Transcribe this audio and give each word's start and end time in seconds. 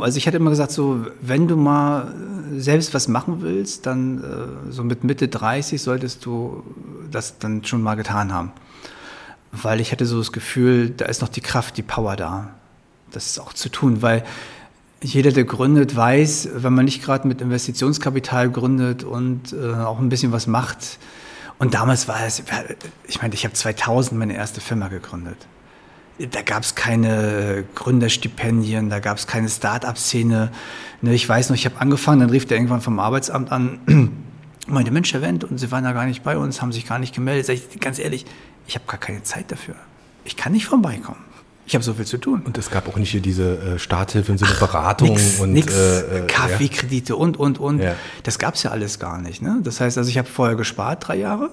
Also 0.00 0.16
ich 0.16 0.28
hatte 0.28 0.36
immer 0.36 0.50
gesagt, 0.50 0.70
so, 0.70 1.06
wenn 1.20 1.48
du 1.48 1.56
mal 1.56 2.14
selbst 2.56 2.94
was 2.94 3.08
machen 3.08 3.42
willst, 3.42 3.84
dann 3.84 4.22
äh, 4.22 4.72
so 4.72 4.84
mit 4.84 5.02
Mitte 5.02 5.26
30 5.26 5.82
solltest 5.82 6.24
du 6.24 6.62
das 7.10 7.40
dann 7.40 7.64
schon 7.64 7.82
mal 7.82 7.96
getan 7.96 8.32
haben. 8.32 8.52
Weil 9.50 9.80
ich 9.80 9.90
hatte 9.90 10.06
so 10.06 10.18
das 10.18 10.30
Gefühl, 10.30 10.90
da 10.90 11.06
ist 11.06 11.20
noch 11.20 11.28
die 11.28 11.40
Kraft, 11.40 11.76
die 11.78 11.82
Power 11.82 12.14
da, 12.14 12.50
das 13.10 13.40
auch 13.40 13.52
zu 13.52 13.70
tun. 13.70 14.00
Weil 14.00 14.22
jeder, 15.02 15.32
der 15.32 15.42
gründet, 15.42 15.96
weiß, 15.96 16.50
wenn 16.54 16.74
man 16.74 16.84
nicht 16.84 17.02
gerade 17.02 17.26
mit 17.26 17.40
Investitionskapital 17.40 18.50
gründet 18.50 19.02
und 19.02 19.52
äh, 19.52 19.74
auch 19.74 19.98
ein 19.98 20.10
bisschen 20.10 20.30
was 20.30 20.46
macht. 20.46 21.00
Und 21.58 21.74
damals 21.74 22.06
war 22.06 22.24
es, 22.24 22.40
ich 23.08 23.20
meine, 23.20 23.34
ich 23.34 23.44
habe 23.44 23.54
2000 23.54 24.16
meine 24.16 24.36
erste 24.36 24.60
Firma 24.60 24.86
gegründet 24.86 25.38
da 26.18 26.42
gab 26.42 26.62
es 26.62 26.74
keine 26.74 27.64
Gründerstipendien, 27.74 28.90
da 28.90 28.98
gab 28.98 29.18
es 29.18 29.26
keine 29.26 29.48
Start-up-Szene. 29.48 30.50
Ne, 31.00 31.14
ich 31.14 31.28
weiß 31.28 31.50
noch, 31.50 31.56
ich 31.56 31.64
habe 31.64 31.80
angefangen, 31.80 32.20
dann 32.20 32.30
rief 32.30 32.46
der 32.46 32.56
irgendwann 32.56 32.80
vom 32.80 32.98
Arbeitsamt 32.98 33.52
an, 33.52 33.78
meinte, 34.66 34.90
Mensch, 34.90 35.12
Herr 35.12 35.22
Wendt, 35.22 35.44
und 35.44 35.58
Sie 35.58 35.70
waren 35.70 35.84
da 35.84 35.92
gar 35.92 36.06
nicht 36.06 36.24
bei 36.24 36.36
uns, 36.36 36.60
haben 36.60 36.72
sich 36.72 36.86
gar 36.86 36.98
nicht 36.98 37.14
gemeldet. 37.14 37.46
Sag 37.46 37.54
ich, 37.54 37.80
ganz 37.80 37.98
ehrlich, 37.98 38.26
ich 38.66 38.74
habe 38.74 38.84
gar 38.86 38.98
keine 38.98 39.22
Zeit 39.22 39.50
dafür. 39.52 39.76
Ich 40.24 40.36
kann 40.36 40.52
nicht 40.52 40.66
vorbeikommen. 40.66 41.24
Ich 41.66 41.74
habe 41.74 41.84
so 41.84 41.94
viel 41.94 42.06
zu 42.06 42.16
tun. 42.16 42.42
Und 42.44 42.56
es 42.56 42.70
gab 42.70 42.88
auch 42.88 42.96
nicht 42.96 43.10
hier 43.10 43.20
diese 43.20 43.74
äh, 43.74 43.78
Starthilfe 43.78 44.32
in 44.32 44.38
so 44.38 44.46
eine 44.46 44.54
Beratung 44.54 45.10
nix, 45.10 45.38
und 45.38 45.52
nix, 45.52 45.74
äh, 45.74 46.20
äh, 46.20 46.26
KfW-Kredite 46.26 47.14
und, 47.14 47.36
und, 47.36 47.58
und. 47.58 47.80
Ja. 47.80 47.94
Das 48.22 48.38
gab 48.38 48.54
es 48.54 48.62
ja 48.62 48.70
alles 48.70 48.98
gar 48.98 49.20
nicht. 49.20 49.42
Ne? 49.42 49.60
Das 49.62 49.80
heißt, 49.80 49.98
also 49.98 50.08
ich 50.08 50.16
habe 50.16 50.28
vorher 50.28 50.56
gespart, 50.56 51.06
drei 51.06 51.16
Jahre 51.16 51.50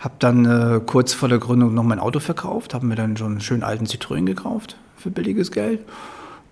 habe 0.00 0.14
dann 0.18 0.44
äh, 0.44 0.80
kurz 0.84 1.14
vor 1.14 1.28
der 1.28 1.38
Gründung 1.38 1.74
noch 1.74 1.82
mein 1.82 1.98
Auto 1.98 2.20
verkauft, 2.20 2.74
habe 2.74 2.86
mir 2.86 2.96
dann 2.96 3.16
schon 3.16 3.32
einen 3.32 3.40
schönen 3.40 3.62
alten 3.62 3.86
Citroën 3.86 4.24
gekauft 4.24 4.76
für 4.96 5.10
billiges 5.10 5.50
Geld. 5.50 5.80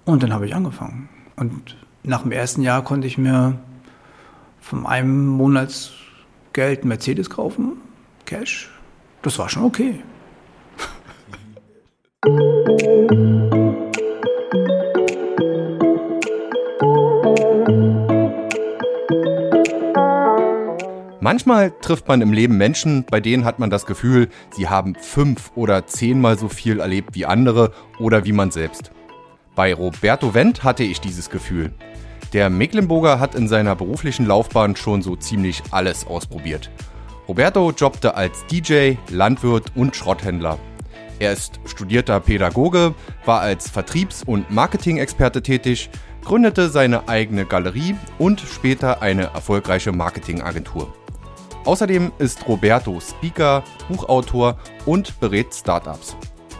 Und 0.04 0.22
dann 0.22 0.32
habe 0.32 0.46
ich 0.46 0.54
angefangen. 0.54 1.08
Und 1.36 1.76
nach 2.02 2.22
dem 2.22 2.32
ersten 2.32 2.62
Jahr 2.62 2.84
konnte 2.84 3.06
ich 3.06 3.18
mir 3.18 3.58
von 4.60 4.86
einem 4.86 5.26
Monatsgeld 5.26 6.84
Mercedes 6.84 7.30
kaufen, 7.30 7.78
Cash. 8.24 8.70
Das 9.22 9.38
war 9.38 9.48
schon 9.48 9.64
okay. 9.64 10.02
Manchmal 21.24 21.72
trifft 21.80 22.06
man 22.06 22.20
im 22.20 22.34
Leben 22.34 22.58
Menschen, 22.58 23.06
bei 23.10 23.18
denen 23.18 23.46
hat 23.46 23.58
man 23.58 23.70
das 23.70 23.86
Gefühl, 23.86 24.28
sie 24.54 24.68
haben 24.68 24.94
fünf 24.94 25.52
oder 25.54 25.86
zehnmal 25.86 26.38
so 26.38 26.50
viel 26.50 26.80
erlebt 26.80 27.14
wie 27.14 27.24
andere 27.24 27.72
oder 27.98 28.26
wie 28.26 28.32
man 28.32 28.50
selbst. 28.50 28.90
Bei 29.54 29.72
Roberto 29.72 30.34
Wendt 30.34 30.64
hatte 30.64 30.82
ich 30.84 31.00
dieses 31.00 31.30
Gefühl. 31.30 31.72
Der 32.34 32.50
Mecklenburger 32.50 33.20
hat 33.20 33.34
in 33.34 33.48
seiner 33.48 33.74
beruflichen 33.74 34.26
Laufbahn 34.26 34.76
schon 34.76 35.00
so 35.00 35.16
ziemlich 35.16 35.62
alles 35.70 36.06
ausprobiert. 36.06 36.70
Roberto 37.26 37.70
jobbte 37.70 38.16
als 38.16 38.44
DJ, 38.44 38.96
Landwirt 39.08 39.72
und 39.74 39.96
Schrotthändler. 39.96 40.58
Er 41.20 41.32
ist 41.32 41.58
studierter 41.64 42.20
Pädagoge, 42.20 42.94
war 43.24 43.40
als 43.40 43.70
Vertriebs- 43.70 44.24
und 44.26 44.50
Marketing-Experte 44.50 45.40
tätig, 45.40 45.88
gründete 46.22 46.68
seine 46.68 47.08
eigene 47.08 47.46
Galerie 47.46 47.96
und 48.18 48.40
später 48.40 49.00
eine 49.00 49.30
erfolgreiche 49.32 49.92
Marketingagentur. 49.92 50.92
Außerdem 51.64 52.12
ist 52.18 52.46
Roberto 52.46 53.00
Speaker, 53.00 53.64
Buchautor 53.88 54.58
und 54.84 55.18
berät 55.18 55.54
Startups. 55.54 56.14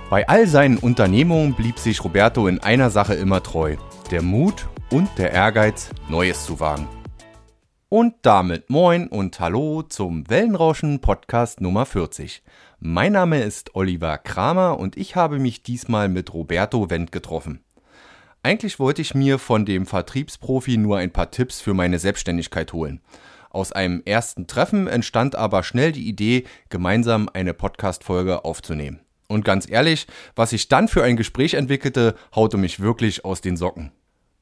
Bei 0.08 0.27
all 0.27 0.46
seinen 0.46 0.78
Unternehmungen 0.78 1.55
blieb 1.55 1.78
sich 1.78 2.02
Roberto 2.02 2.46
in 2.46 2.58
einer 2.61 2.88
Sache 2.88 3.12
immer 3.12 3.42
treu: 3.42 3.77
der 4.11 4.22
Mut 4.22 4.66
und 4.91 5.11
der 5.19 5.33
Ehrgeiz, 5.33 5.91
Neues 6.08 6.46
zu 6.46 6.58
wagen. 6.58 6.88
Und 7.91 8.14
damit 8.22 8.70
moin 8.70 9.08
und 9.08 9.38
hallo 9.41 9.83
zum 9.83 10.28
Wellenrauschen 10.30 11.00
Podcast 11.02 11.61
Nummer 11.61 11.84
40. 11.84 12.42
Mein 12.80 13.12
Name 13.12 13.42
ist 13.42 13.74
Oliver 13.74 14.17
Kramer 14.17 14.79
und 14.79 14.96
ich 14.96 15.17
habe 15.17 15.39
mich 15.39 15.62
diesmal 15.62 16.08
mit 16.08 16.33
Roberto 16.33 16.89
Wendt 16.89 17.12
getroffen. 17.12 17.62
Eigentlich 18.42 18.79
wollte 18.79 19.02
ich 19.02 19.14
mir 19.14 19.39
von 19.39 19.67
dem 19.67 19.84
Vertriebsprofi 19.84 20.79
nur 20.79 20.96
ein 20.96 21.12
paar 21.12 21.30
Tipps 21.30 21.61
für 21.61 21.74
meine 21.74 21.98
Selbstständigkeit 21.98 22.73
holen. 22.73 23.00
Aus 23.55 23.70
einem 23.70 24.03
ersten 24.05 24.48
Treffen 24.48 24.89
entstand 24.89 25.37
aber 25.37 25.63
schnell 25.63 25.92
die 25.92 26.09
Idee, 26.09 26.42
gemeinsam 26.70 27.29
eine 27.33 27.55
Podcast-Folge 27.55 28.45
aufzunehmen. 28.45 28.98
Und 29.29 29.45
ganz 29.45 29.70
ehrlich, 29.70 30.09
was 30.35 30.51
sich 30.51 30.67
dann 30.67 30.89
für 30.89 31.05
ein 31.05 31.17
Gespräch 31.17 31.55
entwickelte, 31.55 32.17
haute 32.35 32.57
mich 32.57 32.81
wirklich 32.81 33.25
aus 33.25 33.42
den 33.42 33.57
Socken. 33.57 33.92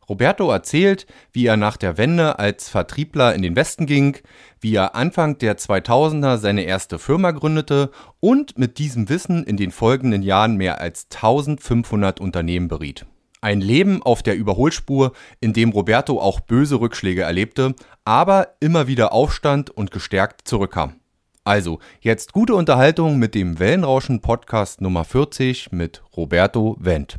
Roberto 0.08 0.50
erzählt, 0.50 1.06
wie 1.30 1.44
er 1.44 1.58
nach 1.58 1.76
der 1.76 1.98
Wende 1.98 2.38
als 2.38 2.70
Vertriebler 2.70 3.34
in 3.34 3.42
den 3.42 3.54
Westen 3.54 3.84
ging, 3.84 4.16
wie 4.60 4.74
er 4.74 4.94
Anfang 4.94 5.36
der 5.36 5.58
2000er 5.58 6.38
seine 6.38 6.62
erste 6.62 6.98
Firma 6.98 7.32
gründete 7.32 7.90
und 8.18 8.56
mit 8.56 8.78
diesem 8.78 9.10
Wissen 9.10 9.44
in 9.44 9.58
den 9.58 9.72
folgenden 9.72 10.22
Jahren 10.22 10.56
mehr 10.56 10.80
als 10.80 11.08
1500 11.12 12.18
Unternehmen 12.18 12.68
beriet. 12.68 13.04
Ein 13.44 13.60
Leben 13.60 14.04
auf 14.04 14.22
der 14.22 14.36
Überholspur, 14.36 15.14
in 15.40 15.52
dem 15.52 15.70
Roberto 15.70 16.20
auch 16.20 16.38
böse 16.38 16.80
Rückschläge 16.80 17.22
erlebte, 17.22 17.74
aber 18.04 18.54
immer 18.60 18.86
wieder 18.86 19.12
aufstand 19.12 19.68
und 19.68 19.90
gestärkt 19.90 20.46
zurückkam. 20.46 21.00
Also, 21.42 21.80
jetzt 22.00 22.32
gute 22.32 22.54
Unterhaltung 22.54 23.18
mit 23.18 23.34
dem 23.34 23.58
Wellenrauschen 23.58 24.20
Podcast 24.20 24.80
Nummer 24.80 25.04
40 25.04 25.72
mit 25.72 26.04
Roberto 26.16 26.76
Wendt. 26.78 27.18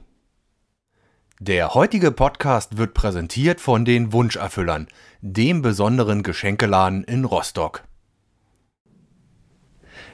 Der 1.42 1.74
heutige 1.74 2.14
Podcast 2.14 2.78
wird 2.78 2.94
präsentiert 2.94 3.60
von 3.60 3.84
den 3.84 4.14
Wunscherfüllern, 4.14 4.88
dem 5.20 5.62
besonderen 5.62 6.24
Geschenkeladen 6.24 7.04
in 7.04 7.26
Rostock. 7.26 7.84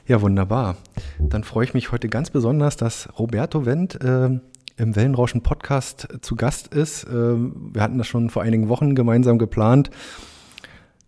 Ja, 0.08 0.24
wunderbar. 0.24 0.76
Dann 1.20 1.44
freue 1.44 1.66
ich 1.66 1.76
mich 1.76 1.92
heute 1.92 2.10
ganz 2.10 2.32
besonders, 2.32 2.78
dass 2.78 3.10
Roberto 3.20 3.68
Wendt 3.68 4.04
äh, 4.04 4.40
im 4.80 4.96
Wellenrauschen 4.96 5.42
Podcast 5.42 6.08
zu 6.22 6.36
Gast 6.36 6.74
ist. 6.74 7.06
Ähm, 7.12 7.72
wir 7.74 7.82
hatten 7.82 7.98
das 7.98 8.08
schon 8.08 8.30
vor 8.30 8.42
einigen 8.42 8.70
Wochen 8.70 8.96
gemeinsam 8.96 9.38
geplant. 9.38 9.92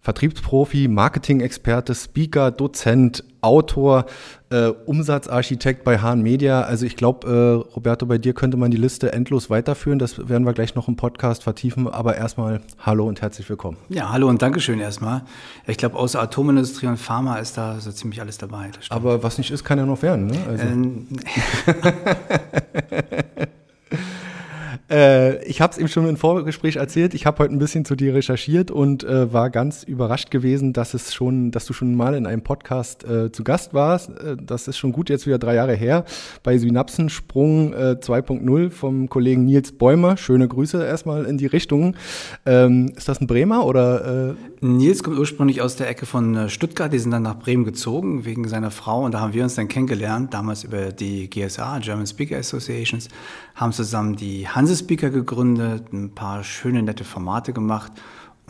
Vertriebsprofi, 0.01 0.87
Marketing-Experte, 0.87 1.93
Speaker, 1.93 2.49
Dozent, 2.49 3.23
Autor, 3.41 4.07
äh, 4.49 4.69
Umsatzarchitekt 4.69 5.83
bei 5.83 5.99
Hahn 5.99 6.23
Media. 6.23 6.61
Also 6.61 6.87
ich 6.87 6.95
glaube, 6.95 7.27
äh, 7.27 7.73
Roberto, 7.75 8.07
bei 8.07 8.17
dir 8.17 8.33
könnte 8.33 8.57
man 8.57 8.71
die 8.71 8.77
Liste 8.77 9.13
endlos 9.13 9.51
weiterführen. 9.51 9.99
Das 9.99 10.27
werden 10.27 10.43
wir 10.43 10.53
gleich 10.53 10.73
noch 10.73 10.87
im 10.87 10.95
Podcast 10.95 11.43
vertiefen. 11.43 11.87
Aber 11.87 12.17
erstmal 12.17 12.61
hallo 12.79 13.07
und 13.07 13.21
herzlich 13.21 13.47
willkommen. 13.47 13.77
Ja, 13.89 14.11
hallo 14.11 14.27
und 14.27 14.41
Dankeschön 14.41 14.79
erstmal. 14.79 15.21
Ich 15.67 15.77
glaube, 15.77 15.97
außer 15.97 16.19
Atomindustrie 16.19 16.87
und 16.87 16.97
Pharma 16.97 17.37
ist 17.37 17.57
da 17.57 17.79
so 17.79 17.91
ziemlich 17.91 18.21
alles 18.21 18.39
dabei. 18.39 18.71
Aber 18.89 19.21
was 19.21 19.37
nicht 19.37 19.51
ist, 19.51 19.63
kann 19.63 19.77
ja 19.77 19.85
noch 19.85 20.01
werden. 20.01 20.25
Ne? 20.25 20.37
Also. 20.47 20.63
Ähm, 20.63 21.07
Äh, 24.91 25.43
ich 25.45 25.61
habe 25.61 25.71
es 25.71 25.77
eben 25.77 25.87
schon 25.87 26.07
im 26.07 26.17
Vorgespräch 26.17 26.75
erzählt. 26.75 27.13
Ich 27.13 27.25
habe 27.25 27.39
heute 27.39 27.53
ein 27.53 27.59
bisschen 27.59 27.85
zu 27.85 27.95
dir 27.95 28.13
recherchiert 28.13 28.71
und 28.71 29.03
äh, 29.03 29.31
war 29.31 29.49
ganz 29.49 29.83
überrascht 29.83 30.31
gewesen, 30.31 30.73
dass 30.73 30.93
es 30.93 31.13
schon, 31.13 31.51
dass 31.51 31.65
du 31.65 31.73
schon 31.73 31.95
mal 31.95 32.13
in 32.13 32.25
einem 32.25 32.41
Podcast 32.41 33.05
äh, 33.05 33.31
zu 33.31 33.43
Gast 33.45 33.73
warst. 33.73 34.09
Äh, 34.09 34.35
das 34.41 34.67
ist 34.67 34.77
schon 34.77 34.91
gut 34.91 35.09
jetzt 35.09 35.25
wieder 35.25 35.39
drei 35.39 35.55
Jahre 35.55 35.75
her 35.75 36.03
bei 36.43 36.57
Synapsensprung 36.57 37.73
2.0 37.73 38.65
äh, 38.65 38.69
vom 38.69 39.07
Kollegen 39.07 39.45
Nils 39.45 39.71
Bäumer. 39.71 40.17
Schöne 40.17 40.47
Grüße 40.47 40.83
erstmal 40.83 41.25
in 41.25 41.37
die 41.37 41.45
Richtung. 41.45 41.95
Ähm, 42.45 42.91
ist 42.97 43.07
das 43.07 43.21
ein 43.21 43.27
Bremer 43.27 43.65
oder? 43.65 44.35
Äh? 44.61 44.65
Nils 44.65 45.03
kommt 45.03 45.17
ursprünglich 45.17 45.61
aus 45.61 45.75
der 45.75 45.89
Ecke 45.89 46.05
von 46.05 46.49
Stuttgart. 46.49 46.91
Die 46.91 46.99
sind 46.99 47.11
dann 47.11 47.23
nach 47.23 47.39
Bremen 47.39 47.63
gezogen 47.63 48.25
wegen 48.25 48.47
seiner 48.47 48.71
Frau 48.71 49.03
und 49.03 49.13
da 49.13 49.19
haben 49.19 49.33
wir 49.33 49.43
uns 49.43 49.55
dann 49.55 49.67
kennengelernt, 49.67 50.33
damals 50.33 50.63
über 50.63 50.91
die 50.91 51.29
GSA, 51.29 51.79
German 51.79 52.07
Speaker 52.07 52.37
Associations, 52.37 53.07
haben 53.55 53.73
zusammen 53.73 54.15
die 54.15 54.47
Hanses 54.47 54.79
Speaker 54.79 55.09
gegründet, 55.09 55.91
ein 55.91 56.13
paar 56.13 56.43
schöne, 56.43 56.83
nette 56.83 57.03
Formate 57.03 57.53
gemacht 57.53 57.91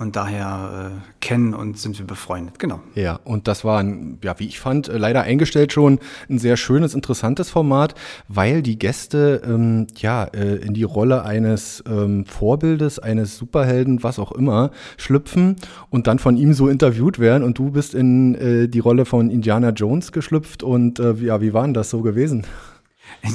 und 0.01 0.15
daher 0.15 0.91
äh, 0.91 1.15
kennen 1.19 1.53
und 1.53 1.77
sind 1.77 1.99
wir 1.99 2.07
befreundet, 2.07 2.57
genau. 2.57 2.81
Ja, 2.95 3.19
und 3.23 3.47
das 3.47 3.63
war, 3.63 3.79
ein, 3.79 4.17
ja, 4.23 4.39
wie 4.39 4.47
ich 4.47 4.59
fand, 4.59 4.89
äh, 4.89 4.97
leider 4.97 5.21
eingestellt 5.21 5.71
schon 5.71 5.99
ein 6.27 6.39
sehr 6.39 6.57
schönes, 6.57 6.95
interessantes 6.95 7.51
Format, 7.51 7.93
weil 8.27 8.63
die 8.63 8.79
Gäste 8.79 9.41
ähm, 9.45 9.85
ja 9.97 10.23
äh, 10.23 10.55
in 10.55 10.73
die 10.73 10.83
Rolle 10.83 11.23
eines 11.23 11.83
ähm, 11.87 12.25
Vorbildes, 12.25 12.97
eines 12.97 13.37
Superhelden, 13.37 14.01
was 14.01 14.17
auch 14.17 14.31
immer, 14.31 14.71
schlüpfen 14.97 15.57
und 15.91 16.07
dann 16.07 16.17
von 16.17 16.35
ihm 16.35 16.53
so 16.53 16.67
interviewt 16.67 17.19
werden 17.19 17.43
und 17.43 17.59
du 17.59 17.69
bist 17.69 17.93
in 17.93 18.33
äh, 18.35 18.67
die 18.67 18.79
Rolle 18.79 19.05
von 19.05 19.29
Indiana 19.29 19.69
Jones 19.69 20.11
geschlüpft 20.11 20.63
und 20.63 20.99
äh, 20.99 21.13
ja, 21.13 21.41
wie 21.41 21.53
war 21.53 21.63
denn 21.63 21.75
das 21.75 21.91
so 21.91 22.01
gewesen? 22.01 22.47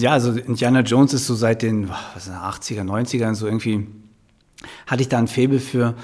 Ja, 0.00 0.12
also 0.12 0.32
Indiana 0.32 0.80
Jones 0.80 1.14
ist 1.14 1.26
so 1.26 1.36
seit 1.36 1.62
den 1.62 1.88
was, 1.88 2.28
80er, 2.28 2.82
90ern 2.82 3.34
so 3.34 3.46
irgendwie, 3.46 3.86
hatte 4.88 5.02
ich 5.02 5.08
da 5.08 5.18
ein 5.18 5.28
Faible 5.28 5.60
für, 5.60 5.94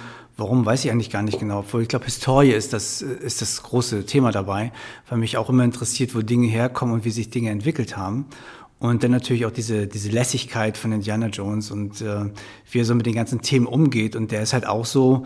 warum, 0.43 0.67
weiß 0.67 0.85
ich 0.85 0.91
eigentlich 0.91 1.11
gar 1.11 1.23
nicht 1.23 1.39
genau. 1.39 1.61
Obwohl 1.61 1.83
ich 1.83 1.89
glaube, 1.89 2.05
Historie 2.07 2.51
ist 2.51 2.73
das, 2.73 3.01
ist 3.01 3.41
das 3.41 3.63
große 3.63 4.05
Thema 4.07 4.33
dabei, 4.33 4.73
weil 5.09 5.19
mich 5.19 5.37
auch 5.37 5.49
immer 5.49 5.65
interessiert, 5.65 6.15
wo 6.15 6.21
Dinge 6.21 6.49
herkommen 6.49 6.95
und 6.95 7.05
wie 7.05 7.11
sich 7.11 7.31
Dinge 7.31 7.51
entwickelt 7.51 7.97
haben. 7.97 8.27
Und 8.81 9.05
dann 9.05 9.13
natürlich 9.13 9.47
auch 9.47 9.53
diese, 9.53 9.87
diese 9.87 10.11
Lässigkeit 10.11 10.77
von 10.77 10.91
Indiana 10.91 11.29
Jones 11.29 11.71
und 11.71 12.01
äh, 12.01 12.25
wie 12.71 12.81
er 12.81 12.85
so 12.85 12.97
mit 12.97 13.07
den 13.07 13.15
ganzen 13.15 13.41
Themen 13.41 13.67
umgeht. 13.67 14.17
Und 14.17 14.33
der 14.33 14.43
ist 14.43 14.53
halt 14.53 14.67
auch 14.67 14.85
so, 14.85 15.25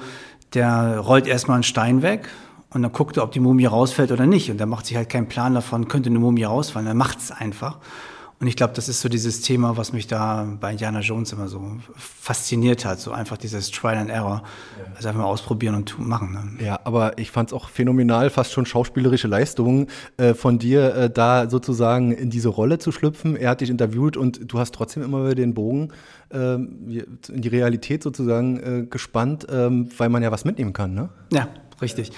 der 0.53 0.99
rollt 0.99 1.27
erstmal 1.27 1.55
einen 1.55 1.63
Stein 1.63 2.03
weg 2.03 2.29
und 2.71 2.83
dann 2.83 2.93
guckt 2.93 3.17
er, 3.17 3.23
ob 3.23 3.33
die 3.33 3.41
Mumie 3.41 3.65
rausfällt 3.65 4.13
oder 4.13 4.27
nicht. 4.27 4.51
Und 4.51 4.59
der 4.59 4.67
macht 4.67 4.85
sich 4.85 4.97
halt 4.97 5.09
keinen 5.09 5.29
Plan 5.29 5.55
davon, 5.55 5.89
könnte 5.89 6.11
eine 6.11 6.19
Mumie 6.19 6.45
rausfallen. 6.45 6.87
Er 6.87 6.95
macht 6.95 7.19
es 7.19 7.31
einfach. 7.31 7.79
Und 8.39 8.49
ich 8.49 8.57
glaube, 8.57 8.75
das 8.75 8.89
ist 8.91 9.01
so 9.01 9.09
dieses 9.09 9.41
Thema, 9.41 9.79
was 9.79 9.95
mich 9.95 10.09
da 10.09 10.47
bei 10.61 10.73
Indiana 10.73 11.01
Jones 11.01 11.33
immer 11.33 11.49
so 11.49 11.79
fasziniert 11.95 12.85
hat. 12.85 13.01
So 13.01 13.13
einfach 13.13 13.39
dieses 13.39 13.71
Trial 13.71 13.97
and 13.97 14.11
Error. 14.11 14.43
Also 14.95 15.09
einfach 15.09 15.23
mal 15.23 15.27
ausprobieren 15.27 15.75
und 15.75 15.99
machen. 15.99 16.33
Ne? 16.33 16.65
Ja, 16.65 16.81
aber 16.85 17.17
ich 17.17 17.31
fand 17.31 17.49
es 17.49 17.53
auch 17.55 17.71
phänomenal, 17.71 18.29
fast 18.29 18.53
schon 18.53 18.67
schauspielerische 18.67 19.27
Leistungen 19.27 19.87
äh, 20.19 20.35
von 20.35 20.59
dir, 20.59 20.95
äh, 20.95 21.11
da 21.11 21.49
sozusagen 21.49 22.13
in 22.13 22.29
diese 22.29 22.51
Rolle 22.51 22.79
zu 22.79 22.93
schlüpfen. 22.93 23.37
Er 23.37 23.51
hat 23.51 23.63
dich 23.63 23.71
interviewt 23.71 24.19
und 24.19 24.53
du 24.53 24.59
hast 24.59 24.75
trotzdem 24.75 25.03
immer 25.03 25.25
wieder 25.25 25.37
den 25.37 25.55
Bogen 25.55 25.89
äh, 26.29 26.55
in 26.57 27.19
die 27.29 27.49
Realität 27.49 28.03
sozusagen 28.03 28.59
äh, 28.59 28.87
gespannt, 28.87 29.47
ähm, 29.51 29.89
weil 29.97 30.11
man 30.11 30.23
ja 30.23 30.31
was 30.31 30.45
mitnehmen 30.45 30.75
kann. 30.75 30.93
Ne? 30.93 31.09
Ja, 31.33 31.49
richtig. 31.81 32.13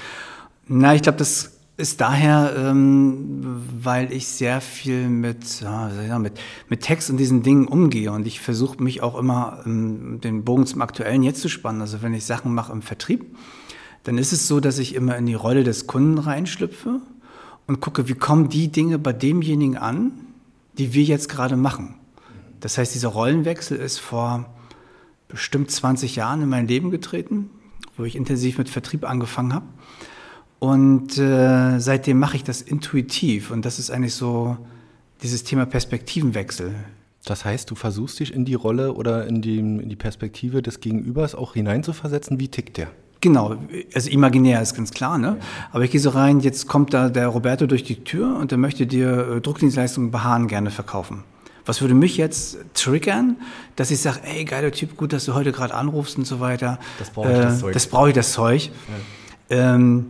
Na, 0.67 0.97
ich 0.97 1.03
glaube, 1.03 1.19
das 1.19 1.58
ist 1.79 2.01
daher, 2.01 2.55
ähm, 2.57 3.63
weil 3.81 4.13
ich 4.13 4.27
sehr 4.27 4.61
viel 4.61 5.09
mit, 5.09 5.61
ja, 5.61 6.19
mit, 6.19 6.33
mit 6.69 6.81
Text 6.81 7.09
und 7.09 7.19
diesen 7.19 7.45
Dingen 7.45 7.69
umgehe 7.69 8.11
und 8.11 8.27
ich 8.27 8.41
versuche 8.41 8.83
mich 8.83 9.01
auch 9.01 9.17
immer 9.17 9.63
ähm, 9.65 10.21
den 10.21 10.45
Bogen 10.45 10.67
zum 10.67 10.83
Aktuellen 10.83 11.23
jetzt 11.23 11.41
zu 11.41 11.49
spannen. 11.49 11.81
Also 11.81 12.03
wenn 12.03 12.13
ich 12.15 12.25
Sachen 12.25 12.53
mache 12.53 12.73
im 12.73 12.83
Vertrieb, 12.83 13.37
dann 14.03 14.19
ist 14.19 14.33
es 14.33 14.49
so, 14.49 14.59
dass 14.59 14.81
ich 14.81 14.97
immer 14.97 15.17
in 15.17 15.27
die 15.27 15.35
Rolle 15.35 15.63
des 15.63 15.87
Kunden 15.87 16.19
reinschlüpfe 16.19 17.01
und 17.69 17.81
gucke, 17.81 18.09
wie 18.09 18.15
kommen 18.15 18.49
die 18.49 18.73
Dinge 18.73 18.99
bei 18.99 19.13
demjenigen 19.13 19.77
an, 19.77 20.11
die 20.79 20.95
wir 20.95 21.05
jetzt 21.05 21.29
gerade 21.29 21.57
machen. 21.57 21.95
Das 22.59 22.77
heißt, 22.77 22.93
dieser 22.93 23.09
Rollenwechsel 23.09 23.79
ist 23.79 23.99
vor 23.99 24.47
bestimmt 25.29 25.71
20 25.71 26.17
Jahren 26.17 26.43
in 26.43 26.49
mein 26.49 26.67
Leben 26.67 26.91
getreten, 26.91 27.51
wo 27.97 28.03
ich 28.03 28.17
intensiv 28.17 28.59
mit 28.59 28.69
Vertrieb 28.69 29.09
angefangen 29.09 29.55
habe. 29.55 29.67
Und 30.59 31.19
äh, 31.19 31.79
seitdem 31.79 32.19
mache 32.19 32.37
ich 32.37 32.45
das 32.45 32.63
intuitiv. 32.63 33.51
Und 33.51 33.65
das 33.65 33.79
ist 33.79 33.91
eigentlich 33.91 34.15
so 34.15 34.57
dieses 35.23 35.45
Thema 35.45 35.67
Perspektivenwechsel. 35.67 36.75
Das 37.25 37.45
heißt, 37.45 37.71
du 37.71 37.75
versuchst 37.75 38.21
dich 38.21 38.33
in 38.33 38.45
die 38.45 38.55
Rolle 38.55 38.95
oder 38.95 39.27
in 39.27 39.43
die, 39.43 39.59
in 39.59 39.89
die 39.89 39.97
Perspektive 39.97 40.63
des 40.63 40.81
Gegenübers 40.81 41.35
auch 41.35 41.55
hineinzuversetzen. 41.55 42.41
Wie 42.41 42.49
tickt 42.49 42.77
der? 42.77 42.89
Genau, 43.21 43.57
also 43.95 44.11
imaginär 44.11 44.63
ist 44.63 44.75
ganz 44.75 44.93
klar, 44.93 45.19
ne? 45.19 45.39
Aber 45.73 45.83
ich 45.83 45.91
gehe 45.91 46.01
so 46.01 46.11
rein, 46.11 46.39
jetzt 46.39 46.69
kommt 46.69 46.95
da 46.95 47.09
der 47.09 47.27
Roberto 47.27 47.67
durch 47.67 47.83
die 47.83 48.05
Tür 48.05 48.37
und 48.37 48.53
der 48.53 48.59
möchte 48.59 48.87
dir 48.87 49.37
äh, 49.37 49.41
Druckdienstleistungen 49.41 50.13
bei 50.13 50.21
Hahn 50.21 50.47
gerne 50.47 50.71
verkaufen. 50.71 51.25
Was 51.67 51.81
würde 51.81 51.95
mich 51.95 52.17
jetzt 52.17 52.59
triggern, 52.75 53.37
dass 53.77 53.91
ich 53.91 54.01
sage, 54.01 54.21
ey, 54.23 54.45
geiler 54.45 54.71
Typ, 54.71 54.97
gut, 54.97 55.13
dass 55.13 55.25
du 55.25 55.35
heute 55.35 55.53
gerade 55.53 55.75
anrufst 55.75 56.17
und 56.17 56.27
so 56.27 56.39
weiter. 56.41 56.79
Das 56.99 57.11
brauche 57.11 57.31
ich, 57.33 57.39
äh, 57.39 57.43
das 57.43 57.59
Zeug. 57.59 57.73
Das 57.75 57.87
brauche 57.89 58.09
ich, 58.09 58.15
das 58.15 58.33
Zeug. 58.33 58.71
Ja. 59.51 59.75
Ähm, 59.75 60.07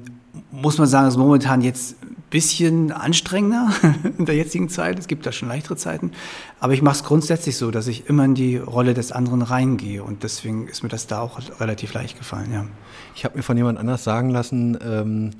muss 0.51 0.79
man 0.79 0.87
sagen, 0.87 1.09
ist 1.09 1.17
momentan 1.17 1.61
jetzt 1.61 2.03
ein 2.03 2.17
bisschen 2.31 2.93
anstrengender 2.93 3.71
in 4.19 4.27
der 4.27 4.37
jetzigen 4.37 4.69
Zeit. 4.69 4.99
Es 4.99 5.07
gibt 5.09 5.27
da 5.27 5.33
schon 5.33 5.49
leichtere 5.49 5.77
Zeiten. 5.77 6.13
Aber 6.61 6.73
ich 6.73 6.83
mache 6.83 6.97
es 6.97 7.05
grundsätzlich 7.05 7.57
so, 7.57 7.71
dass 7.71 7.87
ich 7.87 8.09
immer 8.09 8.25
in 8.25 8.35
die 8.35 8.57
Rolle 8.57 8.95
des 8.95 9.13
anderen 9.13 9.43
reingehe. 9.43 10.03
Und 10.03 10.23
deswegen 10.23 10.69
ist 10.69 10.83
mir 10.83 10.89
das 10.89 11.07
da 11.07 11.21
auch 11.21 11.39
relativ 11.61 11.95
leicht 11.95 12.19
gefallen, 12.19 12.53
ja. 12.53 12.67
Ich 13.15 13.25
habe 13.25 13.37
mir 13.37 13.43
von 13.43 13.57
jemand 13.57 13.79
anders 13.79 14.05
sagen 14.05 14.31
lassen, 14.31 14.79
ähm, 14.85 15.31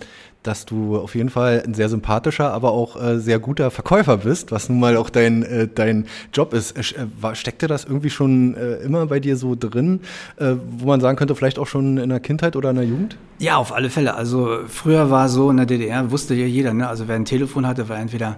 dass 0.49 0.65
du 0.65 0.97
auf 0.97 1.15
jeden 1.15 1.29
Fall 1.29 1.63
ein 1.65 1.75
sehr 1.75 1.91
sympathischer, 1.91 2.53
aber 2.53 2.73
auch 2.73 3.01
äh, 3.01 3.19
sehr 3.19 3.39
guter 3.39 3.71
Verkäufer 3.71 4.17
bist, 4.17 4.51
was 4.51 4.71
nun 4.71 4.81
mal 4.81 4.97
auch 4.97 5.11
dein, 5.11 5.43
äh, 5.43 5.69
dein 5.73 6.07
Job 6.33 6.55
ist. 6.55 6.73
Äh, 6.77 7.35
steckte 7.35 7.67
das 7.67 7.85
irgendwie 7.85 8.09
schon 8.09 8.57
äh, 8.57 8.77
immer 8.77 9.07
bei 9.07 9.21
dir 9.21 9.37
so 9.37 9.55
drin, 9.55 10.01
äh, 10.39 10.55
wo 10.79 10.87
man 10.87 11.03
sagen 11.03 11.19
könnte, 11.19 11.35
vielleicht 11.35 11.59
auch 11.59 11.67
schon 11.67 11.99
in 11.99 12.09
der 12.09 12.21
Kindheit 12.21 12.57
oder 12.57 12.71
in 12.71 12.77
der 12.77 12.87
Jugend? 12.87 13.19
Ja, 13.39 13.59
auf 13.59 13.75
alle 13.75 13.91
Fälle. 13.91 14.15
Also 14.15 14.61
früher 14.67 15.11
war 15.11 15.29
so 15.29 15.51
in 15.51 15.59
der 15.59 15.67
DDR, 15.67 16.11
wusste 16.11 16.35
ja 16.35 16.47
jeder, 16.47 16.73
ne? 16.73 16.89
also 16.89 17.07
wer 17.07 17.17
ein 17.17 17.27
Telefon 17.27 17.67
hatte, 17.67 17.91
war 17.91 17.99
entweder 17.99 18.37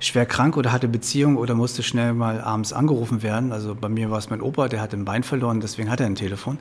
schwer 0.00 0.24
krank 0.24 0.56
oder 0.56 0.72
hatte 0.72 0.88
Beziehung 0.88 1.36
oder 1.36 1.54
musste 1.54 1.82
schnell 1.82 2.14
mal 2.14 2.40
abends 2.40 2.72
angerufen 2.72 3.22
werden. 3.22 3.52
Also 3.52 3.74
bei 3.78 3.90
mir 3.90 4.10
war 4.10 4.18
es 4.18 4.30
mein 4.30 4.40
Opa, 4.40 4.68
der 4.68 4.80
hat 4.80 4.94
ein 4.94 5.04
Bein 5.04 5.22
verloren, 5.24 5.60
deswegen 5.60 5.90
hat 5.90 6.00
er 6.00 6.06
ein 6.06 6.14
Telefon. 6.14 6.58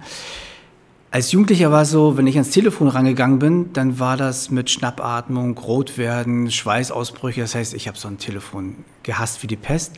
Als 1.11 1.31
Jugendlicher 1.31 1.71
war 1.71 1.81
es 1.81 1.89
so, 1.89 2.17
wenn 2.17 2.27
ich 2.27 2.35
ans 2.35 2.51
Telefon 2.51 2.87
rangegangen 2.87 3.39
bin, 3.39 3.73
dann 3.73 3.97
war 3.97 4.15
das 4.15 4.51
mit 4.51 4.69
Schnappatmung, 4.69 5.57
Rotwerden, 5.57 6.51
Schweißausbrüche. 6.51 7.41
Das 7.41 7.55
heißt, 7.55 7.73
ich 7.73 7.87
habe 7.87 7.97
so 7.97 8.07
ein 8.07 8.19
Telefon 8.19 8.85
gehasst 9.01 9.41
wie 9.41 9.47
die 9.47 9.55
Pest. 9.55 9.93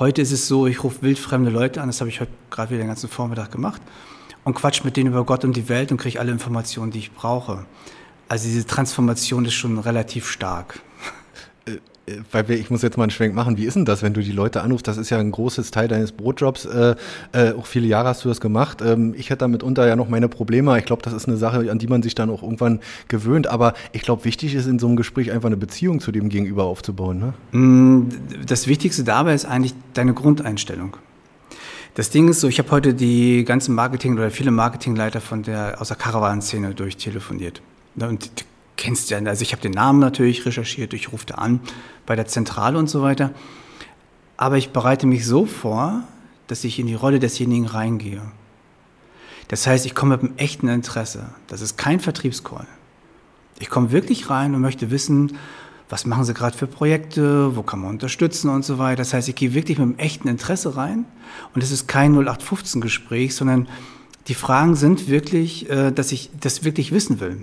Heute 0.00 0.20
ist 0.20 0.32
es 0.32 0.48
so, 0.48 0.66
ich 0.66 0.82
rufe 0.82 1.02
wildfremde 1.02 1.50
Leute 1.50 1.80
an, 1.80 1.88
das 1.88 2.00
habe 2.00 2.10
ich 2.10 2.20
heute 2.20 2.32
gerade 2.50 2.70
wieder 2.70 2.80
den 2.80 2.88
ganzen 2.88 3.08
Vormittag 3.08 3.52
gemacht, 3.52 3.80
und 4.42 4.54
quatsch 4.54 4.82
mit 4.82 4.96
denen 4.96 5.10
über 5.10 5.24
Gott 5.24 5.44
und 5.44 5.56
die 5.56 5.68
Welt 5.68 5.92
und 5.92 5.98
kriege 5.98 6.18
alle 6.18 6.32
Informationen, 6.32 6.90
die 6.90 6.98
ich 6.98 7.12
brauche. 7.12 7.64
Also 8.28 8.48
diese 8.48 8.66
Transformation 8.66 9.44
ist 9.44 9.54
schon 9.54 9.78
relativ 9.78 10.28
stark. 10.28 10.80
Weil 12.32 12.48
wir, 12.48 12.58
ich 12.58 12.70
muss 12.70 12.82
jetzt 12.82 12.96
mal 12.96 13.04
einen 13.04 13.10
Schwenk 13.10 13.34
machen, 13.34 13.56
wie 13.56 13.64
ist 13.64 13.74
denn 13.74 13.84
das, 13.84 14.02
wenn 14.02 14.14
du 14.14 14.20
die 14.20 14.32
Leute 14.32 14.62
anrufst? 14.62 14.88
Das 14.88 14.96
ist 14.96 15.10
ja 15.10 15.18
ein 15.18 15.30
großes 15.30 15.70
Teil 15.70 15.88
deines 15.88 16.12
Brotjobs. 16.12 16.64
Äh, 16.64 16.94
äh, 17.32 17.52
auch 17.52 17.66
viele 17.66 17.86
Jahre 17.86 18.08
hast 18.08 18.24
du 18.24 18.28
das 18.28 18.40
gemacht. 18.40 18.82
Ähm, 18.82 19.14
ich 19.16 19.30
hätte 19.30 19.40
da 19.40 19.48
mitunter 19.48 19.86
ja 19.86 19.96
noch 19.96 20.08
meine 20.08 20.28
Probleme. 20.28 20.78
Ich 20.78 20.84
glaube, 20.84 21.02
das 21.02 21.12
ist 21.12 21.28
eine 21.28 21.36
Sache, 21.36 21.70
an 21.70 21.78
die 21.78 21.86
man 21.86 22.02
sich 22.02 22.14
dann 22.14 22.30
auch 22.30 22.42
irgendwann 22.42 22.80
gewöhnt. 23.08 23.46
Aber 23.46 23.74
ich 23.92 24.02
glaube, 24.02 24.24
wichtig 24.24 24.54
ist 24.54 24.66
in 24.66 24.78
so 24.78 24.86
einem 24.86 24.96
Gespräch 24.96 25.32
einfach 25.32 25.48
eine 25.48 25.56
Beziehung 25.56 26.00
zu 26.00 26.12
dem 26.12 26.28
Gegenüber 26.28 26.64
aufzubauen. 26.64 27.18
Ne? 27.52 27.58
Mm, 27.58 28.08
das 28.46 28.66
Wichtigste 28.66 29.04
dabei 29.04 29.34
ist 29.34 29.44
eigentlich 29.44 29.74
deine 29.94 30.14
Grundeinstellung. 30.14 30.96
Das 31.94 32.10
Ding 32.10 32.28
ist 32.28 32.40
so, 32.40 32.48
ich 32.48 32.58
habe 32.60 32.70
heute 32.70 32.94
die 32.94 33.44
ganzen 33.44 33.74
Marketing- 33.74 34.14
oder 34.14 34.30
viele 34.30 34.52
Marketingleiter 34.52 35.20
von 35.20 35.42
der, 35.42 35.80
aus 35.80 35.88
der 35.88 35.96
Caravan-Szene 35.96 36.74
durchtelefoniert. 36.74 37.60
Ne, 37.96 38.08
und 38.08 38.30
kennst 38.78 39.10
ja, 39.10 39.18
also 39.18 39.42
ich 39.42 39.52
habe 39.52 39.60
den 39.60 39.72
Namen 39.72 39.98
natürlich 39.98 40.46
recherchiert, 40.46 40.94
ich 40.94 41.12
rufe 41.12 41.26
da 41.26 41.34
an 41.34 41.60
bei 42.06 42.16
der 42.16 42.26
Zentrale 42.26 42.78
und 42.78 42.88
so 42.88 43.02
weiter. 43.02 43.32
Aber 44.38 44.56
ich 44.56 44.70
bereite 44.70 45.06
mich 45.06 45.26
so 45.26 45.44
vor, 45.44 46.04
dass 46.46 46.64
ich 46.64 46.78
in 46.78 46.86
die 46.86 46.94
Rolle 46.94 47.18
desjenigen 47.18 47.66
reingehe. 47.66 48.22
Das 49.48 49.66
heißt, 49.66 49.84
ich 49.84 49.94
komme 49.94 50.16
mit 50.16 50.24
einem 50.24 50.36
echten 50.38 50.68
Interesse. 50.68 51.30
Das 51.48 51.60
ist 51.60 51.76
kein 51.76 52.00
Vertriebscall. 52.00 52.66
Ich 53.58 53.68
komme 53.68 53.90
wirklich 53.90 54.30
rein 54.30 54.54
und 54.54 54.60
möchte 54.60 54.90
wissen, 54.90 55.36
was 55.88 56.06
machen 56.06 56.24
Sie 56.24 56.34
gerade 56.34 56.56
für 56.56 56.66
Projekte, 56.66 57.56
wo 57.56 57.62
kann 57.62 57.80
man 57.80 57.90
unterstützen 57.90 58.50
und 58.50 58.64
so 58.64 58.78
weiter. 58.78 58.96
Das 58.96 59.14
heißt, 59.14 59.28
ich 59.28 59.34
gehe 59.34 59.54
wirklich 59.54 59.78
mit 59.78 59.86
einem 59.86 59.98
echten 59.98 60.28
Interesse 60.28 60.76
rein 60.76 61.06
und 61.54 61.62
es 61.62 61.70
ist 61.70 61.88
kein 61.88 62.14
0815-Gespräch, 62.14 63.34
sondern 63.34 63.68
die 64.28 64.34
Fragen 64.34 64.76
sind 64.76 65.08
wirklich, 65.08 65.68
äh, 65.70 65.90
dass 65.90 66.12
ich 66.12 66.30
das 66.38 66.62
wirklich 66.62 66.92
wissen 66.92 67.20
will. 67.20 67.42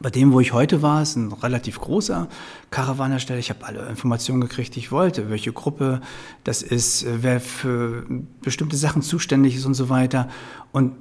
Bei 0.00 0.10
dem, 0.10 0.32
wo 0.32 0.38
ich 0.38 0.52
heute 0.52 0.80
war, 0.80 1.02
ist 1.02 1.16
ein 1.16 1.32
relativ 1.32 1.80
großer 1.80 2.28
Karawanersteller. 2.70 3.40
Ich 3.40 3.50
habe 3.50 3.66
alle 3.66 3.88
Informationen 3.88 4.40
gekriegt, 4.40 4.76
die 4.76 4.80
ich 4.80 4.92
wollte. 4.92 5.28
Welche 5.28 5.52
Gruppe 5.52 6.00
das 6.44 6.62
ist, 6.62 7.04
wer 7.08 7.40
für 7.40 8.04
bestimmte 8.40 8.76
Sachen 8.76 9.02
zuständig 9.02 9.56
ist 9.56 9.66
und 9.66 9.74
so 9.74 9.88
weiter. 9.88 10.28
Und 10.70 10.92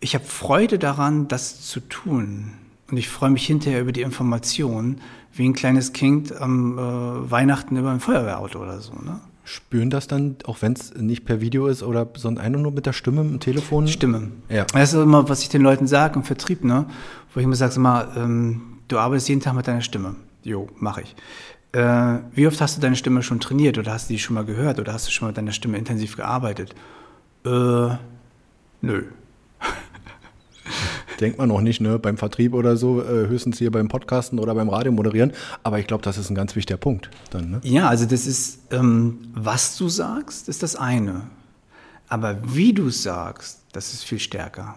ich 0.00 0.14
habe 0.14 0.24
Freude 0.24 0.78
daran, 0.78 1.28
das 1.28 1.60
zu 1.66 1.80
tun. 1.80 2.52
Und 2.90 2.96
ich 2.96 3.08
freue 3.08 3.30
mich 3.30 3.46
hinterher 3.46 3.82
über 3.82 3.92
die 3.92 4.00
Informationen, 4.00 5.02
wie 5.32 5.46
ein 5.46 5.52
kleines 5.52 5.92
Kind 5.92 6.34
am 6.40 6.78
äh, 6.78 7.30
Weihnachten 7.30 7.76
über 7.76 7.90
ein 7.90 8.00
Feuerwehrauto 8.00 8.60
oder 8.60 8.80
so. 8.80 8.94
Ne? 8.94 9.20
Spüren 9.48 9.88
das 9.88 10.06
dann, 10.06 10.36
auch 10.44 10.60
wenn 10.60 10.74
es 10.74 10.94
nicht 10.94 11.24
per 11.24 11.40
Video 11.40 11.68
ist 11.68 11.82
oder 11.82 12.06
sondern 12.14 12.44
einfach 12.44 12.60
nur 12.60 12.70
mit 12.70 12.84
der 12.84 12.92
Stimme 12.92 13.22
im 13.22 13.40
Telefon? 13.40 13.88
Stimme. 13.88 14.30
Ja. 14.50 14.66
Das 14.74 14.92
ist 14.92 15.00
immer, 15.00 15.26
was 15.30 15.40
ich 15.40 15.48
den 15.48 15.62
Leuten 15.62 15.86
sage 15.86 16.16
im 16.16 16.22
Vertrieb, 16.22 16.64
ne? 16.64 16.84
Wo 17.32 17.40
ich 17.40 17.44
immer 17.44 17.56
sage, 17.56 17.80
mal, 17.80 18.08
ähm, 18.14 18.60
du 18.88 18.98
arbeitest 18.98 19.30
jeden 19.30 19.40
Tag 19.40 19.54
mit 19.54 19.66
deiner 19.66 19.80
Stimme. 19.80 20.16
Jo, 20.42 20.68
mache 20.76 21.00
ich. 21.00 21.16
Äh, 21.72 22.18
wie 22.34 22.46
oft 22.46 22.60
hast 22.60 22.76
du 22.76 22.82
deine 22.82 22.96
Stimme 22.96 23.22
schon 23.22 23.40
trainiert 23.40 23.78
oder 23.78 23.92
hast 23.92 24.10
du 24.10 24.14
die 24.14 24.18
schon 24.18 24.34
mal 24.34 24.44
gehört 24.44 24.78
oder 24.80 24.92
hast 24.92 25.06
du 25.06 25.10
schon 25.10 25.26
mal 25.26 25.30
mit 25.30 25.38
deiner 25.38 25.52
Stimme 25.52 25.78
intensiv 25.78 26.16
gearbeitet? 26.16 26.74
Äh, 27.46 27.48
nö 28.82 29.02
denkt 31.20 31.38
man 31.38 31.48
noch 31.48 31.60
nicht, 31.60 31.80
ne? 31.80 31.98
Beim 31.98 32.16
Vertrieb 32.16 32.54
oder 32.54 32.76
so, 32.76 33.02
äh, 33.02 33.26
höchstens 33.28 33.58
hier 33.58 33.70
beim 33.70 33.88
Podcasten 33.88 34.38
oder 34.38 34.54
beim 34.54 34.68
Radio 34.68 34.92
moderieren. 34.92 35.32
Aber 35.62 35.78
ich 35.78 35.86
glaube, 35.86 36.02
das 36.02 36.18
ist 36.18 36.30
ein 36.30 36.34
ganz 36.34 36.56
wichtiger 36.56 36.78
Punkt 36.78 37.10
dann, 37.30 37.50
ne? 37.50 37.60
Ja, 37.62 37.88
also 37.88 38.06
das 38.06 38.26
ist, 38.26 38.60
ähm, 38.72 39.18
was 39.34 39.76
du 39.76 39.88
sagst, 39.88 40.48
ist 40.48 40.62
das 40.62 40.76
eine. 40.76 41.22
Aber 42.08 42.38
wie 42.54 42.72
du 42.72 42.90
sagst, 42.90 43.60
das 43.72 43.92
ist 43.92 44.04
viel 44.04 44.18
stärker. 44.18 44.76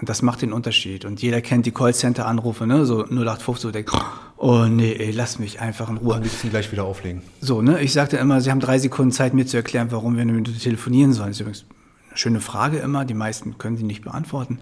Und 0.00 0.08
das 0.08 0.22
macht 0.22 0.42
den 0.42 0.52
Unterschied. 0.52 1.04
Und 1.04 1.22
jeder 1.22 1.40
kennt 1.40 1.66
die 1.66 1.70
Callcenter-Anrufe, 1.70 2.66
ne? 2.66 2.84
so 2.84 3.04
0815, 3.04 3.62
so 3.62 3.70
denkt, 3.70 3.92
oh 4.36 4.64
nee, 4.64 4.92
ey, 4.92 5.12
lass 5.12 5.38
mich 5.38 5.60
einfach 5.60 5.88
in 5.88 5.98
Ruhe. 5.98 6.16
Am 6.16 6.22
liebsten 6.22 6.50
gleich 6.50 6.70
wieder 6.72 6.84
auflegen. 6.84 7.22
So, 7.40 7.62
ne? 7.62 7.80
Ich 7.80 7.92
sagte 7.92 8.16
immer, 8.16 8.40
Sie 8.40 8.50
haben 8.50 8.60
drei 8.60 8.78
Sekunden 8.78 9.12
Zeit, 9.12 9.34
mir 9.34 9.46
zu 9.46 9.56
erklären, 9.56 9.88
warum 9.90 10.16
wir 10.16 10.24
mit 10.24 10.60
telefonieren 10.60 11.12
sollen. 11.12 11.28
Das 11.28 11.36
ist 11.36 11.40
übrigens 11.40 11.64
eine 12.08 12.18
schöne 12.18 12.40
Frage 12.40 12.78
immer. 12.78 13.04
Die 13.04 13.14
meisten 13.14 13.56
können 13.56 13.76
sie 13.76 13.84
nicht 13.84 14.02
beantworten. 14.02 14.58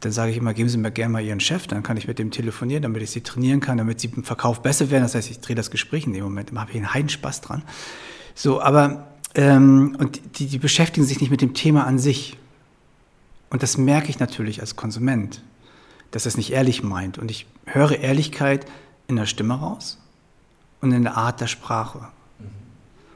Dann 0.00 0.12
sage 0.12 0.30
ich 0.30 0.36
immer, 0.36 0.54
geben 0.54 0.68
Sie 0.68 0.78
mir 0.78 0.90
gerne 0.90 1.12
mal 1.12 1.24
Ihren 1.24 1.40
Chef, 1.40 1.66
dann 1.66 1.82
kann 1.82 1.96
ich 1.96 2.06
mit 2.06 2.18
dem 2.18 2.30
telefonieren, 2.30 2.82
damit 2.82 3.02
ich 3.02 3.10
Sie 3.10 3.20
trainieren 3.20 3.60
kann, 3.60 3.78
damit 3.78 4.00
Sie 4.00 4.10
im 4.14 4.24
Verkauf 4.24 4.62
besser 4.62 4.90
werden. 4.90 5.02
Das 5.02 5.14
heißt, 5.14 5.30
ich 5.30 5.40
drehe 5.40 5.56
das 5.56 5.70
Gespräch 5.70 6.06
in 6.06 6.12
dem 6.12 6.24
Moment, 6.24 6.50
da 6.52 6.60
habe 6.60 6.70
ich 6.70 6.76
einen 6.76 6.94
Heidenspaß 6.94 7.40
dran. 7.40 7.62
So, 8.34 8.60
aber 8.62 9.04
Ähm, 9.34 9.94
und 9.98 10.38
die, 10.38 10.46
die 10.46 10.58
beschäftigen 10.58 11.06
sich 11.06 11.20
nicht 11.20 11.30
mit 11.30 11.42
dem 11.42 11.52
Thema 11.52 11.86
an 11.86 11.98
sich. 11.98 12.38
Und 13.50 13.62
das 13.62 13.76
merke 13.76 14.08
ich 14.08 14.18
natürlich 14.18 14.60
als 14.60 14.74
Konsument, 14.74 15.42
dass 16.10 16.24
er 16.24 16.30
es 16.30 16.36
nicht 16.38 16.50
ehrlich 16.50 16.82
meint. 16.82 17.18
Und 17.18 17.30
ich 17.30 17.46
höre 17.66 17.98
Ehrlichkeit 18.00 18.64
in 19.06 19.16
der 19.16 19.26
Stimme 19.26 19.54
raus 19.54 19.98
und 20.80 20.92
in 20.92 21.02
der 21.02 21.16
Art 21.16 21.40
der 21.40 21.46
Sprache. 21.46 22.08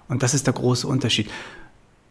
Und 0.06 0.22
das 0.22 0.34
ist 0.34 0.46
der 0.46 0.54
große 0.54 0.86
Unterschied. 0.86 1.30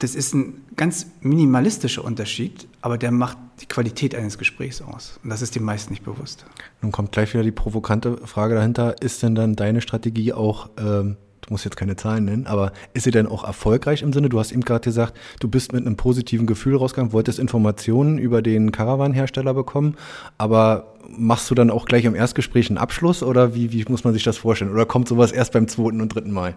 Das 0.01 0.15
ist 0.15 0.33
ein 0.33 0.63
ganz 0.75 1.05
minimalistischer 1.21 2.03
Unterschied, 2.03 2.67
aber 2.81 2.97
der 2.97 3.11
macht 3.11 3.37
die 3.61 3.67
Qualität 3.67 4.15
eines 4.15 4.39
Gesprächs 4.39 4.81
aus. 4.81 5.19
Und 5.23 5.29
das 5.29 5.43
ist 5.43 5.55
den 5.55 5.63
meisten 5.63 5.93
nicht 5.93 6.03
bewusst. 6.03 6.43
Nun 6.81 6.91
kommt 6.91 7.11
gleich 7.11 7.35
wieder 7.35 7.43
die 7.43 7.51
provokante 7.51 8.17
Frage 8.25 8.55
dahinter. 8.55 8.95
Ist 8.99 9.21
denn 9.21 9.35
dann 9.35 9.55
deine 9.55 9.79
Strategie 9.79 10.33
auch, 10.33 10.71
ähm, 10.79 11.17
du 11.41 11.53
musst 11.53 11.65
jetzt 11.65 11.77
keine 11.77 11.97
Zahlen 11.97 12.25
nennen, 12.25 12.47
aber 12.47 12.73
ist 12.95 13.03
sie 13.03 13.11
denn 13.11 13.27
auch 13.27 13.43
erfolgreich 13.43 14.01
im 14.01 14.11
Sinne? 14.11 14.29
Du 14.29 14.39
hast 14.39 14.51
eben 14.51 14.61
gerade 14.61 14.83
gesagt, 14.83 15.15
du 15.39 15.47
bist 15.47 15.71
mit 15.71 15.85
einem 15.85 15.97
positiven 15.97 16.47
Gefühl 16.47 16.77
rausgegangen, 16.77 17.13
wolltest 17.13 17.37
Informationen 17.37 18.17
über 18.17 18.41
den 18.41 18.71
Caravan-Hersteller 18.71 19.53
bekommen, 19.53 19.97
aber 20.39 20.95
machst 21.15 21.51
du 21.51 21.53
dann 21.53 21.69
auch 21.69 21.85
gleich 21.85 22.05
im 22.05 22.15
Erstgespräch 22.15 22.71
einen 22.71 22.79
Abschluss 22.79 23.21
oder 23.21 23.53
wie, 23.53 23.71
wie 23.71 23.85
muss 23.87 24.03
man 24.03 24.13
sich 24.13 24.23
das 24.23 24.39
vorstellen? 24.39 24.71
Oder 24.71 24.87
kommt 24.87 25.07
sowas 25.07 25.31
erst 25.31 25.53
beim 25.53 25.67
zweiten 25.67 26.01
und 26.01 26.15
dritten 26.15 26.31
Mal? 26.31 26.55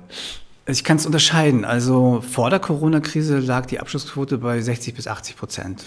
Ich 0.67 0.83
kann 0.83 0.97
es 0.97 1.05
unterscheiden. 1.05 1.65
Also 1.65 2.23
vor 2.23 2.49
der 2.51 2.59
Corona-Krise 2.59 3.39
lag 3.39 3.67
die 3.67 3.81
Abschlussquote 3.81 4.39
bei 4.39 4.61
60 4.61 4.95
bis 4.95 5.07
80 5.07 5.37
Prozent. 5.37 5.85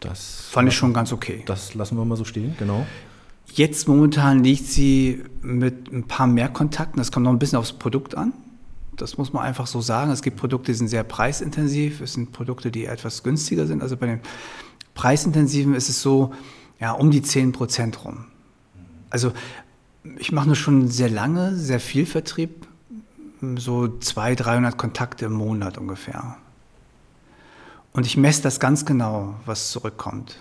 Das 0.00 0.42
fand 0.50 0.68
ich 0.68 0.76
schon 0.76 0.92
ganz 0.92 1.12
okay. 1.12 1.42
Das 1.46 1.74
lassen 1.74 1.96
wir 1.96 2.04
mal 2.04 2.16
so 2.16 2.24
stehen, 2.24 2.54
genau. 2.58 2.86
Jetzt 3.52 3.88
momentan 3.88 4.44
liegt 4.44 4.66
sie 4.66 5.24
mit 5.40 5.90
ein 5.90 6.06
paar 6.06 6.26
mehr 6.26 6.50
Kontakten. 6.50 6.98
Das 6.98 7.10
kommt 7.10 7.24
noch 7.24 7.32
ein 7.32 7.38
bisschen 7.38 7.58
aufs 7.58 7.72
Produkt 7.72 8.14
an. 8.14 8.34
Das 8.96 9.16
muss 9.16 9.32
man 9.32 9.44
einfach 9.44 9.66
so 9.66 9.80
sagen. 9.80 10.10
Es 10.10 10.20
gibt 10.20 10.36
Produkte, 10.36 10.72
die 10.72 10.78
sind 10.78 10.88
sehr 10.88 11.04
preisintensiv. 11.04 12.02
Es 12.02 12.14
sind 12.14 12.32
Produkte, 12.32 12.70
die 12.70 12.84
etwas 12.84 13.22
günstiger 13.22 13.66
sind. 13.66 13.82
Also 13.82 13.96
bei 13.96 14.06
den 14.06 14.20
preisintensiven 14.94 15.74
ist 15.74 15.88
es 15.88 16.02
so, 16.02 16.34
ja, 16.80 16.92
um 16.92 17.10
die 17.10 17.22
10 17.22 17.52
Prozent 17.52 18.04
rum. 18.04 18.26
Also 19.08 19.32
ich 20.18 20.32
mache 20.32 20.46
nur 20.46 20.56
schon 20.56 20.88
sehr 20.88 21.08
lange, 21.08 21.56
sehr 21.56 21.80
viel 21.80 22.04
Vertrieb 22.04 22.65
so 23.56 23.98
200, 23.98 24.46
300 24.46 24.78
Kontakte 24.78 25.26
im 25.26 25.32
Monat 25.32 25.78
ungefähr. 25.78 26.36
Und 27.92 28.06
ich 28.06 28.16
messe 28.16 28.42
das 28.42 28.60
ganz 28.60 28.84
genau, 28.84 29.34
was 29.46 29.70
zurückkommt. 29.70 30.36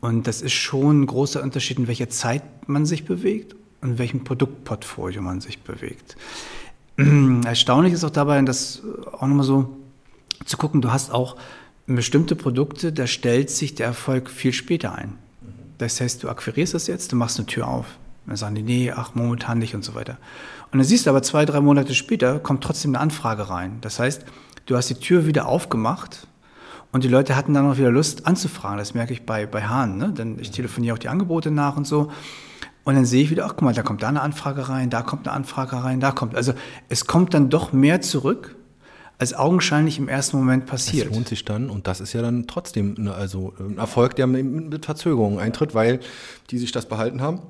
Und 0.00 0.26
das 0.26 0.42
ist 0.42 0.52
schon 0.52 1.02
ein 1.02 1.06
großer 1.06 1.42
Unterschied, 1.42 1.78
in 1.78 1.86
welcher 1.86 2.10
Zeit 2.10 2.42
man 2.68 2.86
sich 2.86 3.04
bewegt 3.04 3.54
und 3.80 3.92
in 3.92 3.98
welchem 3.98 4.24
Produktportfolio 4.24 5.22
man 5.22 5.40
sich 5.40 5.62
bewegt. 5.62 6.16
Erstaunlich 7.44 7.92
ist 7.94 8.04
auch 8.04 8.10
dabei, 8.10 8.40
das 8.42 8.82
auch 9.12 9.26
nochmal 9.26 9.46
so 9.46 9.76
zu 10.44 10.56
gucken, 10.56 10.80
du 10.80 10.92
hast 10.92 11.12
auch 11.12 11.36
bestimmte 11.86 12.36
Produkte, 12.36 12.92
da 12.92 13.06
stellt 13.06 13.50
sich 13.50 13.74
der 13.74 13.86
Erfolg 13.86 14.30
viel 14.30 14.52
später 14.52 14.94
ein. 14.94 15.18
Das 15.78 16.00
heißt, 16.00 16.22
du 16.22 16.28
akquirierst 16.28 16.74
das 16.74 16.86
jetzt, 16.86 17.12
du 17.12 17.16
machst 17.16 17.38
eine 17.38 17.46
Tür 17.46 17.68
auf. 17.68 17.86
Dann 18.26 18.36
sagen 18.36 18.54
die, 18.54 18.62
nee, 18.62 18.92
ach, 18.92 19.14
momentan 19.14 19.58
nicht 19.58 19.74
und 19.74 19.84
so 19.84 19.94
weiter. 19.94 20.18
Und 20.72 20.78
dann 20.78 20.86
siehst 20.86 21.04
du 21.04 21.10
aber 21.10 21.22
zwei, 21.22 21.44
drei 21.44 21.60
Monate 21.60 21.94
später 21.94 22.38
kommt 22.38 22.64
trotzdem 22.64 22.92
eine 22.92 23.00
Anfrage 23.00 23.50
rein. 23.50 23.76
Das 23.82 23.98
heißt, 23.98 24.24
du 24.64 24.76
hast 24.76 24.88
die 24.88 24.94
Tür 24.94 25.26
wieder 25.26 25.46
aufgemacht 25.46 26.26
und 26.92 27.04
die 27.04 27.08
Leute 27.08 27.36
hatten 27.36 27.52
dann 27.52 27.70
auch 27.70 27.76
wieder 27.76 27.90
Lust 27.90 28.26
anzufragen. 28.26 28.78
Das 28.78 28.94
merke 28.94 29.12
ich 29.12 29.26
bei, 29.26 29.44
bei 29.44 29.64
Hahn. 29.64 29.98
Ne? 29.98 30.14
Denn 30.16 30.38
ich 30.40 30.50
telefoniere 30.50 30.94
auch 30.94 30.98
die 30.98 31.08
Angebote 31.08 31.50
nach 31.50 31.76
und 31.76 31.86
so. 31.86 32.10
Und 32.84 32.94
dann 32.94 33.04
sehe 33.04 33.22
ich 33.22 33.30
wieder, 33.30 33.44
ach 33.44 33.50
guck 33.50 33.62
mal, 33.62 33.74
da 33.74 33.82
kommt 33.82 34.02
da 34.02 34.08
eine 34.08 34.22
Anfrage 34.22 34.70
rein, 34.70 34.88
da 34.88 35.02
kommt 35.02 35.28
eine 35.28 35.36
Anfrage 35.36 35.76
rein, 35.84 36.00
da 36.00 36.10
kommt. 36.10 36.34
Also 36.34 36.54
es 36.88 37.06
kommt 37.06 37.34
dann 37.34 37.50
doch 37.50 37.74
mehr 37.74 38.00
zurück, 38.00 38.56
als 39.18 39.34
augenscheinlich 39.34 39.98
im 39.98 40.08
ersten 40.08 40.38
Moment 40.38 40.64
passiert. 40.64 41.08
Das 41.08 41.14
lohnt 41.14 41.28
sich 41.28 41.44
dann 41.44 41.68
und 41.68 41.86
das 41.86 42.00
ist 42.00 42.14
ja 42.14 42.22
dann 42.22 42.46
trotzdem 42.46 42.96
eine, 42.98 43.14
also 43.14 43.52
ein 43.60 43.76
Erfolg, 43.76 44.16
der 44.16 44.26
mit 44.26 44.86
Verzögerungen 44.86 45.38
eintritt, 45.38 45.74
weil 45.74 46.00
die 46.50 46.58
sich 46.58 46.72
das 46.72 46.86
behalten 46.86 47.20
haben 47.20 47.42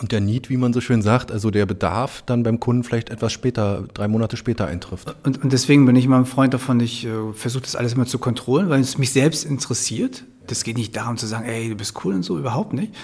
und 0.00 0.12
der 0.12 0.20
Need, 0.20 0.48
wie 0.48 0.56
man 0.56 0.72
so 0.72 0.80
schön 0.80 1.02
sagt, 1.02 1.30
also 1.30 1.50
der 1.50 1.66
Bedarf 1.66 2.22
dann 2.24 2.42
beim 2.42 2.58
Kunden 2.58 2.84
vielleicht 2.84 3.10
etwas 3.10 3.32
später, 3.32 3.84
drei 3.92 4.08
Monate 4.08 4.36
später 4.36 4.66
eintrifft. 4.66 5.14
Und, 5.24 5.42
und 5.42 5.52
deswegen 5.52 5.84
bin 5.84 5.94
ich 5.96 6.06
immer 6.06 6.16
ein 6.16 6.26
Freund 6.26 6.54
davon, 6.54 6.80
ich 6.80 7.06
äh, 7.06 7.32
versuche 7.34 7.62
das 7.62 7.76
alles 7.76 7.92
immer 7.92 8.06
zu 8.06 8.18
kontrollieren, 8.18 8.70
weil 8.70 8.80
es 8.80 8.98
mich 8.98 9.12
selbst 9.12 9.44
interessiert. 9.44 10.24
Das 10.46 10.64
geht 10.64 10.78
nicht 10.78 10.96
darum 10.96 11.16
zu 11.16 11.26
sagen, 11.26 11.44
ey, 11.44 11.68
du 11.68 11.76
bist 11.76 12.04
cool 12.04 12.14
und 12.14 12.22
so, 12.22 12.38
überhaupt 12.38 12.72
nicht. 12.72 12.94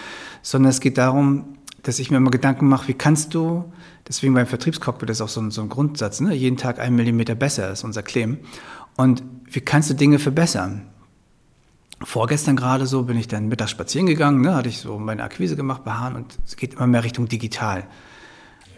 Sondern 0.43 0.71
es 0.71 0.81
geht 0.81 0.97
darum, 0.97 1.57
dass 1.83 1.99
ich 1.99 2.11
mir 2.11 2.17
immer 2.17 2.31
Gedanken 2.31 2.67
mache, 2.67 2.89
wie 2.89 2.95
kannst 2.95 3.35
du, 3.35 3.65
deswegen 4.09 4.35
beim 4.35 4.47
Vertriebscockpit 4.47 5.11
ist 5.11 5.21
auch 5.21 5.29
so 5.29 5.41
ein, 5.41 5.51
so 5.51 5.63
ein 5.63 5.69
Grundsatz, 5.69 6.21
ne? 6.21 6.35
jeden 6.35 6.57
Tag 6.57 6.81
ein 6.81 6.97
Millimeter 6.97 7.35
besser 7.35 7.71
ist 7.71 7.85
unser 7.85 8.03
Claim. 8.03 8.39
Und 8.97 9.23
wie 9.45 9.61
kannst 9.61 9.91
du 9.91 9.95
Dinge 9.95 10.19
verbessern? 10.19 10.83
Vorgestern 12.03 12.57
gerade 12.57 12.87
so 12.87 13.05
bin 13.05 13.19
ich 13.19 13.29
dann 13.29 13.49
mittags 13.49 13.71
spazieren 13.71 14.07
gegangen, 14.07 14.41
ne, 14.41 14.55
hatte 14.55 14.69
ich 14.69 14.79
so 14.79 14.99
meine 14.99 15.23
Akquise 15.23 15.57
gemacht 15.57 15.85
bei 15.85 15.93
Hahn 15.93 16.15
und 16.15 16.39
es 16.45 16.57
geht 16.57 16.75
immer 16.75 16.87
mehr 16.87 17.05
Richtung 17.05 17.29
digital. 17.29 17.85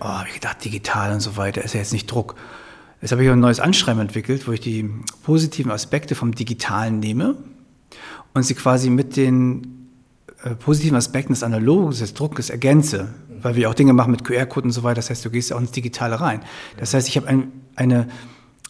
Oh, 0.00 0.06
habe 0.06 0.28
ich 0.28 0.34
gedacht, 0.34 0.64
digital 0.64 1.12
und 1.12 1.20
so 1.20 1.36
weiter, 1.36 1.62
ist 1.62 1.74
ja 1.74 1.80
jetzt 1.80 1.92
nicht 1.92 2.10
Druck. 2.10 2.36
Jetzt 3.00 3.12
habe 3.12 3.24
ich 3.24 3.30
ein 3.30 3.40
neues 3.40 3.60
Anschreiben 3.60 4.00
entwickelt, 4.00 4.46
wo 4.46 4.52
ich 4.52 4.60
die 4.60 4.88
positiven 5.22 5.72
Aspekte 5.72 6.14
vom 6.14 6.34
Digitalen 6.34 7.00
nehme 7.00 7.36
und 8.34 8.42
sie 8.44 8.54
quasi 8.54 8.90
mit 8.90 9.16
den 9.16 9.88
äh, 10.44 10.54
positiven 10.54 10.96
Aspekten 10.96 11.32
des 11.32 11.42
Analogen, 11.42 11.90
des 11.90 12.14
Druckes 12.14 12.50
ergänze, 12.50 13.14
weil 13.40 13.56
wir 13.56 13.70
auch 13.70 13.74
Dinge 13.74 13.92
machen 13.92 14.12
mit 14.12 14.24
QR-Code 14.24 14.66
und 14.66 14.72
so 14.72 14.82
weiter. 14.84 14.96
Das 14.96 15.10
heißt, 15.10 15.24
du 15.24 15.30
gehst 15.30 15.50
ja 15.50 15.56
auch 15.56 15.60
ins 15.60 15.72
Digitale 15.72 16.20
rein. 16.20 16.42
Das 16.76 16.94
heißt, 16.94 17.08
ich 17.08 17.16
habe 17.16 17.26
ein, 17.26 17.52
eine, 17.74 18.08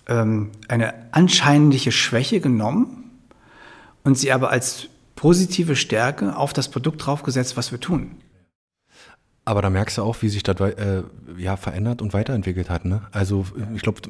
ähm, 0.09 0.51
eine 0.69 0.95
anscheinliche 1.13 1.93
Schwäche 1.93 2.41
genommen 2.41 3.08
und 4.09 4.17
sie 4.17 4.33
aber 4.33 4.49
als 4.49 4.89
positive 5.17 5.77
Stärke 5.77 6.35
auf 6.35 6.55
das 6.55 6.71
Produkt 6.71 7.05
draufgesetzt, 7.05 7.59
was 7.59 7.73
wir 7.73 7.79
tun. 7.79 8.13
Aber 9.45 9.61
da 9.61 9.69
merkst 9.69 9.99
du 9.99 10.03
auch, 10.03 10.17
wie 10.23 10.31
sich 10.31 10.43
das 10.43 10.59
äh, 10.61 11.03
ja, 11.37 11.59
verändert 11.59 12.01
und 12.01 12.15
weiterentwickelt 12.15 12.71
hat. 12.71 12.87
Ne? 12.87 13.03
Also 13.13 13.45
ich 13.75 13.83
glaube, 13.83 14.01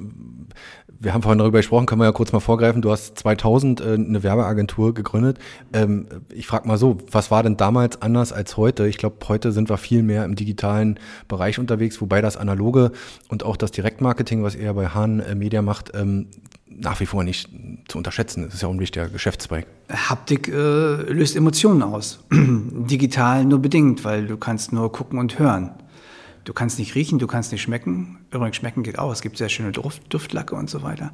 wir 1.00 1.14
haben 1.14 1.22
vorhin 1.22 1.40
darüber 1.40 1.58
gesprochen, 1.58 1.86
können 1.86 2.00
wir 2.00 2.04
ja 2.04 2.12
kurz 2.12 2.30
mal 2.30 2.38
vorgreifen. 2.38 2.80
Du 2.80 2.92
hast 2.92 3.18
2000 3.18 3.80
äh, 3.80 3.94
eine 3.94 4.22
Werbeagentur 4.22 4.94
gegründet. 4.94 5.38
Ähm, 5.72 6.06
ich 6.32 6.46
frage 6.46 6.68
mal 6.68 6.78
so, 6.78 6.98
was 7.10 7.32
war 7.32 7.42
denn 7.42 7.56
damals 7.56 8.00
anders 8.00 8.32
als 8.32 8.56
heute? 8.56 8.86
Ich 8.86 8.98
glaube, 8.98 9.16
heute 9.26 9.50
sind 9.50 9.68
wir 9.68 9.78
viel 9.78 10.04
mehr 10.04 10.24
im 10.24 10.36
digitalen 10.36 11.00
Bereich 11.26 11.58
unterwegs, 11.58 12.00
wobei 12.00 12.20
das 12.20 12.36
Analoge 12.36 12.92
und 13.28 13.42
auch 13.42 13.56
das 13.56 13.72
Direktmarketing, 13.72 14.44
was 14.44 14.54
ihr 14.54 14.72
bei 14.74 14.90
Hahn 14.90 15.18
äh, 15.18 15.34
Media 15.34 15.60
macht, 15.60 15.90
ähm, 15.94 16.28
nach 16.80 17.00
wie 17.00 17.06
vor 17.06 17.24
nicht 17.24 17.48
zu 17.88 17.98
unterschätzen. 17.98 18.44
Das 18.44 18.54
ist 18.54 18.62
ja 18.62 18.68
auch 18.68 18.72
ein 18.72 18.80
wichtiger 18.80 19.08
Geschäftszweig. 19.08 19.66
Haptik 19.90 20.48
äh, 20.48 20.52
löst 20.52 21.36
Emotionen 21.36 21.82
aus. 21.82 22.20
Digital 22.32 23.44
nur 23.44 23.60
bedingt, 23.60 24.04
weil 24.04 24.26
du 24.26 24.36
kannst 24.36 24.72
nur 24.72 24.92
gucken 24.92 25.18
und 25.18 25.38
hören. 25.38 25.72
Du 26.44 26.54
kannst 26.54 26.78
nicht 26.78 26.94
riechen, 26.94 27.18
du 27.18 27.26
kannst 27.26 27.52
nicht 27.52 27.60
schmecken. 27.60 28.20
Übrigens, 28.30 28.56
schmecken 28.56 28.82
geht 28.82 28.98
auch. 28.98 29.12
Es 29.12 29.20
gibt 29.20 29.36
sehr 29.36 29.50
schöne 29.50 29.72
Duft, 29.72 30.02
Duftlacke 30.08 30.54
und 30.54 30.70
so 30.70 30.82
weiter. 30.82 31.12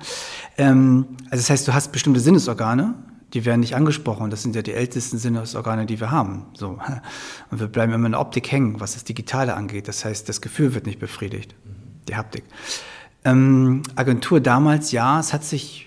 Ähm, 0.58 1.06
also 1.24 1.42
das 1.42 1.50
heißt, 1.50 1.66
du 1.66 1.74
hast 1.74 1.90
bestimmte 1.90 2.20
Sinnesorgane, 2.20 2.94
die 3.32 3.44
werden 3.44 3.60
nicht 3.60 3.74
angesprochen. 3.74 4.30
Das 4.30 4.42
sind 4.42 4.54
ja 4.54 4.62
die 4.62 4.74
ältesten 4.74 5.18
Sinnesorgane, 5.18 5.86
die 5.86 5.98
wir 5.98 6.12
haben. 6.12 6.46
So. 6.54 6.78
Und 7.50 7.60
wir 7.60 7.66
bleiben 7.66 7.92
immer 7.92 8.06
in 8.06 8.12
der 8.12 8.20
Optik 8.20 8.52
hängen, 8.52 8.78
was 8.78 8.94
das 8.94 9.02
Digitale 9.02 9.54
angeht. 9.54 9.88
Das 9.88 10.04
heißt, 10.04 10.28
das 10.28 10.40
Gefühl 10.40 10.74
wird 10.74 10.86
nicht 10.86 11.00
befriedigt, 11.00 11.56
die 12.08 12.14
Haptik. 12.14 12.44
Ähm, 13.24 13.82
Agentur 13.96 14.40
damals, 14.40 14.92
ja, 14.92 15.18
es 15.18 15.32
hat 15.32 15.44
sich 15.44 15.86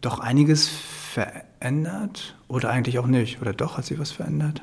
doch 0.00 0.18
einiges 0.18 0.68
verändert 0.68 2.36
oder 2.48 2.70
eigentlich 2.70 2.98
auch 2.98 3.06
nicht. 3.06 3.40
Oder 3.40 3.52
doch, 3.52 3.76
hat 3.78 3.84
sich 3.86 3.98
was 3.98 4.10
verändert? 4.10 4.62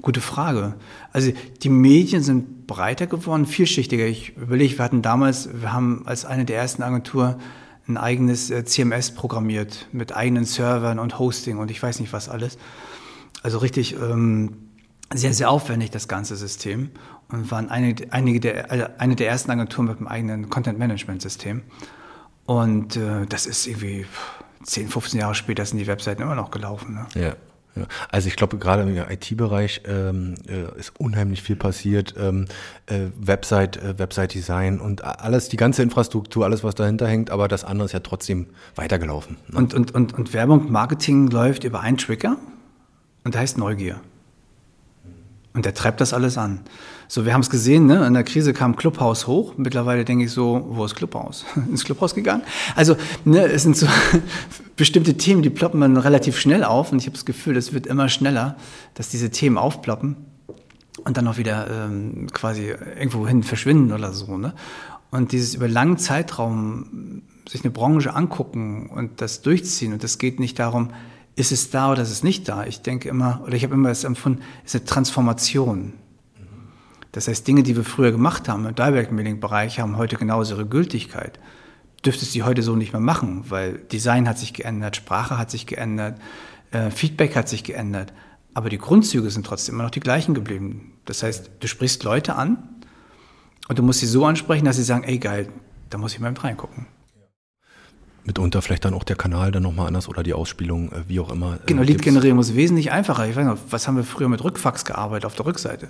Gute 0.00 0.20
Frage. 0.20 0.74
Also 1.12 1.32
die 1.62 1.68
Medien 1.68 2.22
sind 2.22 2.66
breiter 2.66 3.06
geworden, 3.06 3.46
vielschichtiger. 3.46 4.06
Ich 4.06 4.36
überlege, 4.36 4.78
wir 4.78 4.84
hatten 4.84 5.02
damals, 5.02 5.48
wir 5.60 5.72
haben 5.72 6.02
als 6.06 6.24
eine 6.24 6.44
der 6.44 6.56
ersten 6.56 6.82
Agenturen 6.82 7.36
ein 7.86 7.96
eigenes 7.96 8.50
äh, 8.50 8.64
CMS 8.64 9.12
programmiert 9.14 9.88
mit 9.92 10.14
eigenen 10.14 10.44
Servern 10.44 10.98
und 10.98 11.18
Hosting 11.18 11.58
und 11.58 11.70
ich 11.70 11.82
weiß 11.82 12.00
nicht 12.00 12.12
was 12.12 12.28
alles. 12.28 12.58
Also 13.42 13.58
richtig 13.58 13.94
ähm, 13.94 14.70
sehr, 15.14 15.34
sehr 15.34 15.50
aufwendig, 15.50 15.90
das 15.90 16.08
ganze 16.08 16.36
System. 16.36 16.90
Und 17.28 17.50
waren 17.50 17.70
eine, 17.70 17.94
einige 18.10 18.40
der, 18.40 18.70
also 18.70 18.86
eine 18.98 19.16
der 19.16 19.28
ersten 19.28 19.50
Agenturen 19.50 19.86
mit 19.86 19.98
einem 19.98 20.08
eigenen 20.08 20.50
Content-Management-System. 20.50 21.62
Und 22.44 22.96
äh, 22.96 23.26
das 23.26 23.46
ist 23.46 23.66
irgendwie 23.66 24.04
10, 24.64 24.88
15 24.88 25.20
Jahre 25.20 25.34
später 25.34 25.64
sind 25.64 25.78
die 25.78 25.86
Webseiten 25.86 26.22
immer 26.22 26.34
noch 26.34 26.50
gelaufen. 26.50 26.94
Ne? 26.94 27.06
Ja. 27.14 27.36
Ja. 27.74 27.84
Also 28.10 28.28
ich 28.28 28.36
glaube, 28.36 28.58
gerade 28.58 28.82
im 28.82 28.94
IT-Bereich 28.96 29.82
ähm, 29.86 30.34
äh, 30.46 30.78
ist 30.78 30.92
unheimlich 31.00 31.42
viel 31.42 31.56
passiert. 31.56 32.14
Ähm, 32.18 32.46
äh, 32.86 33.06
Website, 33.18 33.78
äh, 33.78 33.98
Website-Design 33.98 34.78
und 34.78 35.04
alles, 35.04 35.48
die 35.48 35.56
ganze 35.56 35.82
Infrastruktur, 35.82 36.44
alles, 36.44 36.62
was 36.62 36.74
dahinter 36.74 37.08
hängt, 37.08 37.30
aber 37.30 37.48
das 37.48 37.64
andere 37.64 37.86
ist 37.86 37.92
ja 37.92 38.00
trotzdem 38.00 38.48
weitergelaufen. 38.74 39.38
Ne? 39.48 39.58
Und, 39.58 39.74
und, 39.74 39.94
und, 39.94 40.12
und 40.12 40.34
Werbung, 40.34 40.70
Marketing 40.70 41.28
läuft 41.28 41.64
über 41.64 41.80
einen 41.80 41.96
Trigger 41.96 42.36
und 43.24 43.34
der 43.34 43.40
heißt 43.40 43.56
Neugier. 43.56 44.00
Und 45.54 45.66
der 45.66 45.74
treibt 45.74 46.00
das 46.00 46.14
alles 46.14 46.38
an. 46.38 46.60
So, 47.08 47.26
wir 47.26 47.34
haben 47.34 47.42
es 47.42 47.50
gesehen, 47.50 47.84
ne? 47.84 48.06
in 48.06 48.14
der 48.14 48.24
Krise 48.24 48.54
kam 48.54 48.74
Clubhaus 48.74 49.26
hoch. 49.26 49.54
Mittlerweile 49.58 50.04
denke 50.04 50.24
ich 50.24 50.32
so, 50.32 50.66
wo 50.70 50.84
ist 50.84 50.94
Clubhaus? 50.94 51.44
Ins 51.70 51.84
Clubhaus 51.84 52.14
gegangen? 52.14 52.42
Also, 52.74 52.96
ne, 53.26 53.44
es 53.44 53.64
sind 53.64 53.76
so 53.76 53.86
bestimmte 54.76 55.18
Themen, 55.18 55.42
die 55.42 55.50
ploppen 55.50 55.82
dann 55.82 55.98
relativ 55.98 56.38
schnell 56.38 56.64
auf. 56.64 56.90
Und 56.90 56.98
ich 56.98 57.04
habe 57.04 57.14
das 57.14 57.26
Gefühl, 57.26 57.58
es 57.58 57.74
wird 57.74 57.86
immer 57.86 58.08
schneller, 58.08 58.56
dass 58.94 59.10
diese 59.10 59.30
Themen 59.30 59.58
aufploppen 59.58 60.16
und 61.04 61.18
dann 61.18 61.28
auch 61.28 61.36
wieder 61.36 61.68
ähm, 61.70 62.28
quasi 62.32 62.68
irgendwo 62.68 63.28
hin 63.28 63.42
verschwinden 63.42 63.92
oder 63.92 64.14
so. 64.14 64.38
Ne? 64.38 64.54
Und 65.10 65.32
dieses 65.32 65.54
über 65.54 65.68
langen 65.68 65.98
Zeitraum 65.98 67.22
sich 67.46 67.62
eine 67.62 67.72
Branche 67.72 68.14
angucken 68.14 68.88
und 68.88 69.20
das 69.20 69.42
durchziehen. 69.42 69.92
Und 69.92 70.02
es 70.02 70.16
geht 70.16 70.40
nicht 70.40 70.58
darum, 70.58 70.88
ist 71.34 71.52
es 71.52 71.70
da 71.70 71.90
oder 71.90 72.02
ist 72.02 72.10
es 72.10 72.22
nicht 72.22 72.48
da. 72.48 72.66
Ich 72.66 72.82
denke 72.82 73.08
immer, 73.08 73.42
oder 73.44 73.54
ich 73.54 73.64
habe 73.64 73.74
immer 73.74 73.88
das 73.88 74.04
empfunden, 74.04 74.42
es 74.64 74.74
ist 74.74 74.82
eine 74.82 74.88
Transformation. 74.88 75.94
Das 77.12 77.28
heißt, 77.28 77.46
Dinge, 77.46 77.62
die 77.62 77.76
wir 77.76 77.84
früher 77.84 78.10
gemacht 78.10 78.48
haben 78.48 78.66
im 78.66 78.74
Direct 78.74 79.12
Mailing 79.12 79.40
Bereich, 79.40 79.80
haben 79.80 79.96
heute 79.96 80.16
genauso 80.16 80.54
ihre 80.54 80.66
Gültigkeit. 80.66 81.38
Dürftest 82.04 82.34
du 82.34 82.42
heute 82.42 82.62
so 82.62 82.74
nicht 82.74 82.92
mehr 82.92 83.00
machen, 83.00 83.44
weil 83.48 83.78
Design 83.78 84.28
hat 84.28 84.38
sich 84.38 84.54
geändert, 84.54 84.96
Sprache 84.96 85.38
hat 85.38 85.50
sich 85.50 85.66
geändert, 85.66 86.18
äh, 86.70 86.90
Feedback 86.90 87.36
hat 87.36 87.48
sich 87.48 87.64
geändert. 87.64 88.12
Aber 88.54 88.68
die 88.68 88.78
Grundzüge 88.78 89.30
sind 89.30 89.46
trotzdem 89.46 89.76
immer 89.76 89.84
noch 89.84 89.90
die 89.90 90.00
gleichen 90.00 90.34
geblieben. 90.34 90.94
Das 91.04 91.22
heißt, 91.22 91.50
du 91.60 91.68
sprichst 91.68 92.02
Leute 92.02 92.34
an 92.34 92.58
und 93.68 93.78
du 93.78 93.82
musst 93.82 94.00
sie 94.00 94.06
so 94.06 94.26
ansprechen, 94.26 94.64
dass 94.64 94.76
sie 94.76 94.82
sagen, 94.82 95.04
ey 95.04 95.18
geil, 95.18 95.48
da 95.90 95.98
muss 95.98 96.14
ich 96.14 96.20
mal 96.20 96.30
mit 96.30 96.42
reingucken 96.42 96.86
mitunter 98.24 98.62
vielleicht 98.62 98.84
dann 98.84 98.94
auch 98.94 99.04
der 99.04 99.16
Kanal 99.16 99.52
dann 99.52 99.62
nochmal 99.62 99.88
anders 99.88 100.08
oder 100.08 100.22
die 100.22 100.34
Ausspielung, 100.34 100.92
äh, 100.92 101.08
wie 101.08 101.20
auch 101.20 101.30
immer. 101.30 101.54
Äh, 101.54 101.66
genau, 101.66 101.82
Lead-Generierung 101.82 102.38
ist 102.38 102.54
wesentlich 102.54 102.92
einfacher. 102.92 103.28
Ich 103.28 103.36
weiß 103.36 103.46
noch, 103.46 103.58
was 103.70 103.88
haben 103.88 103.96
wir 103.96 104.04
früher 104.04 104.28
mit 104.28 104.42
Rückfax 104.42 104.84
gearbeitet 104.84 105.26
auf 105.26 105.34
der 105.34 105.46
Rückseite? 105.46 105.88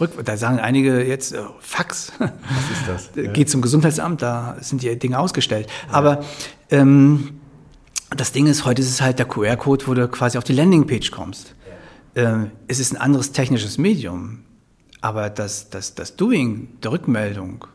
Rück, 0.00 0.24
da 0.24 0.36
sagen 0.36 0.58
einige 0.58 1.04
jetzt, 1.04 1.32
äh, 1.32 1.42
Fax. 1.60 2.12
Was 2.18 2.28
ist 2.28 2.88
das? 2.88 3.10
Ja. 3.14 3.30
Geht 3.32 3.50
zum 3.50 3.60
Gesundheitsamt, 3.60 4.22
da 4.22 4.56
sind 4.60 4.82
die 4.82 4.98
Dinge 4.98 5.18
ausgestellt. 5.18 5.68
Ja. 5.88 5.94
Aber 5.94 6.24
ähm, 6.70 7.40
das 8.16 8.32
Ding 8.32 8.46
ist, 8.46 8.64
heute 8.64 8.80
ist 8.80 8.88
es 8.88 9.00
halt 9.02 9.18
der 9.18 9.26
QR-Code, 9.26 9.86
wo 9.86 9.94
du 9.94 10.08
quasi 10.08 10.38
auf 10.38 10.44
die 10.44 10.54
Landingpage 10.54 11.10
kommst. 11.10 11.54
Ja. 12.14 12.32
Ähm, 12.32 12.50
es 12.66 12.78
ist 12.78 12.92
ein 12.92 12.96
anderes 12.96 13.32
technisches 13.32 13.76
Medium, 13.76 14.40
aber 15.02 15.28
das, 15.28 15.68
das, 15.68 15.94
das 15.94 16.16
Doing 16.16 16.68
der 16.82 16.92
Rückmeldung 16.92 17.66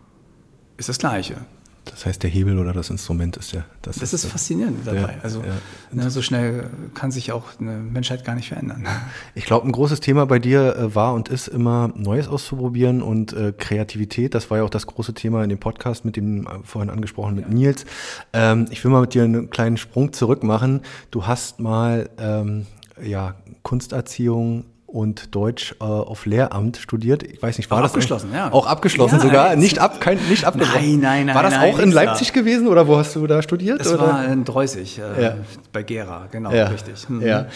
ist 0.77 0.89
das 0.89 0.97
gleiche. 0.97 1.37
Das 1.85 2.05
heißt, 2.05 2.23
der 2.23 2.29
Hebel 2.29 2.57
oder 2.59 2.73
das 2.73 2.89
Instrument 2.89 3.37
ist 3.37 3.51
ja 3.51 3.63
das. 3.81 3.97
Das 3.97 4.13
ist, 4.13 4.25
ist 4.25 4.31
faszinierend 4.31 4.85
dabei. 4.85 4.99
Ja, 4.99 5.09
also 5.21 5.41
ja. 5.41 5.53
Ne, 5.91 6.09
so 6.09 6.21
schnell 6.21 6.69
kann 6.93 7.11
sich 7.11 7.31
auch 7.31 7.59
eine 7.59 7.77
Menschheit 7.77 8.25
gar 8.25 8.35
nicht 8.35 8.49
verändern. 8.49 8.87
Ich 9.35 9.45
glaube, 9.45 9.67
ein 9.67 9.71
großes 9.71 9.99
Thema 9.99 10.25
bei 10.25 10.39
dir 10.39 10.75
äh, 10.75 10.95
war 10.95 11.13
und 11.13 11.29
ist 11.29 11.47
immer 11.47 11.91
Neues 11.95 12.27
auszuprobieren 12.27 13.01
und 13.01 13.33
äh, 13.33 13.53
Kreativität. 13.55 14.33
Das 14.33 14.49
war 14.49 14.57
ja 14.59 14.63
auch 14.63 14.69
das 14.69 14.87
große 14.87 15.13
Thema 15.13 15.43
in 15.43 15.49
dem 15.49 15.59
Podcast 15.59 16.05
mit 16.05 16.15
dem 16.15 16.47
äh, 16.47 16.49
vorhin 16.63 16.89
angesprochen 16.89 17.35
mit 17.35 17.45
ja. 17.45 17.53
Nils. 17.53 17.85
Ähm, 18.33 18.65
ich 18.71 18.83
will 18.83 18.91
mal 18.91 19.01
mit 19.01 19.13
dir 19.13 19.23
einen 19.23 19.49
kleinen 19.49 19.77
Sprung 19.77 20.13
zurück 20.13 20.43
machen. 20.43 20.81
Du 21.11 21.27
hast 21.27 21.59
mal 21.59 22.09
ähm, 22.17 22.65
ja 23.01 23.35
Kunsterziehung 23.63 24.65
und 24.95 25.35
Deutsch 25.35 25.75
äh, 25.81 25.83
auf 25.83 26.25
Lehramt 26.25 26.77
studiert. 26.77 27.21
Ich 27.21 27.41
weiß 27.41 27.57
nicht, 27.57 27.69
war 27.69 27.79
auch 27.79 27.81
das 27.81 27.91
abgeschlossen? 27.91 28.29
Ja. 28.33 28.53
Auch 28.53 28.65
abgeschlossen 28.65 29.17
ja, 29.17 29.21
sogar, 29.21 29.55
nicht 29.57 29.77
ab, 29.77 29.99
kein, 29.99 30.17
nicht 30.29 30.45
abgebrochen. 30.45 30.79
Nein, 30.81 30.99
nein, 31.01 31.25
nein. 31.25 31.35
War 31.35 31.43
das 31.43 31.53
nein, 31.53 31.73
auch 31.73 31.79
in 31.79 31.91
Leipzig 31.91 32.29
war. 32.29 32.41
gewesen 32.41 32.69
oder 32.69 32.87
wo 32.87 32.95
hast 32.95 33.13
du 33.13 33.27
da 33.27 33.41
studiert? 33.41 33.81
Das 33.81 33.91
oder? 33.91 34.07
war 34.07 34.25
in 34.25 34.45
Dreusig, 34.45 34.99
äh, 34.99 35.21
ja. 35.21 35.35
bei 35.73 35.83
Gera, 35.83 36.27
genau, 36.31 36.49
ja. 36.51 36.67
richtig. 36.67 37.09
Mhm. 37.09 37.21
Ja. 37.21 37.47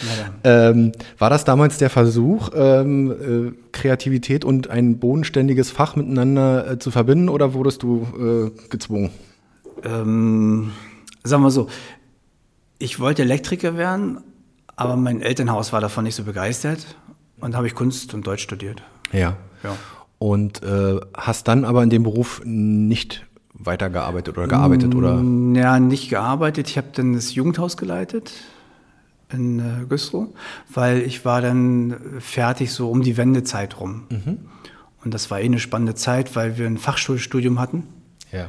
Ähm, 0.44 0.92
war 1.16 1.30
das 1.30 1.44
damals 1.44 1.78
der 1.78 1.88
Versuch, 1.88 2.50
ähm, 2.54 3.10
äh, 3.10 3.52
Kreativität 3.72 4.44
und 4.44 4.68
ein 4.68 4.98
bodenständiges 4.98 5.70
Fach 5.70 5.96
miteinander 5.96 6.72
äh, 6.72 6.78
zu 6.78 6.90
verbinden 6.90 7.30
oder 7.30 7.54
wurdest 7.54 7.82
du 7.82 8.52
äh, 8.52 8.68
gezwungen? 8.68 9.08
Ähm, 9.82 10.72
sagen 11.24 11.42
wir 11.42 11.50
so, 11.50 11.68
ich 12.78 13.00
wollte 13.00 13.22
Elektriker 13.22 13.78
werden, 13.78 14.20
aber 14.76 14.96
mein 14.96 15.22
Elternhaus 15.22 15.72
war 15.72 15.80
davon 15.80 16.04
nicht 16.04 16.16
so 16.16 16.24
begeistert 16.24 16.96
und 17.40 17.56
habe 17.56 17.66
ich 17.66 17.74
Kunst 17.74 18.14
und 18.14 18.26
Deutsch 18.26 18.42
studiert. 18.42 18.82
Ja. 19.12 19.36
ja. 19.62 19.76
Und 20.18 20.62
äh, 20.62 21.00
hast 21.14 21.48
dann 21.48 21.64
aber 21.64 21.82
in 21.82 21.90
dem 21.90 22.02
Beruf 22.02 22.42
nicht 22.44 23.26
weitergearbeitet 23.54 24.36
oder 24.36 24.48
gearbeitet 24.48 24.94
oder? 24.94 25.14
Mm, 25.16 25.54
ja, 25.54 25.78
nicht 25.80 26.08
gearbeitet. 26.10 26.68
Ich 26.68 26.76
habe 26.76 26.88
dann 26.92 27.14
das 27.14 27.34
Jugendhaus 27.34 27.76
geleitet 27.76 28.32
in 29.32 29.60
äh, 29.60 29.86
Güstrow, 29.88 30.28
weil 30.72 31.02
ich 31.02 31.24
war 31.24 31.40
dann 31.40 31.96
fertig 32.18 32.72
so 32.72 32.90
um 32.90 33.02
die 33.02 33.16
Wendezeit 33.16 33.80
rum. 33.80 34.04
Mhm. 34.10 34.38
Und 35.04 35.14
das 35.14 35.30
war 35.30 35.40
eh 35.40 35.44
eine 35.44 35.58
spannende 35.58 35.94
Zeit, 35.94 36.36
weil 36.36 36.58
wir 36.58 36.66
ein 36.66 36.78
Fachschulstudium 36.78 37.58
hatten. 37.58 37.86
Ja. 38.32 38.48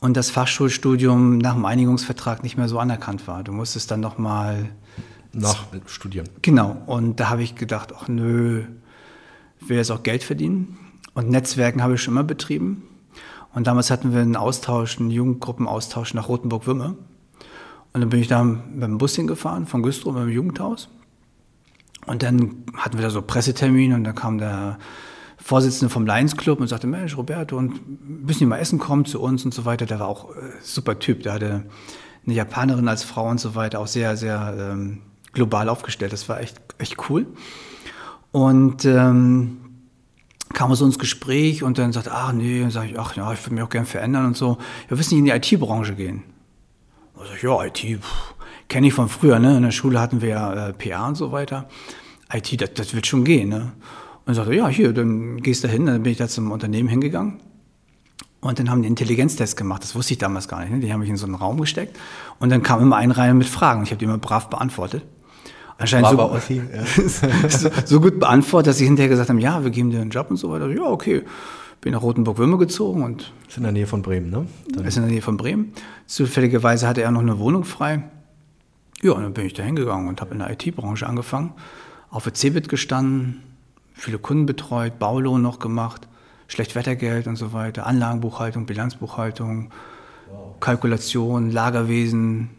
Und 0.00 0.16
das 0.16 0.30
Fachschulstudium 0.30 1.38
nach 1.38 1.54
dem 1.54 1.64
Einigungsvertrag 1.64 2.42
nicht 2.42 2.56
mehr 2.56 2.68
so 2.68 2.78
anerkannt 2.78 3.26
war. 3.28 3.42
Du 3.42 3.52
musstest 3.52 3.90
dann 3.90 4.00
noch 4.00 4.18
mal 5.32 5.54
nachstudieren. 5.72 6.28
Genau. 6.42 6.76
Und 6.86 7.20
da 7.20 7.30
habe 7.30 7.42
ich 7.42 7.54
gedacht, 7.54 7.92
ach 7.96 8.08
nö, 8.08 8.64
will 9.60 9.76
jetzt 9.76 9.90
auch 9.90 10.02
Geld 10.02 10.22
verdienen. 10.22 10.78
Und 11.14 11.30
Netzwerken 11.30 11.82
habe 11.82 11.94
ich 11.94 12.02
schon 12.02 12.14
immer 12.14 12.24
betrieben. 12.24 12.82
Und 13.52 13.66
damals 13.66 13.90
hatten 13.90 14.12
wir 14.12 14.20
einen 14.20 14.36
Austausch, 14.36 14.98
einen 14.98 15.10
Jugendgruppenaustausch 15.10 16.14
nach 16.14 16.28
Rothenburg-Wümme. 16.28 16.96
Und 17.92 18.00
dann 18.00 18.08
bin 18.08 18.20
ich 18.20 18.28
da 18.28 18.44
mit 18.44 18.82
dem 18.82 18.98
Bus 18.98 19.16
hingefahren, 19.16 19.66
von 19.66 19.82
Güstrow 19.82 20.14
mit 20.14 20.22
dem 20.22 20.30
Jugendhaus. 20.30 20.88
Und 22.06 22.22
dann 22.22 22.64
hatten 22.76 22.96
wir 22.98 23.02
da 23.02 23.10
so 23.10 23.22
Pressetermin 23.22 23.92
und 23.92 24.04
dann 24.04 24.14
kam 24.14 24.38
der 24.38 24.78
Vorsitzende 25.36 25.90
vom 25.90 26.06
Lions 26.06 26.36
Club 26.36 26.60
und 26.60 26.68
sagte, 26.68 26.86
Mensch, 26.86 27.16
Roberto, 27.16 27.56
und 27.56 27.80
müssen 28.24 28.40
die 28.40 28.46
mal 28.46 28.58
essen 28.58 28.78
kommen 28.78 29.04
zu 29.04 29.20
uns 29.20 29.44
und 29.44 29.52
so 29.52 29.64
weiter. 29.64 29.86
Der 29.86 29.98
war 29.98 30.06
auch 30.06 30.30
äh, 30.30 30.40
super 30.62 30.98
Typ. 30.98 31.22
Der 31.24 31.32
hatte 31.32 31.64
eine 32.24 32.34
Japanerin 32.34 32.88
als 32.88 33.02
Frau 33.02 33.28
und 33.28 33.40
so 33.40 33.54
weiter, 33.54 33.80
auch 33.80 33.86
sehr, 33.86 34.16
sehr 34.16 34.54
ähm, 34.58 35.00
global 35.32 35.68
aufgestellt. 35.68 36.12
Das 36.12 36.28
war 36.28 36.40
echt, 36.40 36.56
echt 36.78 36.96
cool. 37.08 37.26
Und 38.32 38.84
ähm, 38.84 39.58
kam 40.52 40.74
so 40.74 40.84
ins 40.84 40.98
Gespräch 40.98 41.62
und 41.62 41.78
dann 41.78 41.92
sagt, 41.92 42.08
ach 42.10 42.32
nee, 42.32 42.62
und 42.62 42.70
sage 42.70 42.90
ich, 42.90 42.98
ach 42.98 43.16
ja, 43.16 43.32
ich 43.32 43.44
würde 43.44 43.54
mich 43.54 43.64
auch 43.64 43.70
gerne 43.70 43.86
verändern 43.86 44.26
und 44.26 44.36
so. 44.36 44.58
Ja, 44.88 44.98
wissen 44.98 45.10
Sie, 45.10 45.18
in 45.18 45.24
die 45.24 45.30
IT-Branche 45.30 45.94
gehen? 45.94 46.22
Und 47.14 47.26
sag 47.26 47.36
ich, 47.36 47.42
ja, 47.42 47.64
IT, 47.64 48.00
kenne 48.68 48.86
ich 48.86 48.94
von 48.94 49.08
früher, 49.08 49.38
ne? 49.38 49.56
In 49.56 49.62
der 49.62 49.70
Schule 49.70 50.00
hatten 50.00 50.22
wir 50.22 50.30
ja 50.30 50.68
äh, 50.68 50.72
PA 50.72 51.08
und 51.08 51.16
so 51.16 51.32
weiter. 51.32 51.68
IT, 52.32 52.60
das, 52.60 52.74
das 52.74 52.94
wird 52.94 53.06
schon 53.06 53.24
gehen, 53.24 53.48
ne? 53.48 53.72
Und 54.26 54.34
sagte, 54.34 54.54
ja, 54.54 54.68
hier, 54.68 54.92
dann 54.92 55.38
gehst 55.38 55.64
du 55.64 55.68
hin. 55.68 55.86
Dann 55.86 56.02
bin 56.02 56.12
ich 56.12 56.18
da 56.18 56.28
zum 56.28 56.52
Unternehmen 56.52 56.88
hingegangen. 56.88 57.40
Und 58.40 58.58
dann 58.58 58.70
haben 58.70 58.82
die 58.82 58.88
Intelligenztest 58.88 59.56
gemacht. 59.56 59.82
Das 59.82 59.94
wusste 59.94 60.14
ich 60.14 60.18
damals 60.18 60.46
gar 60.46 60.60
nicht. 60.60 60.70
Ne? 60.70 60.80
Die 60.80 60.92
haben 60.92 61.00
mich 61.00 61.10
in 61.10 61.16
so 61.16 61.26
einen 61.26 61.34
Raum 61.34 61.60
gesteckt. 61.60 61.98
Und 62.38 62.50
dann 62.50 62.62
kam 62.62 62.80
immer 62.80 62.96
ein 62.96 63.10
Reihe 63.10 63.34
mit 63.34 63.48
Fragen. 63.48 63.82
Ich 63.82 63.90
habe 63.90 63.98
die 63.98 64.04
immer 64.04 64.18
brav 64.18 64.48
beantwortet 64.48 65.02
anscheinend 65.80 66.10
so, 66.10 66.18
Ossi, 66.18 66.62
ja. 66.72 66.84
so, 67.48 67.70
so, 67.84 68.00
gut 68.00 68.20
beantwortet, 68.20 68.68
dass 68.68 68.78
sie 68.78 68.84
hinterher 68.84 69.08
gesagt 69.08 69.28
haben, 69.28 69.38
ja, 69.38 69.62
wir 69.64 69.70
geben 69.70 69.90
dir 69.90 70.00
einen 70.00 70.10
Job 70.10 70.30
und 70.30 70.36
so 70.36 70.50
weiter. 70.50 70.68
Ja, 70.68 70.84
okay. 70.84 71.22
Bin 71.80 71.92
nach 71.92 72.02
Rotenburg-Würme 72.02 72.58
gezogen 72.58 73.02
und. 73.02 73.32
Ist 73.48 73.56
in 73.56 73.62
der 73.62 73.72
Nähe 73.72 73.86
von 73.86 74.02
Bremen, 74.02 74.30
ne? 74.30 74.46
Dann 74.68 74.84
ist 74.84 74.96
in 74.96 75.02
der 75.02 75.10
Nähe 75.10 75.22
von 75.22 75.36
Bremen. 75.36 75.72
Zufälligerweise 76.06 76.86
hatte 76.86 77.02
er 77.02 77.10
noch 77.10 77.22
eine 77.22 77.38
Wohnung 77.38 77.64
frei. 77.64 78.02
Ja, 79.00 79.12
und 79.12 79.22
dann 79.22 79.32
bin 79.32 79.46
ich 79.46 79.54
da 79.54 79.62
hingegangen 79.62 80.08
und 80.08 80.20
habe 80.20 80.32
in 80.32 80.40
der 80.40 80.50
IT-Branche 80.50 81.06
angefangen. 81.06 81.54
Auf 82.10 82.24
der 82.24 82.34
Cebit 82.34 82.68
gestanden, 82.68 83.42
viele 83.94 84.18
Kunden 84.18 84.44
betreut, 84.44 84.98
Baulohn 84.98 85.40
noch 85.40 85.58
gemacht, 85.58 86.06
Schlechtwettergeld 86.48 87.26
und 87.26 87.36
so 87.36 87.54
weiter, 87.54 87.86
Anlagenbuchhaltung, 87.86 88.66
Bilanzbuchhaltung, 88.66 89.70
wow. 90.30 90.60
Kalkulation, 90.60 91.50
Lagerwesen. 91.50 92.50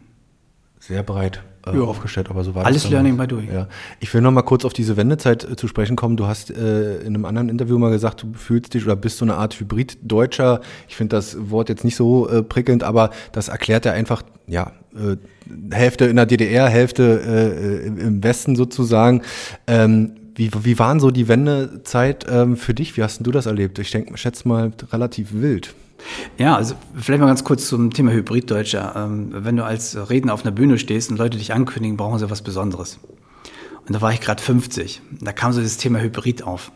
Sehr 0.80 1.04
breit 1.04 1.44
äh, 1.66 1.76
ja. 1.76 1.82
aufgestellt, 1.82 2.30
aber 2.30 2.44
so 2.44 2.54
war 2.54 2.64
Alles 2.64 2.88
Learning 2.88 3.16
by 3.16 3.26
Doing. 3.26 3.52
Ja. 3.52 3.68
Ich 4.00 4.12
will 4.12 4.20
noch 4.20 4.30
mal 4.30 4.42
kurz 4.42 4.64
auf 4.64 4.72
diese 4.72 4.96
Wendezeit 4.96 5.44
äh, 5.44 5.56
zu 5.56 5.68
sprechen 5.68 5.96
kommen. 5.96 6.16
Du 6.16 6.26
hast 6.26 6.50
äh, 6.50 6.98
in 7.00 7.14
einem 7.14 7.24
anderen 7.24 7.48
Interview 7.48 7.78
mal 7.78 7.90
gesagt, 7.90 8.22
du 8.22 8.32
fühlst 8.34 8.74
dich 8.74 8.84
oder 8.84 8.96
bist 8.96 9.18
so 9.18 9.24
eine 9.24 9.34
Art 9.34 9.58
Hybrid-Deutscher. 9.58 10.60
Ich 10.88 10.96
finde 10.96 11.16
das 11.16 11.50
Wort 11.50 11.68
jetzt 11.68 11.84
nicht 11.84 11.96
so 11.96 12.28
äh, 12.28 12.42
prickelnd, 12.42 12.84
aber 12.84 13.10
das 13.32 13.48
erklärt 13.48 13.84
ja 13.84 13.92
einfach, 13.92 14.22
ja, 14.46 14.72
äh, 14.94 15.16
Hälfte 15.74 16.06
in 16.06 16.16
der 16.16 16.26
DDR, 16.26 16.68
Hälfte 16.68 17.82
äh, 17.84 17.86
im 17.86 18.22
Westen 18.22 18.56
sozusagen. 18.56 19.22
Ähm, 19.66 20.12
wie, 20.34 20.50
wie 20.62 20.78
waren 20.78 20.98
so 20.98 21.10
die 21.10 21.28
Wendezeit 21.28 22.26
ähm, 22.28 22.56
für 22.56 22.74
dich? 22.74 22.96
Wie 22.96 23.02
hast 23.02 23.24
du 23.24 23.30
das 23.30 23.46
erlebt? 23.46 23.78
Ich 23.78 23.90
denke, 23.90 24.16
schätze 24.16 24.48
mal 24.48 24.72
relativ 24.90 25.32
wild. 25.32 25.74
Ja, 26.38 26.56
also 26.56 26.74
vielleicht 26.96 27.20
mal 27.20 27.26
ganz 27.26 27.44
kurz 27.44 27.68
zum 27.68 27.92
Thema 27.92 28.12
Hybriddeutscher. 28.12 28.94
Ähm, 28.96 29.28
wenn 29.32 29.56
du 29.56 29.64
als 29.64 29.96
Redner 30.10 30.34
auf 30.34 30.42
einer 30.42 30.50
Bühne 30.52 30.78
stehst 30.78 31.10
und 31.10 31.16
Leute 31.18 31.38
dich 31.38 31.52
ankündigen, 31.52 31.96
brauchen 31.96 32.18
sie 32.18 32.30
was 32.30 32.42
Besonderes. 32.42 32.98
Und 33.86 33.94
da 33.94 34.00
war 34.00 34.12
ich 34.12 34.20
gerade 34.20 34.42
50. 34.42 35.02
Da 35.20 35.32
kam 35.32 35.52
so 35.52 35.60
das 35.60 35.76
Thema 35.76 36.00
Hybrid 36.00 36.42
auf. 36.44 36.70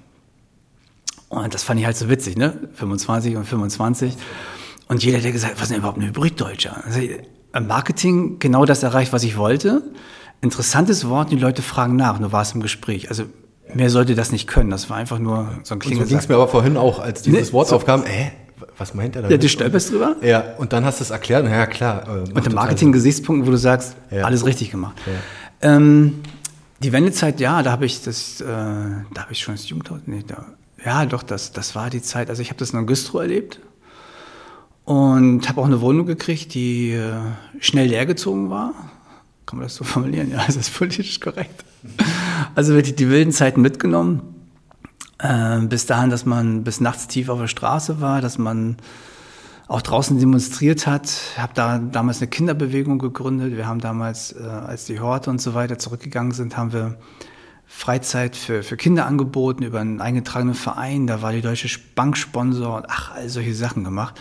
Und 1.29 1.55
das 1.55 1.63
fand 1.63 1.81
ich 1.81 1.87
halt 1.87 1.97
so 1.97 2.09
witzig, 2.09 2.37
ne? 2.37 2.69
25 2.75 3.37
und 3.37 3.45
25. 3.47 4.17
Und 4.89 5.03
jeder, 5.03 5.19
der 5.19 5.33
gesagt 5.33 5.55
was 5.57 5.63
ist 5.63 5.71
denn 5.71 5.79
überhaupt 5.79 5.99
ein 5.99 6.07
Hybriddeutscher? 6.07 6.85
Also, 6.85 7.01
Marketing 7.67 8.39
genau 8.39 8.65
das 8.65 8.83
erreicht, 8.83 9.13
was 9.13 9.23
ich 9.25 9.37
wollte. 9.37 9.83
Interessantes 10.43 11.09
Wort, 11.09 11.31
die 11.33 11.37
Leute 11.37 11.63
fragen 11.63 11.97
nach, 11.97 12.21
nur 12.21 12.31
war 12.33 12.43
es 12.43 12.53
im 12.53 12.61
Gespräch. 12.61 13.09
Also 13.09 13.25
Mehr 13.75 13.91
sollte 13.91 14.15
das 14.15 14.31
nicht 14.31 14.47
können. 14.47 14.71
Das 14.71 14.91
war 14.91 14.97
einfach 14.97 15.19
nur 15.19 15.49
so 15.65 15.75
ein 15.75 15.81
Und 15.81 15.85
so 15.95 16.05
ging 16.05 16.19
es 16.19 16.29
mir 16.29 16.35
aber 16.37 16.47
vorhin 16.49 16.77
auch, 16.77 17.01
als 17.01 17.23
dieses 17.23 17.49
Nee, 17.49 17.53
Wort 17.53 17.69
so- 17.69 17.77
aufkam. 17.77 18.05
Äh, 18.05 18.31
was 18.79 18.95
meint 18.95 19.17
er 19.17 19.23
da? 19.23 19.29
Ja, 19.31 19.37
du 19.39 19.49
stolperst 19.49 19.91
drüber. 19.93 20.17
Ja, 20.23 20.45
und 20.59 20.73
dann 20.73 20.85
hast 20.85 21.01
du 21.01 21.05
es 21.05 21.11
erklärt. 21.11 21.45
Na 21.45 21.51
ja, 21.57 21.67
klar. 21.67 22.07
äh, 22.09 22.31
Unter 22.33 22.53
Marketing-Gesichtspunkten, 22.53 23.47
wo 23.47 23.51
du 23.51 23.57
sagst, 23.59 23.97
Ja. 24.11 24.25
alles 24.25 24.45
richtig 24.45 24.71
gemacht. 24.71 24.97
Ähm, 25.63 26.21
die 26.83 26.93
Wendezeit, 26.93 27.41
ja, 27.41 27.63
da 27.63 27.73
habe 27.73 27.87
ich 27.87 28.03
das, 28.03 28.41
äh, 28.41 28.45
da 28.45 29.23
habe 29.23 29.33
ich 29.33 29.39
schon 29.41 29.55
das 29.55 29.69
Jugendhaus, 29.69 30.01
nee, 30.07 30.23
da, 30.27 30.45
ja, 30.85 31.07
doch, 31.07 31.23
das, 31.23 31.53
das 31.53 31.75
war 31.75 31.89
die 31.91 32.03
Zeit. 32.03 32.29
Also 32.29 32.43
ich 32.43 32.51
habe 32.51 32.59
das 32.59 32.71
in 32.71 32.87
Güstrow 32.87 33.23
erlebt 33.23 33.61
und 34.85 35.49
habe 35.49 35.61
auch 35.61 35.67
eine 35.67 35.81
Wohnung 35.81 36.07
gekriegt, 36.07 36.55
die 36.55 36.93
äh, 36.93 37.13
schnell 37.61 37.89
leergezogen 37.89 38.51
war. 38.51 38.75
Kann 39.47 39.59
man 39.59 39.67
das 39.67 39.75
so 39.77 39.85
formulieren? 39.85 40.31
Ja, 40.31 40.45
ist 40.49 40.59
das 40.59 40.71
politisch 40.71 41.19
korrekt? 41.21 41.65
Also 42.55 42.75
wird 42.75 42.87
die, 42.89 42.97
die 42.97 43.09
wilden 43.09 43.33
Zeiten 43.33 43.63
mitgenommen. 43.63 44.21
Äh, 45.19 45.61
bis 45.61 45.87
dahin, 45.87 46.11
dass 46.11 46.27
man 46.27 46.65
bis 46.65 46.81
nachts 46.81 47.09
tief 47.09 47.29
auf 47.29 47.39
der 47.39 47.49
Straße 47.49 48.01
war, 48.01 48.21
dass 48.21 48.39
man 48.39 48.77
auch 49.69 49.83
draußen 49.83 50.19
demonstriert 50.19 50.87
hat. 50.87 51.07
Ich 51.07 51.39
habe 51.39 51.53
da 51.55 51.79
damals 51.79 52.19
eine 52.19 52.29
Kinderbewegung 52.29 52.99
gegründet. 52.99 53.57
Wir 53.57 53.67
haben 53.67 53.81
damals, 53.81 54.33
äh, 54.33 54.45
als 54.45 54.85
die 54.85 55.01
Horte 55.01 55.31
und 55.31 55.41
so 55.41 55.55
weiter 55.55 55.79
zurückgegangen 55.79 56.33
sind, 56.33 56.57
haben 56.57 56.73
wir 56.73 56.99
Freizeit 57.67 58.37
für, 58.37 58.63
für 58.63 58.77
Kinder 58.77 59.07
angeboten 59.07 59.65
über 59.65 59.81
einen 59.81 60.01
eingetragenen 60.01 60.55
Verein. 60.55 61.07
Da 61.07 61.21
war 61.21 61.33
die 61.33 61.41
Deutsche 61.41 61.69
Bank 61.97 62.17
Sponsor 62.17 62.77
und 62.77 62.87
ach, 62.89 63.13
all 63.15 63.29
solche 63.29 63.55
Sachen 63.55 63.83
gemacht. 63.83 64.21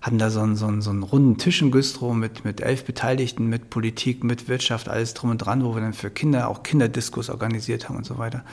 Hatten 0.00 0.18
da 0.18 0.30
so 0.30 0.40
einen, 0.40 0.54
so 0.54 0.66
einen, 0.66 0.82
so 0.82 0.90
einen 0.90 1.02
runden 1.02 1.38
Tisch 1.38 1.62
in 1.62 1.70
Güstrow 1.70 2.14
mit, 2.14 2.44
mit 2.44 2.60
elf 2.60 2.84
Beteiligten, 2.84 3.46
mit 3.46 3.70
Politik, 3.70 4.22
mit 4.22 4.48
Wirtschaft, 4.48 4.88
alles 4.88 5.14
drum 5.14 5.30
und 5.30 5.38
dran, 5.38 5.64
wo 5.64 5.74
wir 5.74 5.80
dann 5.80 5.94
für 5.94 6.10
Kinder 6.10 6.48
auch 6.48 6.62
Kinderdiskos 6.62 7.30
organisiert 7.30 7.88
haben 7.88 7.96
und 7.96 8.06
so 8.06 8.18
weiter. 8.18 8.44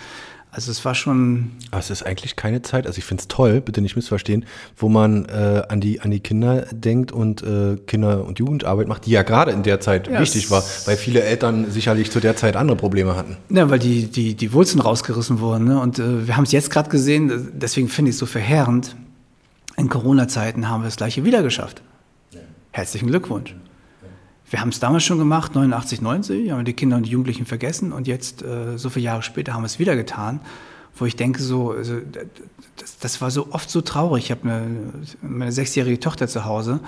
Also 0.53 0.69
es 0.69 0.83
war 0.83 0.95
schon, 0.95 1.51
Aber 1.71 1.79
es 1.79 1.89
ist 1.89 2.03
eigentlich 2.03 2.35
keine 2.35 2.61
Zeit, 2.61 2.85
also 2.85 2.97
ich 2.97 3.05
finde 3.05 3.21
es 3.21 3.29
toll, 3.29 3.61
bitte 3.61 3.79
nicht 3.79 3.95
missverstehen, 3.95 4.45
wo 4.75 4.89
man 4.89 5.23
äh, 5.25 5.63
an, 5.69 5.79
die, 5.79 6.01
an 6.01 6.11
die 6.11 6.19
Kinder 6.19 6.65
denkt 6.73 7.13
und 7.13 7.41
äh, 7.41 7.77
Kinder- 7.87 8.25
und 8.25 8.37
Jugendarbeit 8.37 8.89
macht, 8.89 9.05
die 9.05 9.11
ja 9.11 9.23
gerade 9.23 9.51
in 9.51 9.63
der 9.63 9.79
Zeit 9.79 10.09
Ja, 10.09 10.19
wichtig 10.19 10.51
war, 10.51 10.61
weil 10.85 10.97
viele 10.97 11.23
Eltern 11.23 11.71
sicherlich 11.71 12.11
zu 12.11 12.19
der 12.19 12.35
Zeit 12.35 12.57
andere 12.57 12.75
Probleme 12.75 13.15
hatten. 13.15 13.37
Ja, 13.49 13.69
weil 13.69 13.79
die, 13.79 14.07
die, 14.07 14.35
die 14.35 14.51
Wurzeln 14.51 14.81
rausgerissen 14.81 15.39
wurden. 15.39 15.63
Ne? 15.63 15.79
Und 15.79 15.99
äh, 15.99 16.27
wir 16.27 16.35
haben 16.35 16.43
es 16.43 16.51
jetzt 16.51 16.69
gerade 16.69 16.89
gesehen, 16.89 17.29
äh, 17.29 17.37
deswegen 17.53 17.87
finde 17.87 18.09
ich 18.09 18.15
es 18.15 18.19
so 18.19 18.25
verheerend. 18.25 18.97
In 19.77 19.87
Corona-Zeiten 19.87 20.67
haben 20.67 20.81
wir 20.81 20.87
das 20.87 20.97
gleiche 20.97 21.23
wieder 21.23 21.43
geschafft. 21.43 21.81
Herzlichen 22.71 23.07
Glückwunsch. 23.07 23.55
Wir 24.51 24.59
haben 24.59 24.69
es 24.69 24.81
damals 24.81 25.05
schon 25.05 25.17
gemacht, 25.17 25.55
89, 25.55 26.01
90, 26.01 26.51
haben 26.51 26.65
die 26.65 26.73
Kinder 26.73 26.97
und 26.97 27.05
die 27.05 27.09
Jugendlichen 27.09 27.45
vergessen 27.45 27.93
und 27.93 28.05
jetzt, 28.05 28.43
äh, 28.43 28.77
so 28.77 28.89
viele 28.89 29.05
Jahre 29.05 29.23
später, 29.23 29.53
haben 29.53 29.63
wir 29.63 29.67
es 29.67 29.79
wieder 29.79 29.95
getan, 29.95 30.41
wo 30.97 31.05
ich 31.05 31.15
denke, 31.15 31.41
so, 31.41 31.71
also, 31.71 31.99
das, 32.75 32.99
das 32.99 33.21
war 33.21 33.31
so 33.31 33.53
oft 33.53 33.69
so 33.69 33.79
traurig. 33.79 34.25
Ich 34.25 34.31
habe 34.31 34.43
eine, 34.43 34.93
meine 35.21 35.53
sechsjährige 35.53 36.01
Tochter 36.01 36.27
zu 36.27 36.43
Hause 36.43 36.81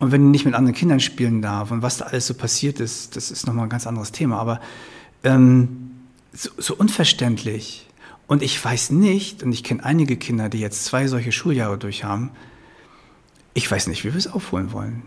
und 0.00 0.10
wenn 0.10 0.22
die 0.22 0.28
nicht 0.28 0.44
mit 0.44 0.54
anderen 0.54 0.74
Kindern 0.74 0.98
spielen 0.98 1.40
darf 1.40 1.70
und 1.70 1.82
was 1.82 1.98
da 1.98 2.06
alles 2.06 2.26
so 2.26 2.34
passiert 2.34 2.80
ist, 2.80 3.14
das 3.14 3.30
ist 3.30 3.46
nochmal 3.46 3.66
ein 3.66 3.70
ganz 3.70 3.86
anderes 3.86 4.10
Thema. 4.10 4.38
Aber 4.38 4.60
ähm, 5.22 5.92
so, 6.32 6.50
so 6.58 6.74
unverständlich. 6.74 7.86
Und 8.26 8.42
ich 8.42 8.62
weiß 8.62 8.90
nicht, 8.90 9.44
und 9.44 9.52
ich 9.52 9.62
kenne 9.62 9.84
einige 9.84 10.16
Kinder, 10.16 10.48
die 10.48 10.58
jetzt 10.58 10.84
zwei 10.84 11.06
solche 11.06 11.30
Schuljahre 11.30 11.78
durchhaben, 11.78 12.30
ich 13.54 13.70
weiß 13.70 13.86
nicht, 13.86 14.04
wie 14.04 14.12
wir 14.12 14.18
es 14.18 14.26
aufholen 14.26 14.72
wollen. 14.72 15.02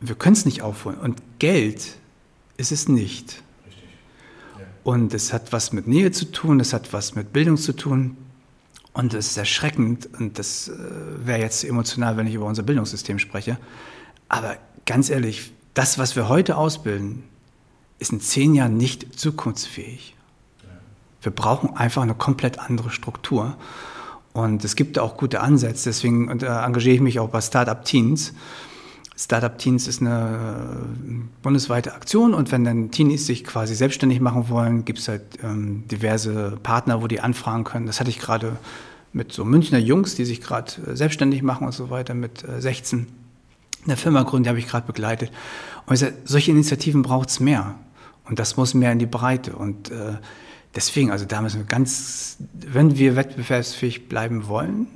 Wir 0.00 0.14
können 0.14 0.34
es 0.34 0.44
nicht 0.44 0.62
aufholen. 0.62 0.98
Und 0.98 1.22
Geld 1.38 1.96
ist 2.56 2.72
es 2.72 2.88
nicht. 2.88 3.42
Und 4.82 5.12
es 5.12 5.32
hat 5.32 5.52
was 5.52 5.72
mit 5.72 5.86
Nähe 5.86 6.10
zu 6.10 6.32
tun, 6.32 6.58
es 6.58 6.72
hat 6.72 6.92
was 6.92 7.14
mit 7.14 7.32
Bildung 7.32 7.56
zu 7.56 7.74
tun. 7.74 8.16
Und 8.92 9.14
es 9.14 9.28
ist 9.28 9.36
erschreckend, 9.36 10.08
und 10.18 10.38
das 10.38 10.68
äh, 10.68 10.72
wäre 11.26 11.40
jetzt 11.40 11.62
emotional, 11.64 12.16
wenn 12.16 12.26
ich 12.26 12.34
über 12.34 12.46
unser 12.46 12.62
Bildungssystem 12.62 13.18
spreche. 13.18 13.58
Aber 14.28 14.56
ganz 14.86 15.10
ehrlich, 15.10 15.52
das, 15.74 15.98
was 15.98 16.16
wir 16.16 16.28
heute 16.28 16.56
ausbilden, 16.56 17.22
ist 17.98 18.12
in 18.12 18.20
zehn 18.20 18.54
Jahren 18.54 18.76
nicht 18.76 19.18
zukunftsfähig. 19.18 20.16
Wir 21.22 21.32
brauchen 21.32 21.76
einfach 21.76 22.02
eine 22.02 22.14
komplett 22.14 22.58
andere 22.58 22.90
Struktur. 22.90 23.56
Und 24.32 24.64
es 24.64 24.74
gibt 24.74 24.98
auch 24.98 25.16
gute 25.16 25.40
Ansätze, 25.40 25.90
deswegen 25.90 26.28
engagiere 26.28 26.94
ich 26.94 27.00
mich 27.00 27.20
auch 27.20 27.28
bei 27.28 27.40
Startup 27.40 27.84
Teens. 27.84 28.32
Startup 29.22 29.56
Teens 29.58 29.86
ist 29.86 30.00
eine 30.00 30.80
äh, 30.80 31.42
bundesweite 31.42 31.92
Aktion 31.92 32.32
und 32.32 32.52
wenn 32.52 32.64
dann 32.64 32.90
Teenies 32.90 33.26
sich 33.26 33.44
quasi 33.44 33.74
selbstständig 33.74 34.18
machen 34.18 34.48
wollen, 34.48 34.86
gibt 34.86 34.98
es 34.98 35.08
halt 35.08 35.22
ähm, 35.42 35.86
diverse 35.88 36.58
Partner, 36.62 37.02
wo 37.02 37.06
die 37.06 37.20
anfragen 37.20 37.64
können. 37.64 37.84
Das 37.84 38.00
hatte 38.00 38.08
ich 38.08 38.18
gerade 38.18 38.56
mit 39.12 39.30
so 39.30 39.44
Münchner 39.44 39.78
Jungs, 39.78 40.14
die 40.14 40.24
sich 40.24 40.40
gerade 40.40 40.72
äh, 40.86 40.96
selbstständig 40.96 41.42
machen 41.42 41.66
und 41.66 41.72
so 41.72 41.90
weiter, 41.90 42.14
mit 42.14 42.44
äh, 42.44 42.62
16. 42.62 43.08
Eine 43.84 43.98
Firma 43.98 44.22
gründen, 44.22 44.44
die 44.44 44.48
habe 44.48 44.58
ich 44.58 44.66
gerade 44.66 44.86
begleitet. 44.86 45.30
Und 45.84 45.94
ich 45.94 46.00
sage, 46.00 46.14
solche 46.24 46.50
Initiativen 46.52 47.02
braucht 47.02 47.28
es 47.28 47.40
mehr. 47.40 47.74
Und 48.24 48.38
das 48.38 48.56
muss 48.56 48.72
mehr 48.72 48.92
in 48.92 48.98
die 48.98 49.06
Breite. 49.06 49.54
Und 49.54 49.90
äh, 49.90 50.14
deswegen, 50.74 51.10
also 51.10 51.26
da 51.26 51.42
müssen 51.42 51.58
wir 51.58 51.66
ganz, 51.66 52.38
wenn 52.54 52.96
wir 52.96 53.16
wettbewerbsfähig 53.16 54.08
bleiben 54.08 54.48
wollen, 54.48 54.86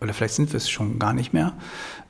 oder 0.00 0.12
vielleicht 0.14 0.34
sind 0.34 0.52
wir 0.52 0.56
es 0.56 0.68
schon 0.68 0.98
gar 0.98 1.12
nicht 1.12 1.32
mehr, 1.32 1.54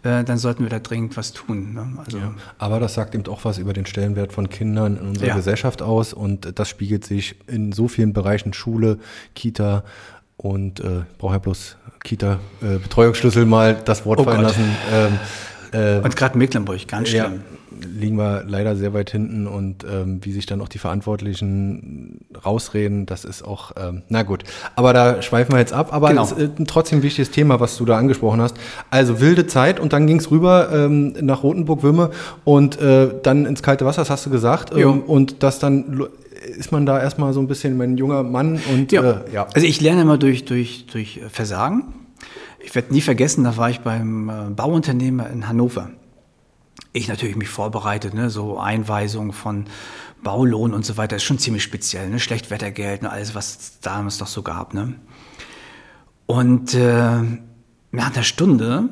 äh, 0.02 0.24
dann 0.24 0.38
sollten 0.38 0.62
wir 0.64 0.70
da 0.70 0.78
dringend 0.78 1.16
was 1.16 1.32
tun. 1.32 1.74
Ne? 1.74 1.86
Also, 2.04 2.18
Aber 2.58 2.80
das 2.80 2.94
sagt 2.94 3.14
eben 3.14 3.26
auch 3.28 3.44
was 3.44 3.58
über 3.58 3.72
den 3.72 3.86
Stellenwert 3.86 4.32
von 4.32 4.48
Kindern 4.50 4.96
in 4.96 5.08
unserer 5.08 5.28
Ja. 5.28 5.36
Gesellschaft 5.36 5.82
aus 5.82 6.12
und 6.12 6.58
das 6.58 6.68
spiegelt 6.68 7.04
sich 7.04 7.36
in 7.46 7.72
so 7.72 7.88
vielen 7.88 8.12
Bereichen 8.12 8.52
Schule, 8.52 8.98
Kita 9.34 9.84
und 10.36 10.80
äh, 10.80 11.02
brauche 11.18 11.34
ja 11.34 11.38
bloß 11.38 11.76
Kita 12.02 12.40
äh, 12.62 12.78
Betreuungsschlüssel 12.78 13.46
mal 13.46 13.74
das 13.84 14.04
Wort 14.04 14.20
Oh 14.20 14.24
fallen 14.24 14.38
Gott. 14.42 14.56
lassen. 14.56 14.64
Ähm, 14.92 15.18
äh, 15.72 16.00
Und 16.04 16.16
gerade 16.16 16.36
Mecklenburg, 16.36 16.86
ganz 16.88 17.12
ja, 17.12 17.26
schlimm. 17.26 17.42
Liegen 17.85 18.16
wir 18.16 18.45
leider 18.47 18.77
sehr 18.77 18.92
weit 18.95 19.11
hinten 19.11 19.47
und 19.47 19.85
ähm, 19.85 20.21
wie 20.23 20.33
sich 20.33 20.47
dann 20.47 20.61
auch 20.61 20.68
die 20.68 20.79
Verantwortlichen 20.79 22.21
rausreden, 22.45 23.07
das 23.07 23.25
ist 23.25 23.42
auch, 23.42 23.73
ähm, 23.77 24.03
na 24.09 24.23
gut. 24.23 24.45
Aber 24.77 24.92
da 24.92 25.23
schweifen 25.23 25.53
wir 25.53 25.59
jetzt 25.59 25.73
ab. 25.73 25.92
Aber 25.92 26.09
Genau. 26.09 26.23
es 26.25 26.33
ist 26.33 26.59
ein 26.59 26.66
trotzdem 26.66 27.03
wichtiges 27.03 27.31
Thema, 27.31 27.61
was 27.61 27.77
du 27.77 27.85
da 27.85 27.97
angesprochen 27.99 28.40
hast. 28.40 28.57
Also 28.90 29.21
wilde 29.21 29.47
Zeit 29.47 29.81
und 29.81 29.92
dann 29.92 30.07
ging 30.07 30.18
es 30.18 30.31
rüber 30.31 30.71
ähm, 30.73 31.14
nach 31.21 31.42
Rotenburg-Würme 31.42 32.11
und 32.45 32.81
äh, 32.81 33.09
dann 33.23 33.47
ins 33.47 33.62
kalte 33.62 33.85
Wasser, 33.85 34.03
das 34.03 34.11
hast 34.11 34.27
du 34.27 34.31
gesagt. 34.31 34.73
Ähm, 34.77 35.01
und 35.03 35.42
das 35.42 35.59
dann 35.59 36.07
ist 36.59 36.73
man 36.73 36.87
da 36.87 37.01
erstmal 37.01 37.33
so 37.33 37.40
ein 37.40 37.47
bisschen 37.47 37.77
mein 37.77 37.97
junger 37.97 38.23
Mann 38.25 38.61
und 38.73 38.90
Ja. 38.90 39.03
Äh, 39.03 39.14
ja. 39.33 39.47
Also 39.55 39.66
ich 39.66 39.81
lerne 39.81 40.03
immer 40.03 40.18
durch, 40.18 40.45
durch, 40.45 40.87
durch 40.92 41.18
äh, 41.18 41.29
Versagen. 41.29 41.85
Ich 42.64 42.75
werde 42.75 42.92
nie 42.92 43.01
vergessen, 43.01 43.45
da 43.45 43.57
war 43.57 43.71
ich 43.71 43.81
beim 43.81 44.29
äh, 44.29 44.33
Bauunternehmer 44.55 45.29
in 45.31 45.49
Hannover. 45.49 45.90
Ich 46.92 47.09
natürlich 47.09 47.37
mich 47.37 47.48
vorbereitet, 47.48 48.14
ne, 48.14 48.28
so 48.31 48.59
Einweisung 48.59 49.33
von 49.33 49.66
Baulohn 50.22 50.74
und 50.74 50.85
so 50.85 50.96
weiter, 50.96 51.16
ist 51.16 51.22
schon 51.22 51.38
ziemlich 51.38 51.62
speziell, 51.62 52.09
ne, 52.09 52.20
Schlechtwettergeld 52.20 53.02
und 53.02 53.09
alles, 53.09 53.35
was 53.35 53.57
es 53.57 53.81
damals 53.81 54.20
noch 54.20 54.26
so 54.26 54.42
gab, 54.42 54.74
ne. 54.74 54.94
Und 56.26 56.74
äh, 56.74 57.22
nach 57.90 58.14
einer 58.14 58.22
Stunde 58.22 58.88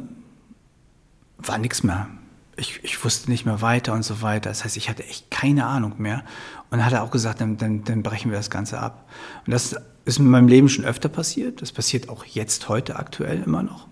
war 1.38 1.58
nichts 1.58 1.82
mehr. 1.82 2.08
Ich, 2.56 2.80
ich 2.82 3.02
wusste 3.02 3.30
nicht 3.30 3.46
mehr 3.46 3.62
weiter 3.62 3.94
und 3.94 4.02
so 4.02 4.20
weiter. 4.20 4.50
Das 4.50 4.64
heißt, 4.64 4.76
ich 4.76 4.90
hatte 4.90 5.06
echt 5.06 5.30
keine 5.30 5.64
Ahnung 5.64 5.94
mehr. 5.98 6.22
Und 6.70 6.84
hat 6.84 6.92
er 6.92 7.02
auch 7.02 7.10
gesagt, 7.10 7.40
dann, 7.40 7.56
dann, 7.56 7.84
dann 7.84 8.02
brechen 8.02 8.30
wir 8.30 8.36
das 8.36 8.50
Ganze 8.50 8.78
ab. 8.78 9.08
Und 9.46 9.52
das 9.52 9.74
ist 10.04 10.18
in 10.18 10.28
meinem 10.28 10.48
Leben 10.48 10.68
schon 10.68 10.84
öfter 10.84 11.08
passiert. 11.08 11.62
Das 11.62 11.72
passiert 11.72 12.10
auch 12.10 12.24
jetzt, 12.24 12.68
heute, 12.68 12.96
aktuell 12.96 13.42
immer 13.42 13.62
noch. 13.62 13.86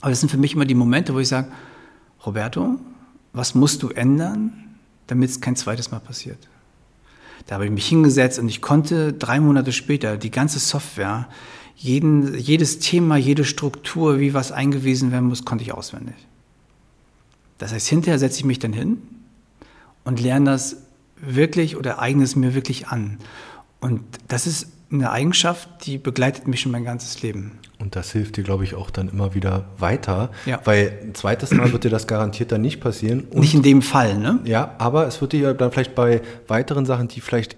Aber 0.00 0.10
das 0.10 0.20
sind 0.20 0.30
für 0.30 0.36
mich 0.36 0.54
immer 0.54 0.64
die 0.64 0.74
Momente, 0.74 1.14
wo 1.14 1.20
ich 1.20 1.28
sage, 1.28 1.48
Roberto, 2.24 2.80
was 3.36 3.54
musst 3.54 3.82
du 3.82 3.90
ändern, 3.90 4.52
damit 5.06 5.30
es 5.30 5.40
kein 5.40 5.56
zweites 5.56 5.90
Mal 5.90 6.00
passiert? 6.00 6.38
Da 7.46 7.56
habe 7.56 7.66
ich 7.66 7.70
mich 7.70 7.86
hingesetzt 7.86 8.38
und 8.38 8.48
ich 8.48 8.62
konnte 8.62 9.12
drei 9.12 9.40
Monate 9.40 9.72
später 9.72 10.16
die 10.16 10.30
ganze 10.30 10.58
Software, 10.58 11.28
jeden, 11.76 12.36
jedes 12.38 12.78
Thema, 12.78 13.16
jede 13.16 13.44
Struktur, 13.44 14.18
wie 14.18 14.32
was 14.32 14.52
eingewiesen 14.52 15.12
werden 15.12 15.28
muss, 15.28 15.44
konnte 15.44 15.62
ich 15.62 15.72
auswendig. 15.72 16.14
Das 17.58 17.72
heißt, 17.72 17.86
hinterher 17.86 18.18
setze 18.18 18.38
ich 18.38 18.44
mich 18.46 18.58
dann 18.58 18.72
hin 18.72 19.02
und 20.04 20.18
lerne 20.20 20.46
das 20.52 20.78
wirklich 21.16 21.76
oder 21.76 22.00
eigne 22.00 22.24
es 22.24 22.36
mir 22.36 22.54
wirklich 22.54 22.88
an. 22.88 23.18
Und 23.80 24.02
das 24.28 24.46
ist 24.46 24.68
eine 24.90 25.10
Eigenschaft, 25.10 25.68
die 25.86 25.98
begleitet 25.98 26.46
mich 26.46 26.60
schon 26.60 26.72
mein 26.72 26.84
ganzes 26.84 27.22
Leben. 27.22 27.58
Und 27.78 27.96
das 27.96 28.12
hilft 28.12 28.36
dir, 28.36 28.44
glaube 28.44 28.64
ich, 28.64 28.74
auch 28.74 28.90
dann 28.90 29.08
immer 29.08 29.34
wieder 29.34 29.66
weiter. 29.78 30.30
Ja. 30.46 30.60
Weil 30.64 30.98
ein 31.02 31.14
zweites 31.14 31.50
Mal 31.50 31.72
wird 31.72 31.84
dir 31.84 31.90
das 31.90 32.06
garantiert 32.06 32.52
dann 32.52 32.62
nicht 32.62 32.80
passieren. 32.80 33.24
Und 33.30 33.40
Nicht 33.40 33.54
in 33.54 33.62
dem 33.62 33.82
Fall, 33.82 34.16
ne? 34.16 34.40
Ja, 34.44 34.74
aber 34.78 35.06
es 35.06 35.20
wird 35.20 35.32
dir 35.32 35.54
dann 35.54 35.72
vielleicht 35.72 35.94
bei 35.94 36.22
weiteren 36.46 36.86
Sachen, 36.86 37.08
die 37.08 37.20
vielleicht 37.20 37.56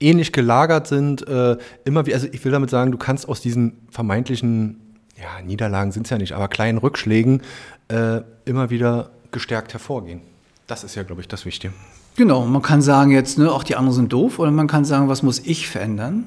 ähnlich 0.00 0.32
gelagert 0.32 0.86
sind, 0.86 1.26
äh, 1.28 1.58
immer 1.84 2.06
wie, 2.06 2.14
also 2.14 2.26
ich 2.32 2.42
will 2.44 2.52
damit 2.52 2.70
sagen, 2.70 2.90
du 2.90 2.98
kannst 2.98 3.28
aus 3.28 3.42
diesen 3.42 3.74
vermeintlichen, 3.90 4.80
ja, 5.20 5.42
Niederlagen 5.44 5.92
sind 5.92 6.06
es 6.06 6.10
ja 6.10 6.16
nicht, 6.16 6.32
aber 6.32 6.48
kleinen 6.48 6.78
Rückschlägen 6.78 7.42
äh, 7.88 8.22
immer 8.46 8.70
wieder 8.70 9.10
gestärkt 9.30 9.74
hervorgehen. 9.74 10.22
Das 10.66 10.84
ist 10.84 10.94
ja, 10.94 11.02
glaube 11.02 11.20
ich, 11.20 11.28
das 11.28 11.44
Wichtige. 11.44 11.74
Genau, 12.16 12.46
man 12.46 12.62
kann 12.62 12.80
sagen 12.80 13.10
jetzt, 13.10 13.38
ne, 13.38 13.52
auch 13.52 13.62
die 13.62 13.76
anderen 13.76 13.94
sind 13.94 14.12
doof, 14.12 14.38
oder 14.38 14.50
man 14.50 14.66
kann 14.66 14.84
sagen, 14.84 15.08
was 15.08 15.22
muss 15.22 15.38
ich 15.40 15.68
verändern? 15.68 16.26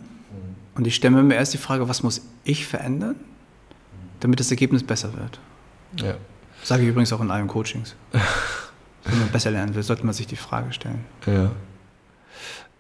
Und 0.76 0.88
ich 0.88 0.96
stelle 0.96 1.22
mir 1.22 1.36
erst 1.36 1.54
die 1.54 1.58
Frage, 1.58 1.88
was 1.88 2.04
muss 2.04 2.22
ich 2.44 2.66
verändern, 2.66 3.16
damit 4.20 4.40
das 4.40 4.50
Ergebnis 4.50 4.84
besser 4.84 5.14
wird. 5.14 5.40
Ja. 5.98 6.16
Sage 6.64 6.84
ich 6.84 6.90
übrigens 6.90 7.14
auch 7.14 7.22
in 7.22 7.30
allen 7.30 7.48
Coachings. 7.48 7.96
Wenn 9.04 9.20
man 9.20 9.30
besser 9.30 9.52
lernen 9.52 9.76
will, 9.76 9.84
sollte 9.84 10.06
man 10.06 10.14
sich 10.14 10.28
die 10.28 10.38
Frage 10.38 10.72
stellen. 10.72 11.04
Ja. 11.26 11.52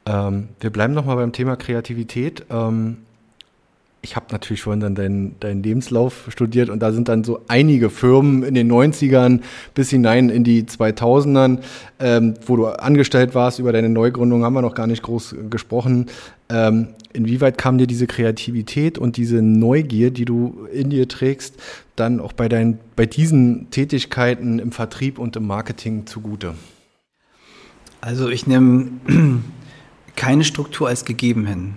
Ähm, 0.05 0.49
wir 0.59 0.69
bleiben 0.69 0.93
nochmal 0.93 1.17
beim 1.17 1.33
Thema 1.33 1.55
Kreativität. 1.55 2.45
Ähm, 2.49 2.97
ich 4.03 4.17
habe 4.17 4.25
natürlich 4.31 4.61
vorhin 4.61 4.81
dann 4.81 4.95
deinen, 4.95 5.39
deinen 5.39 5.63
Lebenslauf 5.63 6.25
studiert 6.27 6.69
und 6.69 6.81
da 6.81 6.91
sind 6.91 7.07
dann 7.07 7.23
so 7.23 7.39
einige 7.47 7.89
Firmen 7.89 8.43
in 8.43 8.53
den 8.53 8.69
90ern 8.69 9.39
bis 9.73 9.89
hinein 9.91 10.29
in 10.29 10.43
die 10.43 10.63
2000ern, 10.63 11.59
ähm, 11.99 12.33
wo 12.45 12.57
du 12.57 12.67
angestellt 12.67 13.33
warst. 13.33 13.59
Über 13.59 13.71
deine 13.71 13.87
Neugründung 13.87 14.43
haben 14.43 14.53
wir 14.53 14.61
noch 14.61 14.75
gar 14.75 14.87
nicht 14.87 15.03
groß 15.03 15.35
gesprochen. 15.49 16.07
Ähm, 16.53 16.89
inwieweit 17.13 17.57
kam 17.57 17.79
dir 17.79 17.87
diese 17.87 18.05
Kreativität 18.05 18.99
und 18.99 19.17
diese 19.17 19.41
Neugier, 19.41 20.11
die 20.11 20.23
du 20.23 20.67
in 20.71 20.91
dir 20.91 21.07
trägst, 21.07 21.55
dann 21.95 22.19
auch 22.19 22.31
bei, 22.31 22.47
deinen, 22.47 22.79
bei 22.95 23.07
diesen 23.07 23.71
Tätigkeiten 23.71 24.59
im 24.59 24.71
Vertrieb 24.71 25.17
und 25.17 25.35
im 25.35 25.47
Marketing 25.47 26.05
zugute? 26.05 26.53
Also 28.01 28.29
ich 28.29 28.45
nehme 28.45 28.91
keine 30.15 30.43
Struktur 30.43 30.87
als 30.87 31.05
gegeben 31.05 31.47
hin. 31.47 31.73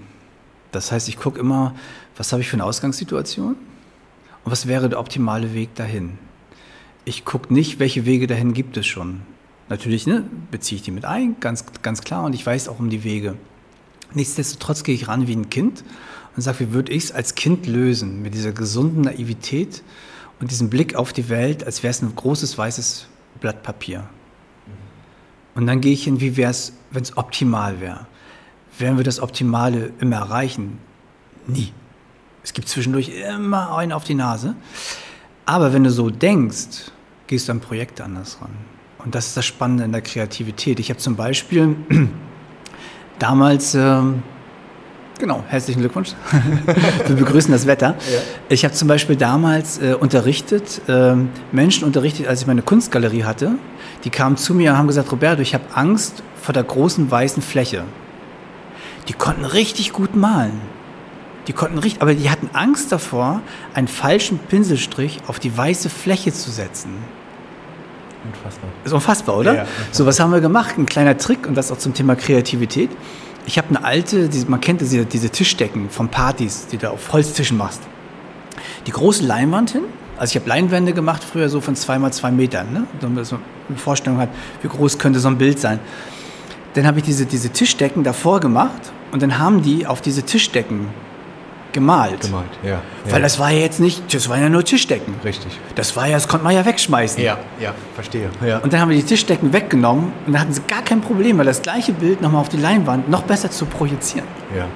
Das 0.73 0.93
heißt, 0.93 1.09
ich 1.09 1.19
gucke 1.19 1.41
immer, 1.41 1.75
was 2.19 2.33
habe 2.33 2.43
ich 2.43 2.49
für 2.49 2.57
eine 2.57 2.65
Ausgangssituation 2.65 3.57
und 4.45 4.53
was 4.53 4.67
wäre 4.67 4.91
der 4.91 5.01
optimale 5.01 5.55
Weg 5.55 5.75
dahin. 5.75 6.19
Ich 7.07 7.25
gucke 7.25 7.55
nicht, 7.55 7.79
welche 7.79 8.05
Wege 8.05 8.27
dahin 8.27 8.53
gibt 8.53 8.77
es 8.77 8.87
schon. 8.87 9.23
Natürlich 9.71 10.07
ne, 10.07 10.25
beziehe 10.51 10.77
ich 10.77 10.83
die 10.83 10.91
mit 10.91 11.07
ein, 11.07 11.37
ganz, 11.41 11.65
ganz 11.81 12.03
klar, 12.03 12.25
und 12.25 12.35
ich 12.35 12.45
weiß 12.45 12.69
auch 12.69 12.79
um 12.79 12.91
die 12.91 13.05
Wege. 13.05 13.37
Nichtsdestotrotz 14.15 14.83
gehe 14.83 14.95
ich 14.95 15.09
ran 15.09 15.27
wie 15.27 15.37
ein 15.37 15.51
Kind 15.51 15.85
und 16.37 16.43
sage, 16.43 16.61
wie 16.61 16.73
würde 16.73 16.93
ich 16.93 17.05
es 17.05 17.13
als 17.13 17.35
Kind 17.35 17.67
lösen, 17.67 18.23
mit 18.23 18.35
dieser 18.35 18.53
gesunden 18.53 19.03
Naivität 19.03 19.83
und 20.41 20.51
diesem 20.51 20.71
Blick 20.71 20.95
auf 20.95 21.13
die 21.13 21.29
Welt, 21.29 21.65
als 21.65 21.83
wäre 21.83 21.91
es 21.91 22.03
ein 22.03 22.15
großes 22.15 22.57
weißes 22.59 23.07
Blatt 23.41 23.63
Papier. 23.63 24.09
Und 25.55 25.67
dann 25.67 25.81
gehe 25.81 25.93
ich 25.93 26.05
hin, 26.05 26.21
wie 26.21 26.37
wäre 26.37 26.51
es, 26.51 26.75
wenn 26.91 27.03
es 27.03 27.17
optimal 27.17 27.81
wäre. 27.81 28.07
Werden 28.79 28.99
wir 28.99 29.05
das 29.05 29.21
Optimale 29.21 29.91
immer 30.01 30.17
erreichen? 30.17 30.79
Nie. 31.47 31.73
Es 32.43 32.53
gibt 32.53 32.69
zwischendurch 32.69 33.09
immer 33.09 33.77
einen 33.77 33.93
auf 33.93 34.05
die 34.05 34.15
Nase. 34.15 34.55
Aber 35.47 35.73
wenn 35.73 35.85
du 35.85 35.91
so 35.91 36.11
denkst, 36.11 36.93
gehst 37.27 37.49
du 37.49 37.53
an 37.53 37.61
Projekte 37.61 38.05
anders 38.05 38.39
ran. 38.41 38.51
Und 38.99 39.15
das 39.15 39.29
ist 39.29 39.37
das 39.37 39.47
Spannende 39.47 39.85
in 39.85 39.93
der 39.93 40.03
Kreativität. 40.03 40.79
Ich 40.79 40.91
habe 40.91 40.99
zum 40.99 41.17
Beispiel 41.17 41.77
damals, 43.19 43.75
äh, 43.75 44.01
genau, 45.19 45.45
herzlichen 45.49 45.81
Glückwunsch. 45.81 46.13
Wir 47.07 47.17
begrüßen 47.17 47.53
das 47.53 47.67
Wetter. 47.67 47.97
Ja. 48.13 48.19
Ich 48.49 48.65
habe 48.65 48.75
zum 48.75 48.89
Beispiel 48.89 49.17
damals 49.17 49.79
äh, 49.79 49.95
unterrichtet, 49.95 50.83
äh, 50.89 51.15
Menschen 51.53 51.85
unterrichtet, 51.85 52.27
als 52.29 52.43
ich 52.43 52.47
meine 52.47 52.63
Kunstgalerie 52.63 53.25
hatte. 53.25 53.53
Die 54.05 54.11
kamen 54.11 54.37
zu 54.37 54.55
mir 54.55 54.73
und 54.73 54.79
haben 54.79 54.87
gesagt, 54.87 55.11
Roberto, 55.11 55.43
ich 55.43 55.55
habe 55.55 55.65
Angst 55.75 56.23
vor 56.41 56.53
der 56.53 56.65
großen 56.65 57.11
weißen 57.11 57.43
Fläche. 57.43 57.85
Die 59.09 59.13
konnten 59.13 59.45
richtig 59.45 59.93
gut 59.93 60.17
malen. 60.17 60.61
Die 61.47 61.53
konnten 61.53 61.79
richtig, 61.79 62.03
aber 62.03 62.15
die 62.15 62.29
hatten 62.29 62.51
Angst 62.53 62.91
davor, 62.91 63.41
einen 63.73 63.89
falschen 63.89 64.39
Pinselstrich 64.39 65.21
auf 65.29 65.39
die 65.39 65.57
weiße 65.57 65.89
Fläche 65.89 66.33
zu 66.33 66.51
setzen. 66.51 66.91
Unfassbar. 68.33 68.71
Ist 68.85 68.93
unfassbar, 68.93 69.37
oder? 69.39 69.55
Ja, 69.55 69.63
ja, 69.63 69.69
so, 69.93 70.07
was 70.07 70.21
haben 70.21 70.33
wir 70.33 70.41
gemacht? 70.41 70.79
Ein 70.79 70.87
kleiner 70.87 71.17
Trick 71.17 71.47
und 71.47 71.55
das 71.55 71.71
auch 71.71 71.79
zum 71.79 71.95
Thema 71.95 72.17
Kreativität. 72.17 72.91
Ich 73.47 73.59
habe 73.59 73.69
eine 73.69 73.85
alte, 73.85 74.29
man 74.49 74.61
kennt 74.61 74.81
diese, 74.81 75.05
diese 75.05 75.31
Tischdecken 75.31 75.89
von 75.91 76.09
Partys, 76.09 76.67
die 76.67 76.79
du 76.79 76.91
auf 76.91 77.13
Holztischen 77.13 77.57
machst. 77.57 77.81
Die 78.87 78.91
große 78.91 79.25
Leinwand 79.25 79.71
hin. 79.71 79.83
Also 80.17 80.33
ich 80.33 80.37
habe 80.37 80.49
Leinwände 80.49 80.93
gemacht 80.93 81.23
früher 81.23 81.49
so 81.49 81.61
von 81.61 81.77
zwei 81.77 81.99
mal 81.99 82.13
zwei 82.13 82.31
Metern, 82.31 82.73
ne? 82.73 82.87
damit 83.01 83.31
man 83.31 83.41
eine 83.69 83.79
Vorstellung 83.79 84.19
hat, 84.19 84.31
wie 84.63 84.69
groß 84.69 84.99
könnte 84.99 85.21
so 85.21 85.29
ein 85.29 85.39
Bild 85.39 85.61
sein. 85.61 85.79
Dann 86.75 86.87
habe 86.87 86.99
ich 86.99 87.05
diese, 87.05 87.27
diese 87.27 87.51
Tischdecken 87.51 88.03
davor 88.03 88.41
gemacht 88.41 88.93
und 89.13 89.23
dann 89.23 89.39
haben 89.39 89.63
die 89.63 89.87
auf 89.87 90.01
diese 90.01 90.23
Tischdecken 90.23 90.89
gemalt. 91.77 92.23
Gemalt, 92.23 92.47
ja. 92.65 92.81
Weil 93.11 93.21
das 93.21 93.39
war 93.39 93.51
ja 93.51 93.61
jetzt 93.61 93.81
nicht, 93.81 94.13
das 94.13 94.31
waren 94.31 94.41
ja 94.41 94.49
nur 94.49 94.65
Tischdecken. 94.65 95.15
Richtig. 95.23 95.61
Das 95.75 95.95
war 95.95 96.07
ja, 96.07 96.15
das 96.15 96.27
konnte 96.27 96.45
man 96.45 96.55
ja 96.55 96.65
wegschmeißen. 96.65 97.23
Ja, 97.23 97.37
ja, 97.61 97.75
verstehe. 97.95 98.31
Ja. 98.45 98.59
Und 98.59 98.73
dann 98.73 98.81
haben 98.81 98.89
wir 98.89 98.97
die 98.97 99.03
Tischdecken 99.03 99.53
weggenommen 99.53 100.13
und 100.27 100.33
dann 100.33 100.41
hatten 100.41 100.55
sie 100.55 100.63
gar 100.67 100.83
kein 100.83 101.03
Problem, 101.03 101.37
weil 101.37 101.45
das 101.45 101.61
gleiche 101.61 101.93
Bild 101.93 102.23
nochmal 102.23 102.41
auf 102.41 102.49
die 102.49 102.57
Leinwand 102.57 103.11
noch 103.11 103.25
besser 103.25 103.51
zu 103.51 103.67
projizieren. 103.67 104.27
Ja. 104.57 104.67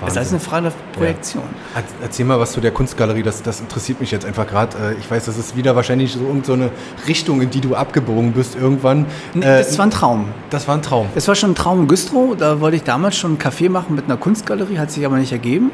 Das 0.00 0.16
ist 0.16 0.30
eine 0.30 0.38
Frage 0.38 0.70
der 0.70 0.96
Projektion. 0.96 1.42
Ja. 1.74 1.82
Erzähl 2.02 2.24
mal 2.24 2.38
was 2.38 2.52
zu 2.52 2.60
der 2.60 2.70
Kunstgalerie, 2.70 3.24
das, 3.24 3.42
das 3.42 3.58
interessiert 3.58 4.00
mich 4.00 4.12
jetzt 4.12 4.24
einfach 4.24 4.46
gerade. 4.46 4.76
Äh, 4.78 4.94
ich 5.00 5.10
weiß, 5.10 5.24
das 5.24 5.36
ist 5.36 5.56
wieder 5.56 5.74
wahrscheinlich 5.74 6.12
so 6.12 6.20
irgendeine 6.20 6.70
Richtung, 7.08 7.42
in 7.42 7.50
die 7.50 7.60
du 7.60 7.74
abgebogen 7.74 8.32
bist 8.32 8.54
irgendwann. 8.54 9.06
Nee, 9.34 9.40
das 9.40 9.74
äh, 9.74 9.78
war 9.78 9.86
ein 9.86 9.90
Traum. 9.90 10.28
Das 10.50 10.68
war 10.68 10.76
ein 10.76 10.82
Traum. 10.82 11.08
Das 11.16 11.26
war 11.26 11.34
schon 11.34 11.50
ein 11.50 11.54
Traum 11.56 11.80
in 11.80 11.88
Güstrow. 11.88 12.36
Da 12.36 12.60
wollte 12.60 12.76
ich 12.76 12.84
damals 12.84 13.16
schon 13.16 13.32
einen 13.32 13.40
Café 13.40 13.68
machen 13.68 13.96
mit 13.96 14.04
einer 14.04 14.16
Kunstgalerie, 14.16 14.78
hat 14.78 14.92
sich 14.92 15.04
aber 15.04 15.16
nicht 15.16 15.32
ergeben. 15.32 15.72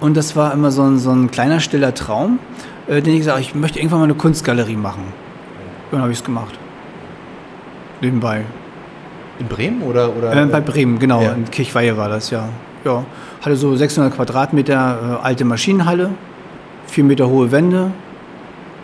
Und 0.00 0.16
das 0.16 0.34
war 0.34 0.52
immer 0.52 0.70
so 0.70 0.82
ein, 0.82 0.98
so 0.98 1.10
ein 1.10 1.30
kleiner, 1.30 1.60
stiller 1.60 1.94
Traum, 1.94 2.38
äh, 2.88 3.02
den 3.02 3.12
ich 3.12 3.20
gesagt 3.20 3.36
habe, 3.36 3.42
ich 3.42 3.54
möchte 3.54 3.78
irgendwann 3.78 4.00
mal 4.00 4.04
eine 4.04 4.14
Kunstgalerie 4.14 4.76
machen. 4.76 5.04
Dann 5.90 6.00
habe 6.00 6.10
ich 6.10 6.18
es 6.18 6.24
gemacht. 6.24 6.58
Nebenbei. 8.00 8.44
In 9.38 9.46
Bremen 9.46 9.82
oder? 9.82 10.14
oder 10.16 10.34
äh, 10.34 10.46
bei 10.46 10.60
Bremen, 10.60 10.98
genau. 10.98 11.22
Ja. 11.22 11.32
In 11.32 11.50
Kirchweihe 11.50 11.96
war 11.96 12.08
das, 12.08 12.30
ja. 12.30 12.48
ja. 12.84 13.04
Hatte 13.42 13.56
so 13.56 13.76
600 13.76 14.14
Quadratmeter 14.14 15.18
äh, 15.20 15.24
alte 15.24 15.44
Maschinenhalle, 15.44 16.10
vier 16.86 17.04
Meter 17.04 17.28
hohe 17.28 17.50
Wände. 17.52 17.90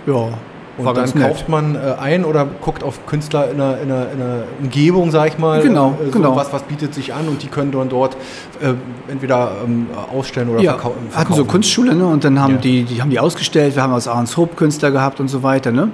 Ja, 0.06 0.28
und 0.78 0.96
dann 0.96 1.14
kauft 1.14 1.48
man 1.48 1.74
äh, 1.74 1.94
ein 1.98 2.24
oder 2.24 2.44
guckt 2.44 2.82
auf 2.82 3.06
Künstler 3.06 3.50
in 3.50 3.60
einer, 3.60 3.80
in 3.80 3.90
einer, 3.90 4.12
in 4.12 4.20
einer 4.20 4.42
Umgebung, 4.60 5.10
sag 5.10 5.28
ich 5.28 5.38
mal. 5.38 5.62
Genau, 5.62 5.96
äh, 6.00 6.06
so 6.06 6.10
genau. 6.10 6.36
Was, 6.36 6.52
was 6.52 6.62
bietet 6.64 6.92
sich 6.92 7.14
an 7.14 7.28
und 7.28 7.42
die 7.42 7.46
können 7.46 7.72
dann 7.72 7.88
dort 7.88 8.16
äh, 8.60 8.74
entweder 9.10 9.52
ähm, 9.64 9.86
ausstellen 10.12 10.50
oder 10.50 10.60
ja, 10.60 10.72
verkau 10.72 10.90
verkaufen. 10.90 11.18
hatten 11.18 11.34
so 11.34 11.44
Kunstschule 11.46 11.94
ne? 11.94 12.06
und 12.06 12.24
dann 12.24 12.40
haben, 12.40 12.54
ja. 12.54 12.60
die, 12.60 12.82
die 12.84 13.00
haben 13.00 13.10
die 13.10 13.18
ausgestellt. 13.18 13.74
Wir 13.74 13.82
haben 13.82 13.94
aus 13.94 14.06
Ahrenshoop 14.06 14.56
Künstler 14.56 14.90
gehabt 14.90 15.18
und 15.18 15.28
so 15.28 15.42
weiter. 15.42 15.72
Ne? 15.72 15.90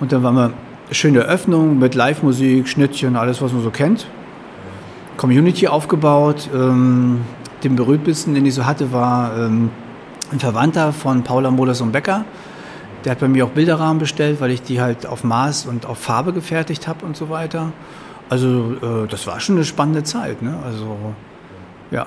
Und 0.00 0.10
dann 0.12 0.24
waren 0.24 0.34
wir 0.34 0.50
schöne 0.90 1.20
Eröffnung 1.20 1.78
mit 1.78 1.94
Live-Musik, 1.94 2.66
Schnittchen, 2.68 3.14
alles, 3.16 3.40
was 3.40 3.52
man 3.52 3.62
so 3.62 3.70
kennt. 3.70 4.08
Community 5.16 5.68
aufgebaut. 5.68 6.50
Ähm, 6.52 7.20
den 7.62 7.76
berühmtesten, 7.76 8.34
den 8.34 8.44
ich 8.44 8.54
so 8.54 8.66
hatte, 8.66 8.92
war 8.92 9.38
ähm, 9.38 9.70
ein 10.32 10.40
Verwandter 10.40 10.92
von 10.92 11.22
Paula 11.22 11.50
Moders 11.50 11.80
und 11.80 11.92
Becker 11.92 12.24
der 13.04 13.12
hat 13.12 13.20
bei 13.20 13.28
mir 13.28 13.44
auch 13.44 13.50
Bilderrahmen 13.50 13.98
bestellt, 13.98 14.40
weil 14.40 14.50
ich 14.50 14.62
die 14.62 14.80
halt 14.80 15.06
auf 15.06 15.24
Maß 15.24 15.66
und 15.66 15.86
auf 15.86 15.98
Farbe 15.98 16.32
gefertigt 16.32 16.88
habe 16.88 17.04
und 17.04 17.16
so 17.16 17.28
weiter. 17.28 17.72
Also 18.28 18.74
äh, 18.82 19.08
das 19.08 19.26
war 19.26 19.40
schon 19.40 19.56
eine 19.56 19.64
spannende 19.64 20.02
Zeit. 20.02 20.40
Ne? 20.40 20.58
Also 20.64 20.96
ja, 21.90 22.06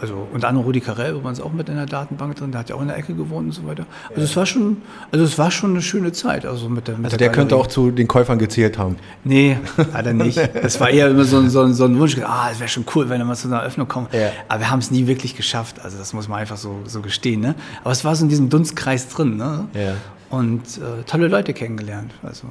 also 0.00 0.28
unter 0.32 0.48
anderem 0.48 0.64
Rudi 0.64 0.80
Carell 0.80 1.16
übrigens 1.16 1.40
auch 1.40 1.52
mit 1.52 1.68
in 1.68 1.74
der 1.74 1.86
Datenbank 1.86 2.36
drin, 2.36 2.52
der 2.52 2.60
hat 2.60 2.68
ja 2.68 2.76
auch 2.76 2.80
in 2.80 2.86
der 2.86 2.96
Ecke 2.96 3.14
gewohnt 3.14 3.46
und 3.46 3.52
so 3.52 3.66
weiter. 3.66 3.84
Also 4.10 4.22
es 4.22 4.36
war 4.36 4.46
schon, 4.46 4.76
also 5.10 5.24
es 5.24 5.38
war 5.38 5.50
schon 5.50 5.70
eine 5.70 5.82
schöne 5.82 6.12
Zeit. 6.12 6.46
Also 6.46 6.68
mit 6.68 6.86
der, 6.86 6.96
mit 6.96 7.06
also 7.06 7.16
der, 7.16 7.28
der 7.28 7.34
könnte 7.34 7.56
auch 7.56 7.66
zu 7.66 7.90
den 7.90 8.06
Käufern 8.06 8.38
gezählt 8.38 8.78
haben. 8.78 8.96
Nee, 9.24 9.58
hat 9.92 10.06
er 10.06 10.12
nicht. 10.14 10.38
Das 10.38 10.78
war 10.78 10.90
eher 10.90 11.08
immer 11.08 11.24
so 11.24 11.38
ein, 11.38 11.50
so 11.50 11.62
ein, 11.62 11.74
so 11.74 11.84
ein 11.84 11.98
Wunsch, 11.98 12.16
ah, 12.22 12.48
es 12.52 12.60
wäre 12.60 12.68
schon 12.68 12.84
cool, 12.94 13.08
wenn 13.08 13.20
er 13.20 13.24
mal 13.24 13.34
zu 13.34 13.48
einer 13.48 13.62
Öffnung 13.62 13.88
kommt. 13.88 14.14
Ja. 14.14 14.30
Aber 14.48 14.60
wir 14.60 14.70
haben 14.70 14.78
es 14.78 14.92
nie 14.92 15.08
wirklich 15.08 15.36
geschafft. 15.36 15.80
Also 15.82 15.98
das 15.98 16.12
muss 16.12 16.28
man 16.28 16.38
einfach 16.38 16.58
so, 16.58 16.78
so 16.84 17.00
gestehen. 17.00 17.40
Ne? 17.40 17.56
Aber 17.82 17.90
es 17.90 18.04
war 18.04 18.14
so 18.14 18.22
in 18.22 18.28
diesem 18.28 18.48
Dunstkreis 18.48 19.08
drin. 19.08 19.36
Ne? 19.36 19.66
Ja 19.74 19.94
und 20.30 20.78
äh, 20.78 21.02
tolle 21.04 21.28
Leute 21.28 21.54
kennengelernt. 21.54 22.12
Also. 22.22 22.48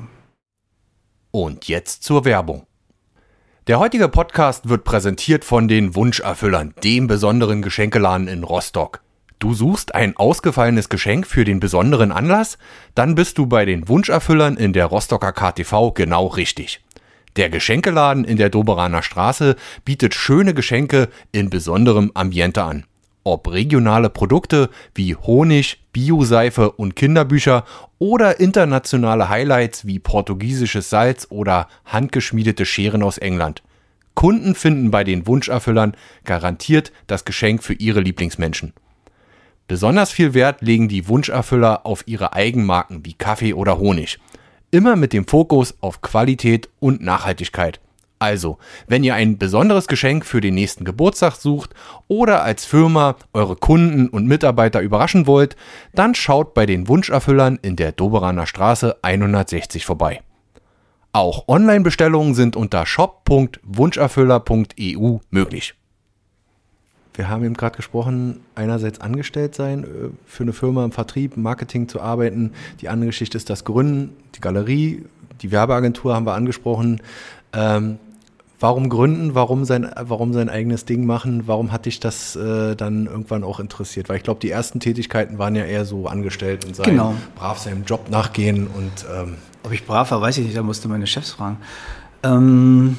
Und 1.31 1.67
jetzt 1.67 2.03
zur 2.03 2.25
Werbung. 2.25 2.65
Der 3.67 3.79
heutige 3.79 4.07
Podcast 4.07 4.69
wird 4.69 4.85
präsentiert 4.85 5.43
von 5.43 5.67
den 5.67 5.93
Wunscherfüllern, 5.93 6.73
dem 6.83 7.07
besonderen 7.07 7.61
Geschenkeladen 7.61 8.27
in 8.27 8.43
Rostock. 8.43 9.01
Du 9.39 9.53
suchst 9.53 9.93
ein 9.93 10.15
ausgefallenes 10.15 10.89
Geschenk 10.89 11.27
für 11.27 11.43
den 11.43 11.59
besonderen 11.59 12.11
Anlass? 12.11 12.57
Dann 12.95 13.13
bist 13.13 13.37
du 13.37 13.45
bei 13.45 13.65
den 13.65 13.87
Wunscherfüllern 13.87 14.57
in 14.57 14.73
der 14.73 14.85
Rostocker 14.85 15.31
KTV 15.31 15.93
genau 15.93 16.27
richtig. 16.27 16.81
Der 17.35 17.49
Geschenkeladen 17.49 18.23
in 18.23 18.37
der 18.37 18.49
Doberaner 18.49 19.03
Straße 19.03 19.57
bietet 19.85 20.15
schöne 20.15 20.55
Geschenke 20.55 21.09
in 21.31 21.51
besonderem 21.51 22.11
Ambiente 22.15 22.63
an 22.63 22.85
ob 23.27 23.51
regionale 23.51 24.09
Produkte 24.09 24.69
wie 24.95 25.15
Honig, 25.15 25.79
Bioseife 25.91 26.71
und 26.71 26.95
Kinderbücher 26.95 27.65
oder 27.99 28.39
internationale 28.39 29.29
Highlights 29.29 29.85
wie 29.85 29.99
portugiesisches 29.99 30.89
Salz 30.89 31.27
oder 31.29 31.67
handgeschmiedete 31.85 32.65
Scheren 32.65 33.03
aus 33.03 33.17
England. 33.17 33.63
Kunden 34.15 34.55
finden 34.55 34.91
bei 34.91 35.03
den 35.03 35.27
Wunscherfüllern 35.27 35.95
garantiert 36.23 36.91
das 37.07 37.25
Geschenk 37.25 37.63
für 37.63 37.73
ihre 37.73 37.99
Lieblingsmenschen. 37.99 38.73
Besonders 39.67 40.11
viel 40.11 40.33
Wert 40.33 40.61
legen 40.61 40.87
die 40.87 41.07
Wunscherfüller 41.09 41.85
auf 41.85 42.03
ihre 42.07 42.33
Eigenmarken 42.33 43.05
wie 43.05 43.13
Kaffee 43.13 43.53
oder 43.53 43.77
Honig. 43.77 44.17
Immer 44.71 44.95
mit 44.95 45.11
dem 45.11 45.27
Fokus 45.27 45.75
auf 45.81 46.01
Qualität 46.01 46.69
und 46.79 47.01
Nachhaltigkeit. 47.01 47.81
Also, 48.19 48.57
wenn 48.87 49.03
ihr 49.03 49.13
ein 49.13 49.37
besonderes 49.37 49.87
Geschenk 49.87 50.25
für 50.25 50.41
den 50.41 50.55
nächsten 50.55 50.85
Geburtstag 50.85 51.35
sucht 51.35 51.75
oder 52.07 52.41
als 52.43 52.65
Firma 52.65 53.15
eure 53.33 53.55
Kunden 53.55 54.09
und 54.09 54.25
Mitarbeiter 54.25 54.81
überraschen 54.81 55.27
wollt, 55.27 55.55
dann 55.93 56.15
schaut 56.15 56.55
bei 56.55 56.65
den 56.65 56.87
Wunscherfüllern 56.87 57.59
in 57.61 57.75
der 57.75 57.91
Doberaner 57.91 58.47
Straße 58.47 58.95
160 59.03 59.85
vorbei. 59.85 60.21
Auch 61.13 61.47
Online-Bestellungen 61.47 62.33
sind 62.33 62.55
unter 62.55 62.83
shop.wunscherfüller.eu 62.85 65.17
möglich. 65.29 65.75
Wir 67.13 67.29
haben 67.29 67.43
eben 67.43 67.53
gerade 67.55 67.75
gesprochen, 67.75 68.41
einerseits 68.53 69.01
angestellt 69.01 69.55
sein, 69.55 69.83
äh, 69.83 69.87
für 70.27 70.43
eine 70.43 70.53
Firma 70.53 70.85
im 70.85 70.91
Vertrieb, 70.91 71.35
Marketing 71.35 71.87
zu 71.87 71.99
arbeiten. 71.99 72.53
Die 72.81 72.89
andere 72.89 73.07
Geschichte 73.07 73.37
ist 73.37 73.49
das 73.49 73.63
Gründen, 73.63 74.15
die 74.35 74.41
Galerie, 74.41 75.03
die 75.41 75.51
Werbeagentur 75.51 76.13
haben 76.13 76.27
wir 76.27 76.35
angesprochen. 76.35 77.01
Ähm, 77.53 77.97
Warum 78.59 78.89
gründen? 78.89 79.35
Warum 79.35 79.65
sein, 79.65 79.87
warum 79.99 80.33
sein 80.33 80.49
eigenes 80.49 80.85
Ding 80.85 81.05
machen? 81.05 81.43
Warum 81.45 81.71
hat 81.71 81.85
dich 81.85 81.99
das 81.99 82.35
äh, 82.35 82.75
dann 82.75 83.05
irgendwann 83.05 83.43
auch 83.43 83.59
interessiert? 83.59 84.09
Weil 84.09 84.17
ich 84.17 84.23
glaube, 84.23 84.39
die 84.39 84.49
ersten 84.49 84.79
Tätigkeiten 84.79 85.37
waren 85.37 85.55
ja 85.55 85.63
eher 85.63 85.85
so 85.85 86.07
angestellt 86.07 86.65
und 86.65 86.75
sein, 86.75 86.85
Genau. 86.89 87.13
brav 87.35 87.59
seinem 87.59 87.83
Job 87.85 88.09
nachgehen 88.09 88.65
und 88.65 88.91
ähm, 89.15 89.35
Ob 89.63 89.71
ich 89.73 89.85
brav 89.85 90.09
war, 90.09 90.21
weiß 90.21 90.39
ich 90.39 90.45
nicht, 90.45 90.57
da 90.57 90.63
musste 90.63 90.87
meine 90.87 91.05
Chefs 91.05 91.31
fragen. 91.33 91.57
Ähm, 92.23 92.97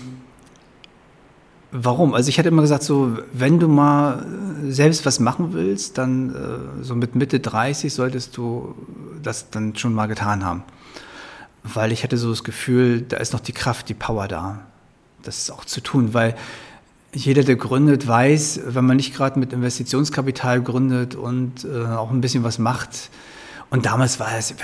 warum? 1.72 2.14
Also 2.14 2.28
ich 2.28 2.38
hatte 2.38 2.50
immer 2.50 2.62
gesagt, 2.62 2.84
so, 2.84 3.18
wenn 3.32 3.58
du 3.58 3.66
mal 3.66 4.24
äh, 4.64 4.70
selbst 4.70 5.04
was 5.06 5.18
machen 5.18 5.54
willst, 5.54 5.98
dann 5.98 6.36
äh, 6.36 6.84
so 6.84 6.94
mit 6.94 7.16
Mitte 7.16 7.40
30 7.40 7.92
solltest 7.92 8.36
du 8.36 8.76
das 9.24 9.50
dann 9.50 9.74
schon 9.74 9.92
mal 9.92 10.06
getan 10.06 10.44
haben. 10.44 10.62
Weil 11.64 11.90
ich 11.90 12.04
hatte 12.04 12.16
so 12.16 12.30
das 12.30 12.44
Gefühl, 12.44 13.02
da 13.02 13.16
ist 13.16 13.32
noch 13.32 13.40
die 13.40 13.52
Kraft, 13.52 13.88
die 13.88 13.94
Power 13.94 14.28
da, 14.28 14.60
das 15.28 15.50
auch 15.50 15.64
zu 15.64 15.80
tun, 15.80 16.14
weil 16.14 16.34
jeder, 17.12 17.42
der 17.42 17.56
gründet, 17.56 18.06
weiß, 18.06 18.60
wenn 18.66 18.84
man 18.84 18.96
nicht 18.96 19.14
gerade 19.14 19.38
mit 19.38 19.52
Investitionskapital 19.52 20.62
gründet 20.62 21.14
und 21.14 21.64
äh, 21.64 21.86
auch 21.86 22.10
ein 22.10 22.20
bisschen 22.20 22.44
was 22.44 22.58
macht. 22.58 23.10
Und 23.70 23.86
damals 23.86 24.20
war 24.20 24.36
es, 24.36 24.54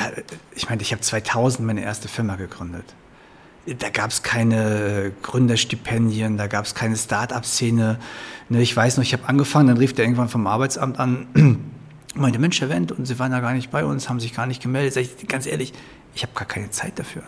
ich 0.54 0.68
meine, 0.68 0.82
ich 0.82 0.92
habe 0.92 1.02
2000 1.02 1.66
meine 1.66 1.82
erste 1.82 2.08
Firma 2.08 2.36
gegründet. 2.36 2.84
Da 3.78 3.88
gab 3.88 4.10
es 4.10 4.22
keine 4.22 5.12
Gründerstipendien, 5.22 6.36
da 6.36 6.46
gab 6.48 6.66
es 6.66 6.74
keine 6.74 6.96
Start-up-Szene. 6.96 7.98
Ne, 8.50 8.62
ich 8.62 8.76
weiß 8.76 8.98
noch, 8.98 9.04
ich 9.04 9.14
habe 9.14 9.26
angefangen, 9.26 9.68
dann 9.68 9.78
rief 9.78 9.94
der 9.94 10.04
irgendwann 10.04 10.28
vom 10.28 10.46
Arbeitsamt 10.46 10.98
an, 10.98 11.26
meinte, 12.14 12.38
Mensch, 12.38 12.60
Wendt, 12.60 12.92
und 12.92 13.06
Sie 13.06 13.18
waren 13.18 13.32
ja 13.32 13.40
gar 13.40 13.54
nicht 13.54 13.70
bei 13.70 13.84
uns, 13.84 14.10
haben 14.10 14.20
sich 14.20 14.34
gar 14.34 14.46
nicht 14.46 14.62
gemeldet. 14.62 14.92
Sag 14.92 15.02
ich, 15.02 15.28
ganz 15.28 15.46
ehrlich, 15.46 15.72
ich 16.14 16.22
habe 16.22 16.34
gar 16.34 16.46
keine 16.46 16.70
Zeit 16.70 16.98
dafür. 16.98 17.22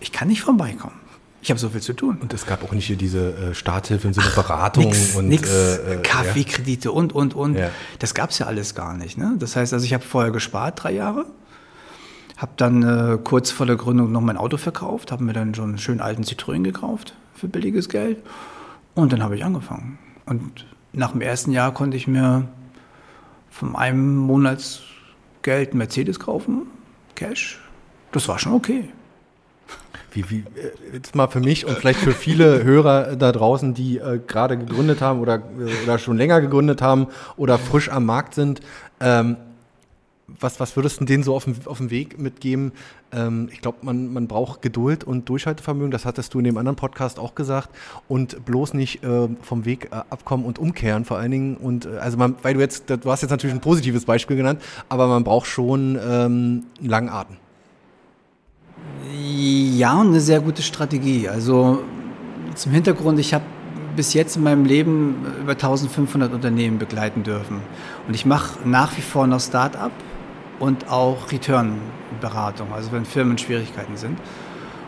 Ich 0.00 0.12
kann 0.12 0.28
nicht 0.28 0.40
vorbeikommen. 0.40 1.01
Ich 1.42 1.50
habe 1.50 1.58
so 1.58 1.68
viel 1.70 1.80
zu 1.80 1.92
tun. 1.92 2.18
und 2.20 2.32
es 2.32 2.46
gab 2.46 2.62
auch 2.62 2.72
nicht 2.72 2.86
hier 2.86 2.96
diese 2.96 3.50
äh, 3.50 3.54
Starthilfe 3.54 4.06
in 4.06 4.14
so 4.14 4.20
eine 4.20 4.30
Beratung 4.30 4.84
Nix, 4.84 5.16
und 5.16 5.28
nix, 5.28 5.50
äh, 5.50 5.94
äh, 5.94 5.96
Kaffeekredite 6.02 6.92
und, 6.92 7.12
und, 7.12 7.34
und. 7.34 7.56
Ja. 7.56 7.70
Das 7.98 8.14
gab's 8.14 8.38
ja 8.38 8.46
alles 8.46 8.76
gar 8.76 8.96
nicht. 8.96 9.18
Ne? 9.18 9.34
Das 9.40 9.56
heißt, 9.56 9.72
also 9.72 9.84
ich 9.84 9.92
habe 9.92 10.04
vorher 10.04 10.30
gespart, 10.30 10.84
drei 10.84 10.92
Jahre, 10.92 11.26
habe 12.36 12.52
dann 12.56 12.82
äh, 12.84 13.18
kurz 13.22 13.50
vor 13.50 13.66
der 13.66 13.74
Gründung 13.74 14.12
noch 14.12 14.20
mein 14.20 14.36
Auto 14.36 14.56
verkauft, 14.56 15.10
habe 15.10 15.24
mir 15.24 15.32
dann 15.32 15.52
schon 15.52 15.70
einen 15.70 15.78
schönen 15.78 16.00
alten 16.00 16.22
Citroën 16.22 16.62
gekauft 16.62 17.14
für 17.34 17.48
billiges 17.48 17.88
Geld 17.88 18.18
und 18.94 19.12
dann 19.12 19.20
habe 19.20 19.34
ich 19.34 19.44
angefangen. 19.44 19.98
Und 20.26 20.64
nach 20.92 21.10
dem 21.10 21.22
ersten 21.22 21.50
Jahr 21.50 21.74
konnte 21.74 21.96
ich 21.96 22.06
mir 22.06 22.46
von 23.50 23.74
einem 23.74 24.16
Monatsgeld 24.16 25.74
Mercedes 25.74 26.20
kaufen, 26.20 26.66
Cash. 27.16 27.58
Das 28.12 28.28
war 28.28 28.38
schon 28.38 28.52
okay. 28.52 28.88
Wie, 30.12 30.28
wie, 30.30 30.38
äh, 30.38 30.94
jetzt 30.94 31.14
mal 31.14 31.28
für 31.28 31.40
mich 31.40 31.66
und 31.66 31.76
vielleicht 31.78 32.00
für 32.00 32.12
viele 32.12 32.64
Hörer 32.64 33.16
da 33.16 33.32
draußen, 33.32 33.74
die 33.74 33.98
äh, 33.98 34.20
gerade 34.26 34.58
gegründet 34.58 35.00
haben 35.00 35.20
oder, 35.20 35.36
äh, 35.36 35.84
oder 35.84 35.98
schon 35.98 36.16
länger 36.16 36.40
gegründet 36.40 36.82
haben 36.82 37.06
oder 37.36 37.58
frisch 37.58 37.90
am 37.90 38.04
Markt 38.04 38.34
sind. 38.34 38.60
Ähm, 39.00 39.36
was, 40.40 40.60
was 40.60 40.76
würdest 40.76 41.00
du 41.00 41.04
denen 41.04 41.22
so 41.22 41.34
auf 41.34 41.44
dem, 41.44 41.56
auf 41.66 41.78
dem 41.78 41.90
Weg 41.90 42.18
mitgeben? 42.18 42.72
Ähm, 43.12 43.48
ich 43.52 43.60
glaube, 43.60 43.78
man, 43.82 44.12
man 44.12 44.28
braucht 44.28 44.62
Geduld 44.62 45.04
und 45.04 45.28
Durchhaltevermögen. 45.28 45.90
Das 45.90 46.04
hattest 46.04 46.34
du 46.34 46.38
in 46.38 46.44
dem 46.44 46.56
anderen 46.56 46.76
Podcast 46.76 47.18
auch 47.18 47.34
gesagt. 47.34 47.70
Und 48.08 48.44
bloß 48.44 48.74
nicht 48.74 49.02
äh, 49.02 49.28
vom 49.42 49.64
Weg 49.64 49.88
äh, 49.92 49.96
abkommen 50.10 50.44
und 50.44 50.58
umkehren 50.58 51.04
vor 51.04 51.18
allen 51.18 51.30
Dingen. 51.30 51.56
Und 51.56 51.86
äh, 51.86 51.98
also 51.98 52.16
man, 52.16 52.36
weil 52.42 52.54
du 52.54 52.60
jetzt, 52.60 52.88
du 52.88 53.10
hast 53.10 53.22
jetzt 53.22 53.30
natürlich 53.30 53.54
ein 53.54 53.60
positives 53.60 54.04
Beispiel 54.04 54.36
genannt, 54.36 54.62
aber 54.88 55.06
man 55.06 55.24
braucht 55.24 55.46
schon 55.46 55.96
ähm, 55.96 56.64
einen 56.78 56.88
langen 56.88 57.08
Atem. 57.08 57.36
Ja, 59.44 59.94
und 60.00 60.08
eine 60.08 60.20
sehr 60.20 60.40
gute 60.40 60.62
Strategie. 60.62 61.28
Also 61.28 61.82
zum 62.54 62.70
Hintergrund, 62.70 63.18
ich 63.18 63.34
habe 63.34 63.42
bis 63.96 64.14
jetzt 64.14 64.36
in 64.36 64.44
meinem 64.44 64.64
Leben 64.64 65.16
über 65.40 65.52
1500 65.52 66.32
Unternehmen 66.32 66.78
begleiten 66.78 67.24
dürfen. 67.24 67.60
Und 68.06 68.14
ich 68.14 68.24
mache 68.24 68.60
nach 68.64 68.96
wie 68.96 69.00
vor 69.00 69.26
noch 69.26 69.40
Start-up 69.40 69.90
und 70.60 70.88
auch 70.88 71.32
Return-Beratung, 71.32 72.68
also 72.72 72.92
wenn 72.92 73.04
Firmen 73.04 73.36
Schwierigkeiten 73.36 73.96
sind. 73.96 74.16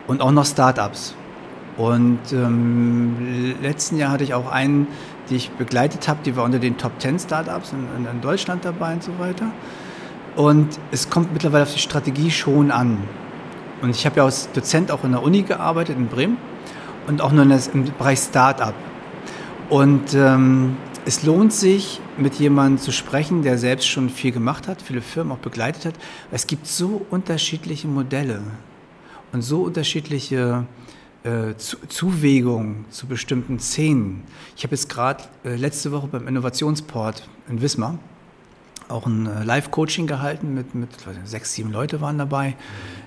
Und 0.07 0.21
auch 0.21 0.31
noch 0.31 0.47
Start-ups. 0.47 1.17
Und 1.77 2.21
ähm, 2.33 3.57
letzten 3.61 3.97
Jahr 3.97 4.13
hatte 4.13 4.23
ich 4.23 4.35
auch 4.35 4.49
einen, 4.49 4.87
die 5.31 5.35
ich 5.35 5.51
begleitet 5.51 6.07
habe, 6.07 6.21
die 6.25 6.37
war 6.37 6.45
unter 6.45 6.61
den 6.61 6.79
Top 6.79 6.93
10 7.01 7.19
Startups 7.19 7.73
in, 7.73 8.07
in 8.07 8.21
Deutschland 8.21 8.65
dabei 8.65 8.93
und 8.93 9.03
so 9.03 9.19
weiter. 9.19 9.51
Und 10.37 10.79
es 10.93 11.11
kommt 11.11 11.33
mittlerweile 11.33 11.65
auf 11.65 11.75
die 11.75 11.81
Strategie 11.81 12.31
schon 12.31 12.71
an. 12.71 12.99
Und 13.85 13.91
ich 13.91 14.07
habe 14.07 14.17
ja 14.17 14.25
als 14.25 14.51
Dozent 14.53 14.91
auch 14.91 15.05
in 15.05 15.13
der 15.13 15.23
Uni 15.23 15.43
gearbeitet 15.43 15.99
in 15.99 16.09
Bremen 16.09 16.39
und 17.07 17.21
auch 17.21 17.33
nur 17.33 17.45
das, 17.45 17.69
im 17.69 17.85
Bereich 17.85 18.19
Start-up. 18.19 18.75
Und 19.69 20.15
ähm, 20.15 20.79
es 21.05 21.23
lohnt 21.23 21.53
sich, 21.53 22.01
mit 22.17 22.37
jemandem 22.37 22.79
zu 22.79 22.93
sprechen, 22.93 23.43
der 23.43 23.59
selbst 23.59 23.87
schon 23.87 24.09
viel 24.09 24.33
gemacht 24.33 24.69
hat, 24.69 24.81
viele 24.81 25.03
Firmen 25.03 25.35
auch 25.35 25.39
begleitet 25.39 25.85
hat. 25.85 25.95
Es 26.33 26.47
gibt 26.47 26.67
so 26.67 27.05
unterschiedliche 27.11 27.87
Modelle 27.87 28.41
und 29.33 29.43
so 29.43 29.65
unterschiedliche 29.65 30.65
äh, 31.23 31.55
zu 31.59 31.77
Zuwägungen 31.87 32.87
zu 32.89 33.07
bestimmten 33.07 33.59
Szenen. 33.59 34.23
Ich 34.57 34.65
habe 34.65 34.75
jetzt 34.75 34.89
gerade 34.89 35.25
äh, 35.45 35.57
letzte 35.57 35.93
Woche 35.93 36.07
beim 36.07 36.27
Innovationsport 36.27 37.29
in 37.51 37.61
Wismar 37.61 37.99
auch 38.89 39.07
ein 39.07 39.27
äh, 39.27 39.45
Live-Coaching 39.45 40.07
gehalten 40.07 40.55
mit, 40.55 40.75
mit 40.75 40.89
sechs, 41.25 41.53
sieben 41.53 41.71
Leute 41.73 42.01
waren 42.01 42.19
dabei. 42.19 42.57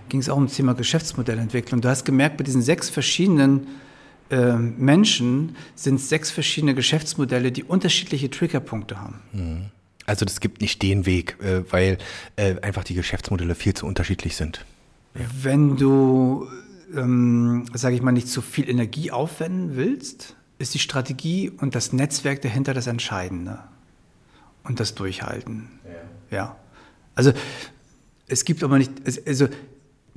Ging 0.10 0.20
es 0.20 0.30
auch 0.30 0.38
um 0.38 0.48
das 0.48 0.56
Thema 0.56 0.74
Geschäftsmodellentwicklung. 0.74 1.82
Du 1.82 1.90
hast 1.90 2.06
gemerkt, 2.06 2.40
mit 2.40 2.48
diesen 2.48 2.62
sechs 2.62 2.90
verschiedenen 2.90 3.68
äh, 4.30 4.54
Menschen 4.54 5.56
sind 5.76 5.96
es 5.96 6.10
sechs 6.10 6.32
verschiedene 6.32 6.76
Geschäftsmodelle, 6.76 7.52
die 7.52 7.64
unterschiedliche 7.64 8.30
Triggerpunkte 8.30 9.00
haben. 9.00 9.72
Also 10.06 10.26
es 10.26 10.40
gibt 10.40 10.62
nicht 10.62 10.82
den 10.82 11.06
Weg, 11.06 11.38
äh, 11.42 11.64
weil 11.72 11.98
äh, 12.36 12.60
einfach 12.62 12.84
die 12.84 12.94
Geschäftsmodelle 12.94 13.56
viel 13.56 13.74
zu 13.74 13.86
unterschiedlich 13.86 14.36
sind. 14.36 14.66
Wenn 15.14 15.78
du, 15.78 16.48
ähm, 16.96 17.66
sage 17.74 17.96
ich 17.96 18.02
mal, 18.02 18.12
nicht 18.12 18.30
zu 18.30 18.42
viel 18.42 18.70
Energie 18.70 19.12
aufwenden 19.12 19.76
willst, 19.76 20.36
ist 20.60 20.74
die 20.74 20.80
Strategie 20.80 21.50
und 21.50 21.76
das 21.76 21.94
Netzwerk 21.94 22.42
dahinter 22.42 22.74
das 22.74 22.88
Entscheidende. 22.88 23.60
Und 24.64 24.80
das 24.82 24.96
Durchhalten. 24.96 25.70
Ja. 26.30 26.58
Also 27.16 27.32
es 28.28 28.44
gibt 28.44 28.64
aber 28.64 28.78
nicht, 28.78 28.92
also 29.26 29.48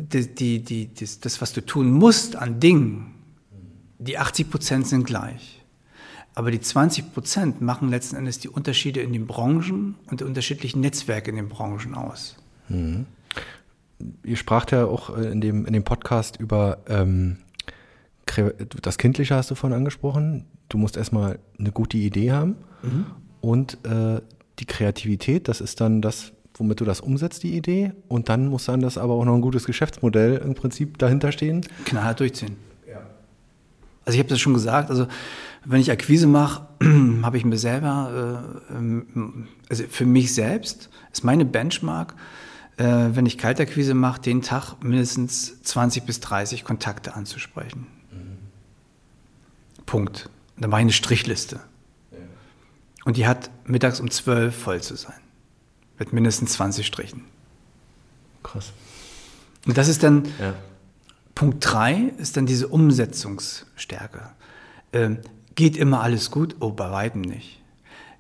die, 0.01 0.35
die, 0.35 0.63
die, 0.63 0.95
das, 0.95 1.21
das, 1.21 1.41
was 1.41 1.53
du 1.53 1.61
tun 1.65 1.91
musst 1.91 2.37
an 2.37 2.61
Dingen, 2.61 3.15
die 3.99 4.19
80 4.19 4.51
Prozent 4.51 4.87
sind 4.87 5.05
gleich. 5.05 5.63
Aber 6.35 6.51
die 6.51 6.61
20 6.61 7.13
Prozent 7.13 7.61
machen 7.61 7.91
letzten 7.91 8.17
Endes 8.17 8.39
die 8.39 8.49
Unterschiede 8.49 9.01
in 9.01 9.13
den 9.13 9.27
Branchen 9.27 9.97
und 10.07 10.21
die 10.21 10.25
unterschiedlichen 10.25 10.81
Netzwerke 10.81 11.31
in 11.31 11.37
den 11.37 11.49
Branchen 11.49 11.95
aus. 11.95 12.37
Ihr 14.25 14.37
spracht 14.37 14.73
ja 14.73 14.87
auch 14.87 15.17
äh, 15.17 15.31
in 15.31 15.41
dem, 15.41 15.67
in 15.67 15.73
dem 15.73 15.85
Podcast 15.85 16.39
über 16.39 16.79
ähm, 16.89 17.39
das 18.83 18.97
Kindliche 18.97 19.35
hast 19.35 19.51
du 19.51 19.57
vorhin 19.57 19.77
angesprochen. 19.77 20.47
Du 20.69 20.79
musst 20.79 20.97
erstmal 20.97 21.41
eine 21.59 21.73
gute 21.73 21.97
Idee 21.97 22.31
haben 22.31 22.55
und 23.41 23.85
äh, 23.85 24.21
die 24.61 24.67
Kreativität, 24.67 25.49
das 25.49 25.61
ist 25.61 25.81
dann 25.81 26.01
das, 26.01 26.33
womit 26.61 26.81
du 26.81 26.85
das 26.85 27.01
umsetzt, 27.01 27.43
die 27.43 27.57
Idee. 27.57 27.93
Und 28.07 28.29
dann 28.29 28.47
muss 28.47 28.67
dann 28.67 28.81
das 28.81 28.99
aber 28.99 29.15
auch 29.15 29.25
noch 29.25 29.35
ein 29.35 29.41
gutes 29.41 29.65
Geschäftsmodell 29.65 30.37
im 30.37 30.55
Prinzip 30.55 30.99
dahinter 30.99 31.33
stehen. 31.33 31.67
knallhart 31.85 32.21
durchziehen. 32.21 32.57
Also 34.05 34.17
ich 34.17 34.21
habe 34.21 34.31
das 34.31 34.41
schon 34.41 34.55
gesagt, 34.55 34.91
also 34.91 35.07
wenn 35.65 35.81
ich 35.81 35.91
Akquise 35.91 36.27
mache, 36.27 36.67
habe 37.23 37.37
ich 37.37 37.45
mir 37.45 37.59
selber, 37.59 38.43
äh, 38.71 38.75
ähm, 38.75 39.47
also 39.69 39.85
für 39.89 40.07
mich 40.07 40.35
selbst 40.35 40.91
ist 41.13 41.23
meine 41.23 41.45
Benchmark, 41.45 42.15
äh, 42.77 42.85
wenn 42.85 43.27
ich 43.27 43.39
Kaltakquise 43.39 43.95
mache, 43.95 44.21
den 44.21 44.43
Tag 44.43 44.83
mindestens 44.83 45.63
20 45.63 46.05
bis 46.05 46.21
30 46.21 46.65
Kontakte 46.65 47.15
anzusprechen. 47.15 47.87
Punkt. 49.87 50.29
Und 50.57 50.63
dann 50.63 50.71
mache 50.71 50.81
ich 50.81 50.85
eine 50.85 50.93
Strichliste. 50.93 51.61
Und 53.05 53.17
die 53.17 53.27
hat 53.27 53.51
mittags 53.65 54.01
um 54.01 54.11
12 54.11 54.55
voll 54.55 54.81
zu 54.83 54.97
sein. 54.97 55.20
Mit 56.01 56.13
mindestens 56.15 56.55
20 56.55 56.87
Strichen. 56.87 57.25
Krass. 58.43 58.73
Und 59.67 59.77
das 59.79 59.87
ist 59.89 60.03
dann, 60.03 60.25
Ja. 60.41 60.55
Punkt 61.35 61.59
drei 61.61 62.13
ist 62.19 62.37
dann 62.37 62.47
diese 62.47 62.69
Umsetzungsstärke. 62.69 64.31
Ähm, 64.93 65.19
geht 65.55 65.77
immer 65.77 66.01
alles 66.03 66.31
gut? 66.31 66.57
Oh, 66.61 66.71
bei 66.71 66.91
weitem 66.91 67.21
nicht. 67.21 67.61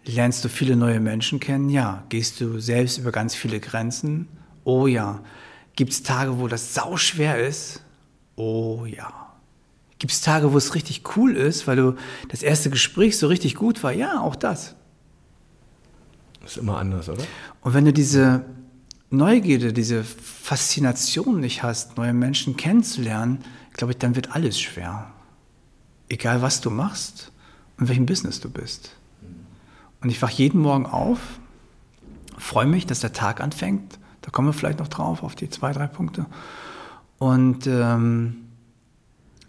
Lernst 0.05 0.45
du 0.45 0.49
viele 0.49 0.76
neue 0.76 1.01
Menschen 1.01 1.41
kennen? 1.41 1.70
Ja. 1.70 2.05
Gehst 2.11 2.41
du 2.41 2.61
selbst 2.61 2.99
über 2.99 3.12
ganz 3.12 3.35
viele 3.35 3.61
Grenzen? 3.61 4.28
Oh 4.64 4.87
ja. 4.87 5.20
Gibt 5.74 5.93
es 5.93 6.03
Tage, 6.03 6.39
wo 6.39 6.49
das 6.49 6.74
sau 6.74 6.99
schwer 6.99 7.39
ist? 7.39 7.83
Oh 8.37 8.85
ja. 8.85 9.35
Gibt 9.99 10.12
es 10.12 10.20
Tage, 10.20 10.53
wo 10.53 10.59
es 10.59 10.74
richtig 10.74 11.16
cool 11.16 11.35
ist, 11.35 11.66
weil 11.66 11.76
du 11.76 11.97
das 12.28 12.43
erste 12.43 12.68
Gespräch 12.68 13.18
so 13.18 13.26
richtig 13.26 13.55
gut 13.55 13.83
war? 13.83 13.93
Ja, 13.93 14.20
auch 14.20 14.37
das. 14.37 14.74
Ist 16.51 16.57
immer 16.57 16.78
anders, 16.78 17.09
oder? 17.09 17.22
Und 17.61 17.74
wenn 17.74 17.84
du 17.84 17.92
diese 17.92 18.44
Neugierde, 19.11 19.72
diese 19.72 20.03
Faszination 20.03 21.38
nicht 21.38 21.62
hast, 21.62 21.96
neue 21.96 22.12
Menschen 22.12 22.57
kennenzulernen, 22.57 23.44
glaube 23.74 23.92
ich, 23.92 23.98
dann 23.98 24.16
wird 24.16 24.34
alles 24.34 24.59
schwer. 24.59 25.12
Egal 26.09 26.42
was 26.42 26.61
du 26.61 26.70
machst 26.70 27.30
und 27.78 27.88
welchem 27.88 28.05
Business 28.05 28.40
du 28.40 28.51
bist. 28.51 28.96
Und 30.01 30.11
ich 30.11 30.20
wache 30.22 30.32
jeden 30.32 30.61
Morgen 30.61 30.86
auf, 30.86 31.20
freue 32.36 32.66
mich, 32.66 32.84
dass 32.84 32.98
der 32.98 33.12
Tag 33.12 33.40
anfängt. 33.40 34.01
Da 34.22 34.32
kommen 34.32 34.48
wir 34.48 34.53
vielleicht 34.53 34.80
noch 34.80 34.88
drauf, 34.88 35.22
auf 35.22 35.36
die 35.36 35.51
zwei, 35.51 35.72
drei 35.72 35.86
Punkte. 35.86 36.26
Und 37.18 37.68
ähm, 37.68 38.38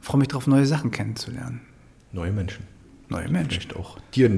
freue 0.01 0.19
mich 0.19 0.27
darauf, 0.27 0.45
neue 0.45 0.67
Sachen 0.67 0.91
kennenzulernen. 0.91 1.61
Neue 2.11 2.31
Menschen. 2.31 2.67
Neue 3.09 3.27
Menschen. 3.27 3.59
Vielleicht 3.61 3.75
auch 3.75 3.97
dir 4.13 4.29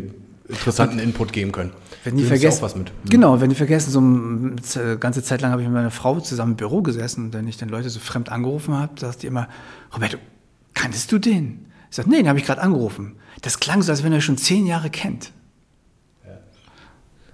interessanten 0.47 0.99
Input 0.99 1.33
geben 1.33 1.51
können. 1.51 1.71
Wenn 2.03 2.17
die 2.17 2.25
vergessen, 2.25 2.59
auch 2.59 2.63
was 2.63 2.75
mit. 2.75 2.89
Hm. 2.89 3.09
Genau, 3.09 3.39
wenn 3.39 3.49
die 3.49 3.55
vergessen, 3.55 3.91
so 3.91 3.99
eine 3.99 4.97
ganze 4.97 5.23
Zeit 5.23 5.41
lang 5.41 5.51
habe 5.51 5.61
ich 5.61 5.67
mit 5.67 5.75
meiner 5.75 5.91
Frau 5.91 6.19
zusammen 6.19 6.51
im 6.51 6.57
Büro 6.57 6.81
gesessen 6.81 7.25
und 7.25 7.33
wenn 7.33 7.47
ich 7.47 7.57
dann 7.57 7.69
Leute 7.69 7.89
so 7.89 7.99
fremd 7.99 8.29
angerufen 8.29 8.73
habe, 8.73 8.99
sagt 8.99 9.23
die 9.23 9.27
immer, 9.27 9.47
Roberto, 9.93 10.17
kanntest 10.73 11.11
du 11.11 11.19
den? 11.19 11.67
Ich 11.89 11.95
sage, 11.95 12.09
nee, 12.09 12.17
den 12.17 12.27
habe 12.27 12.39
ich 12.39 12.45
gerade 12.45 12.61
angerufen. 12.61 13.15
Das 13.41 13.59
klang 13.59 13.81
so, 13.81 13.91
als 13.91 14.03
wenn 14.03 14.11
er 14.11 14.21
schon 14.21 14.37
zehn 14.37 14.65
Jahre 14.65 14.89
kennt. 14.89 15.31
Ja. 16.25 16.31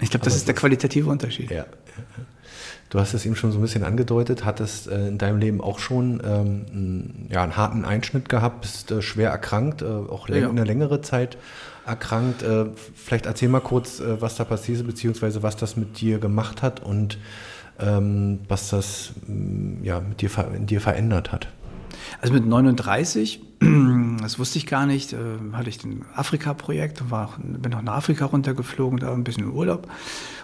Ich 0.02 0.12
glaube, 0.12 0.26
das 0.26 0.36
ist 0.36 0.48
der 0.48 0.56
qualitative 0.56 1.10
Unterschied. 1.10 1.50
Ja. 1.50 1.66
Du 2.90 3.00
hast 3.00 3.14
es 3.14 3.26
eben 3.26 3.36
schon 3.36 3.52
so 3.52 3.60
ein 3.60 3.62
bisschen 3.62 3.84
angedeutet, 3.84 4.46
hattest 4.46 4.88
äh, 4.88 5.10
in 5.10 5.20
deinem 5.20 5.38
Leben 5.38 5.62
auch 5.62 5.78
schon 5.78 6.22
ähm, 6.26 6.66
einen, 6.72 7.28
ja, 7.32 7.44
einen 7.44 7.56
harten 7.56 7.86
Einschnitt 7.86 8.30
gehabt, 8.30 8.62
bist 8.62 8.92
äh, 8.92 9.02
schwer 9.02 9.30
erkrankt, 9.30 9.84
äh, 9.84 9.86
auch 9.86 10.28
ja. 10.28 10.50
eine 10.50 10.64
längere 10.64 11.02
Zeit 11.02 11.38
erkrankt. 11.90 12.44
Äh, 12.44 12.66
vielleicht 12.94 13.26
erzähl 13.26 13.50
mal 13.50 13.60
kurz, 13.60 14.00
äh, 14.00 14.22
was 14.22 14.36
da 14.36 14.46
passiert 14.46 14.80
ist, 14.80 14.88
beziehungsweise 14.88 15.44
was 15.44 15.58
das 15.58 15.76
mit 15.76 16.00
dir 16.00 16.20
gemacht 16.20 16.62
hat 16.62 16.82
und 16.82 17.18
ähm, 17.80 18.40
was 18.48 18.70
das 18.70 19.14
mm, 19.28 19.84
ja, 19.84 20.00
mit 20.00 20.22
dir, 20.22 20.30
in 20.56 20.66
dir 20.66 20.82
verändert 20.82 21.32
hat. 21.32 21.48
Also 22.22 22.34
mit 22.34 22.46
39, 22.46 23.42
das 24.22 24.40
wusste 24.40 24.58
ich 24.58 24.66
gar 24.66 24.86
nicht, 24.86 25.14
äh, 25.14 25.18
hatte 25.54 25.70
ich 25.70 25.84
ein 25.84 26.06
Afrika-Projekt 26.16 27.02
und 27.02 27.12
war, 27.12 27.38
bin 27.42 27.74
auch 27.74 27.82
nach 27.82 27.96
Afrika 27.96 28.26
runtergeflogen, 28.26 29.00
da 29.00 29.14
ein 29.14 29.24
bisschen 29.24 29.44
im 29.44 29.54
Urlaub 29.54 29.90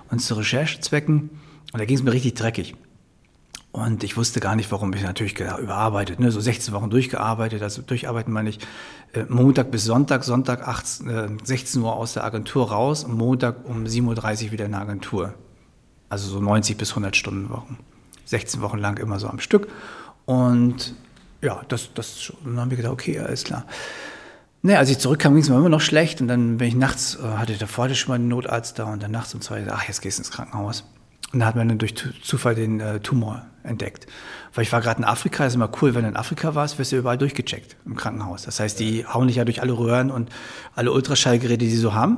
und 0.09 0.19
zu 0.19 0.35
Recherchezwecken. 0.35 1.29
Und 1.73 1.79
da 1.79 1.85
ging 1.85 1.97
es 1.97 2.03
mir 2.03 2.13
richtig 2.13 2.35
dreckig. 2.35 2.75
Und 3.75 4.05
ich 4.05 4.15
wusste 4.15 4.39
gar 4.39 4.55
nicht, 4.55 4.71
warum. 4.71 4.93
Ich 4.93 5.03
natürlich 5.03 5.37
überarbeitet, 5.37 6.21
ne? 6.21 6.31
so 6.31 6.39
16 6.39 6.73
Wochen 6.73 6.89
durchgearbeitet. 6.89 7.61
Also 7.61 7.81
durcharbeiten 7.81 8.31
meine 8.31 8.49
ich 8.49 8.59
äh, 9.11 9.25
Montag 9.27 9.69
bis 9.69 9.83
Sonntag, 9.83 10.23
Sonntag 10.23 10.65
18, 10.65 11.09
äh, 11.09 11.27
16 11.43 11.81
Uhr 11.81 11.93
aus 11.93 12.13
der 12.13 12.23
Agentur 12.23 12.71
raus 12.71 13.03
und 13.03 13.17
Montag 13.17 13.65
um 13.65 13.83
7.30 13.83 14.45
Uhr 14.45 14.51
wieder 14.53 14.63
in 14.63 14.71
der 14.71 14.79
Agentur. 14.79 15.33
Also 16.07 16.29
so 16.29 16.39
90 16.39 16.77
bis 16.77 16.91
100 16.91 17.17
Stunden 17.17 17.49
Wochen. 17.49 17.77
16 18.23 18.61
Wochen 18.61 18.77
lang 18.77 18.97
immer 18.97 19.19
so 19.19 19.27
am 19.27 19.41
Stück. 19.41 19.67
Und 20.23 20.95
ja, 21.41 21.61
das, 21.67 21.93
das 21.93 22.31
dann 22.45 22.57
haben 22.57 22.69
wir 22.69 22.77
gedacht, 22.77 22.93
okay, 22.93 23.19
alles 23.19 23.43
klar. 23.43 23.65
Ne, 24.61 24.79
als 24.79 24.89
ich 24.89 24.99
zurückkam, 24.99 25.33
ging 25.33 25.43
es 25.43 25.49
mir 25.49 25.57
immer 25.57 25.67
noch 25.67 25.81
schlecht. 25.81 26.21
Und 26.21 26.29
dann 26.29 26.59
bin 26.59 26.69
ich 26.69 26.75
nachts, 26.75 27.17
äh, 27.21 27.27
hatte 27.27 27.57
davor 27.57 27.93
schon 27.93 28.07
mal 28.07 28.15
einen 28.15 28.29
Notarzt 28.29 28.79
da 28.79 28.85
und 28.85 29.03
dann 29.03 29.11
nachts 29.11 29.33
um 29.33 29.41
zwei, 29.41 29.65
ach, 29.69 29.83
jetzt 29.83 30.01
gehst 30.01 30.17
du 30.17 30.21
ins 30.21 30.31
Krankenhaus. 30.31 30.85
Und 31.33 31.41
da 31.41 31.45
hat 31.47 31.57
man 31.57 31.67
dann 31.67 31.77
durch 31.77 31.93
Zufall 32.23 32.55
den 32.55 32.79
äh, 32.79 33.01
Tumor 33.01 33.45
entdeckt. 33.65 34.07
Weil 34.53 34.63
ich 34.63 34.71
war 34.71 34.81
gerade 34.81 34.99
in 34.99 35.05
Afrika, 35.05 35.45
ist 35.45 35.55
immer 35.55 35.69
cool, 35.81 35.95
wenn 35.95 36.03
du 36.03 36.09
in 36.09 36.15
Afrika 36.15 36.55
warst, 36.55 36.79
wirst 36.79 36.91
du 36.91 36.97
überall 36.97 37.17
durchgecheckt 37.17 37.75
im 37.85 37.95
Krankenhaus. 37.95 38.43
Das 38.43 38.59
heißt, 38.59 38.79
die 38.79 39.05
hauen 39.05 39.27
dich 39.27 39.37
ja 39.37 39.45
durch 39.45 39.61
alle 39.61 39.77
Röhren 39.77 40.11
und 40.11 40.29
alle 40.75 40.91
Ultraschallgeräte, 40.91 41.57
die 41.57 41.69
sie 41.69 41.77
so 41.77 41.93
haben. 41.93 42.17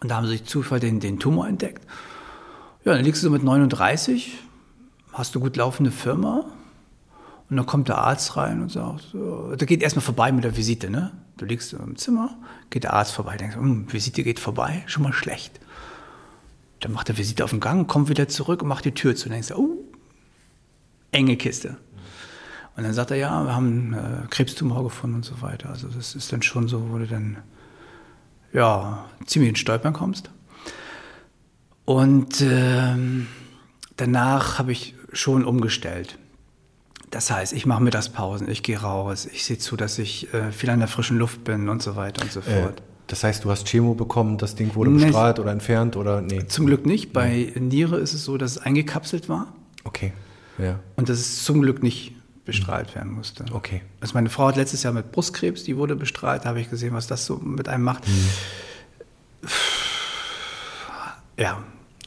Und 0.00 0.10
da 0.10 0.16
haben 0.16 0.26
sie 0.26 0.36
durch 0.36 0.44
Zufall 0.44 0.80
den, 0.80 1.00
den 1.00 1.18
Tumor 1.18 1.48
entdeckt. 1.48 1.86
Ja, 2.84 2.94
dann 2.94 3.04
liegst 3.04 3.22
du 3.22 3.26
so 3.26 3.32
mit 3.32 3.42
39, 3.42 4.38
hast 5.12 5.34
du 5.34 5.40
gut 5.40 5.56
laufende 5.56 5.90
Firma. 5.90 6.44
Und 7.48 7.56
dann 7.56 7.66
kommt 7.66 7.88
der 7.88 7.98
Arzt 7.98 8.36
rein 8.36 8.60
und 8.60 8.72
sagt, 8.72 9.08
so, 9.12 9.54
der 9.54 9.66
geht 9.66 9.82
erstmal 9.82 10.04
vorbei 10.04 10.32
mit 10.32 10.44
der 10.44 10.56
Visite, 10.56 10.90
ne? 10.90 11.12
Du 11.36 11.44
liegst 11.44 11.72
im 11.74 11.96
Zimmer, 11.96 12.36
geht 12.70 12.84
der 12.84 12.94
Arzt 12.94 13.12
vorbei, 13.12 13.36
denkst, 13.36 13.56
hm, 13.56 13.92
Visite 13.92 14.24
geht 14.24 14.40
vorbei, 14.40 14.82
schon 14.86 15.02
mal 15.02 15.12
schlecht. 15.12 15.60
Dann 16.80 16.92
macht 16.92 17.08
er 17.08 17.18
Visite 17.18 17.44
auf 17.44 17.50
dem 17.50 17.60
Gang, 17.60 17.88
kommt 17.88 18.08
wieder 18.08 18.28
zurück 18.28 18.62
und 18.62 18.68
macht 18.68 18.84
die 18.84 18.92
Tür 18.92 19.14
zu. 19.14 19.26
Und 19.28 19.32
denkst 19.32 19.52
oh, 19.52 19.76
enge 21.12 21.36
Kiste. 21.36 21.76
Und 22.76 22.84
dann 22.84 22.92
sagt 22.92 23.10
er, 23.10 23.16
ja, 23.16 23.44
wir 23.44 23.54
haben 23.54 23.94
äh, 23.94 24.26
Krebstumor 24.28 24.84
gefunden 24.84 25.16
und 25.16 25.24
so 25.24 25.40
weiter. 25.40 25.70
Also 25.70 25.88
das 25.88 26.14
ist 26.14 26.32
dann 26.32 26.42
schon 26.42 26.68
so, 26.68 26.90
wo 26.90 26.98
du 26.98 27.06
dann 27.06 27.38
ja, 28.52 29.06
ziemlich 29.26 29.50
ins 29.50 29.58
Stolpern 29.58 29.92
kommst. 29.92 30.30
Und 31.84 32.40
ähm, 32.40 33.28
danach 33.96 34.58
habe 34.58 34.72
ich 34.72 34.94
schon 35.12 35.44
umgestellt. 35.44 36.18
Das 37.10 37.30
heißt, 37.30 37.52
ich 37.52 37.64
mache 37.64 37.82
Mittagspausen, 37.82 38.50
ich 38.50 38.62
gehe 38.62 38.80
raus, 38.80 39.26
ich 39.26 39.44
sehe 39.44 39.58
zu, 39.58 39.76
dass 39.76 39.98
ich 39.98 40.32
äh, 40.34 40.50
viel 40.52 40.68
an 40.70 40.80
der 40.80 40.88
frischen 40.88 41.18
Luft 41.18 41.44
bin 41.44 41.68
und 41.68 41.82
so 41.82 41.96
weiter 41.96 42.22
und 42.22 42.32
so 42.32 42.40
äh, 42.40 42.62
fort. 42.62 42.80
Äh, 42.80 42.82
das 43.06 43.22
heißt, 43.22 43.44
du 43.44 43.50
hast 43.50 43.68
Chemo 43.68 43.94
bekommen, 43.94 44.36
das 44.36 44.56
Ding 44.56 44.74
wurde 44.74 44.90
bestrahlt 44.90 45.36
nee, 45.36 45.42
oder 45.42 45.52
entfernt 45.52 45.96
oder 45.96 46.20
nee? 46.20 46.46
Zum 46.48 46.66
Glück 46.66 46.84
nicht. 46.84 47.12
Bei 47.12 47.52
Niere 47.54 47.98
ist 47.98 48.14
es 48.14 48.24
so, 48.24 48.36
dass 48.36 48.52
es 48.52 48.58
eingekapselt 48.58 49.28
war. 49.28 49.52
Okay. 49.84 50.12
Ja. 50.58 50.80
Und 50.96 51.08
dass 51.08 51.18
es 51.18 51.44
zum 51.44 51.60
Glück 51.62 51.82
nicht 51.82 52.14
bestrahlt 52.44 52.94
werden 52.94 53.12
musste. 53.12 53.44
Okay. 53.52 53.82
Also 54.00 54.14
meine 54.14 54.30
Frau 54.30 54.46
hat 54.48 54.56
letztes 54.56 54.82
Jahr 54.82 54.92
mit 54.92 55.12
Brustkrebs, 55.12 55.64
die 55.64 55.76
wurde 55.76 55.96
bestrahlt, 55.96 56.44
da 56.44 56.50
habe 56.50 56.60
ich 56.60 56.70
gesehen, 56.70 56.94
was 56.94 57.06
das 57.06 57.26
so 57.26 57.36
mit 57.36 57.68
einem 57.68 57.84
macht. 57.84 58.06
Mhm. 58.08 58.28
Ja, 61.38 61.62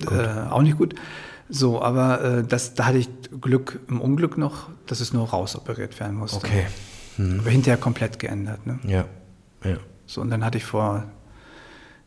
äh, 0.10 0.50
auch 0.50 0.62
nicht 0.62 0.78
gut. 0.78 0.96
So, 1.50 1.82
aber 1.82 2.24
äh, 2.24 2.44
das, 2.44 2.74
da 2.74 2.86
hatte 2.86 3.00
ich 3.00 3.10
Glück 3.42 3.80
im 3.88 4.02
Unglück 4.02 4.38
noch, 4.38 4.70
dass 4.86 5.02
es 5.02 5.14
nur 5.14 5.30
rausoperiert 5.30 6.00
werden 6.00 6.16
musste. 6.16 6.38
Okay. 6.38 6.68
Mhm. 7.18 7.42
Aber 7.42 7.50
hinterher 7.50 7.78
komplett 7.78 8.20
geändert. 8.20 8.66
Ne? 8.66 8.80
Ja. 8.84 9.06
ja. 9.64 9.78
So, 10.06 10.22
und 10.22 10.30
dann 10.30 10.46
hatte 10.46 10.58
ich 10.58 10.66
vor 10.66 11.06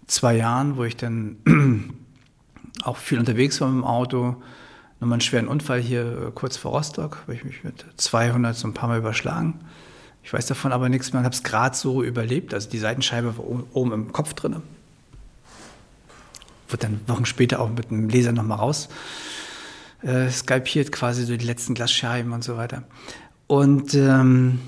zwei 0.06 0.36
Jahren, 0.36 0.76
wo 0.76 0.84
ich 0.84 0.96
dann 0.96 1.36
auch 2.82 2.96
viel 2.96 3.18
unterwegs 3.18 3.60
war 3.60 3.68
mit 3.68 3.82
dem 3.82 3.84
Auto, 3.84 4.42
nochmal 5.02 5.16
einen 5.16 5.20
schweren 5.20 5.48
Unfall 5.48 5.80
hier 5.80 6.28
äh, 6.28 6.30
kurz 6.34 6.56
vor 6.56 6.72
Rostock, 6.72 7.18
wo 7.26 7.32
ich 7.32 7.44
mich 7.44 7.64
mit 7.64 7.84
200 7.96 8.56
so 8.56 8.68
ein 8.68 8.72
paar 8.72 8.88
Mal 8.88 8.98
überschlagen. 8.98 9.60
Ich 10.22 10.32
weiß 10.32 10.46
davon 10.46 10.72
aber 10.72 10.88
nichts 10.88 11.12
mehr 11.12 11.18
und 11.18 11.24
habe 11.24 11.34
es 11.34 11.42
gerade 11.42 11.76
so 11.76 12.02
überlebt. 12.02 12.54
Also 12.54 12.70
die 12.70 12.78
Seitenscheibe 12.78 13.36
war 13.36 13.44
oben 13.74 13.92
im 13.92 14.12
Kopf 14.12 14.32
drin. 14.34 14.62
Wurde 16.68 16.86
dann 16.86 17.00
Wochen 17.08 17.26
später 17.26 17.60
auch 17.60 17.68
mit 17.68 17.90
einem 17.90 18.08
Laser 18.08 18.32
nochmal 18.32 18.58
raus 18.58 18.88
äh, 20.02 20.30
skalpiert, 20.30 20.92
quasi 20.92 21.24
so 21.24 21.36
die 21.36 21.44
letzten 21.44 21.74
Glasscheiben 21.74 22.32
und 22.32 22.44
so 22.44 22.56
weiter. 22.56 22.84
Und 23.48 23.94
ähm, 23.94 24.60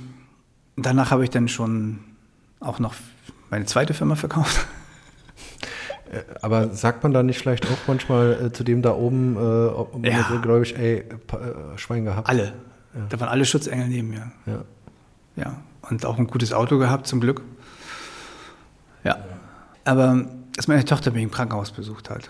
danach 0.76 1.12
habe 1.12 1.24
ich 1.24 1.30
dann 1.30 1.48
schon 1.48 2.00
auch 2.58 2.80
noch 2.80 2.94
meine 3.50 3.66
zweite 3.66 3.94
Firma 3.94 4.16
verkauft. 4.16 4.66
Äh, 6.14 6.22
aber 6.42 6.70
sagt 6.70 7.02
man 7.02 7.12
da 7.12 7.22
nicht 7.22 7.38
vielleicht 7.38 7.66
auch 7.66 7.78
manchmal 7.86 8.46
äh, 8.46 8.52
zu 8.52 8.64
dem 8.64 8.82
da 8.82 8.92
oben, 8.92 9.36
äh, 9.36 10.08
ja. 10.08 10.40
glaube 10.42 10.62
ich, 10.62 10.76
ey, 10.76 10.98
äh, 10.98 11.04
Schwein 11.76 12.04
gehabt? 12.04 12.28
Alle. 12.28 12.52
Ja. 12.94 13.00
Da 13.08 13.20
waren 13.20 13.28
alle 13.28 13.44
Schutzengel 13.44 13.88
neben 13.88 14.10
mir. 14.10 14.30
Ja. 14.46 14.64
Ja. 15.36 15.56
Und 15.90 16.06
auch 16.06 16.18
ein 16.18 16.26
gutes 16.26 16.52
Auto 16.52 16.78
gehabt, 16.78 17.06
zum 17.06 17.20
Glück. 17.20 17.42
Ja. 19.02 19.18
Aber 19.84 20.26
dass 20.56 20.68
meine 20.68 20.84
Tochter 20.84 21.10
mich 21.10 21.22
im 21.22 21.30
Krankenhaus 21.30 21.72
besucht 21.72 22.10
hat. 22.10 22.28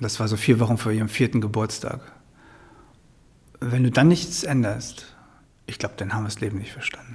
Das 0.00 0.18
war 0.18 0.28
so 0.28 0.36
vier 0.36 0.58
Wochen 0.60 0.76
vor 0.76 0.92
ihrem 0.92 1.08
vierten 1.08 1.40
Geburtstag. 1.40 2.00
Wenn 3.60 3.84
du 3.84 3.90
dann 3.90 4.08
nichts 4.08 4.42
änderst, 4.42 5.14
ich 5.66 5.78
glaube, 5.78 5.94
dann 5.96 6.12
haben 6.12 6.24
wir 6.24 6.28
das 6.28 6.40
Leben 6.40 6.58
nicht 6.58 6.72
verstanden. 6.72 7.13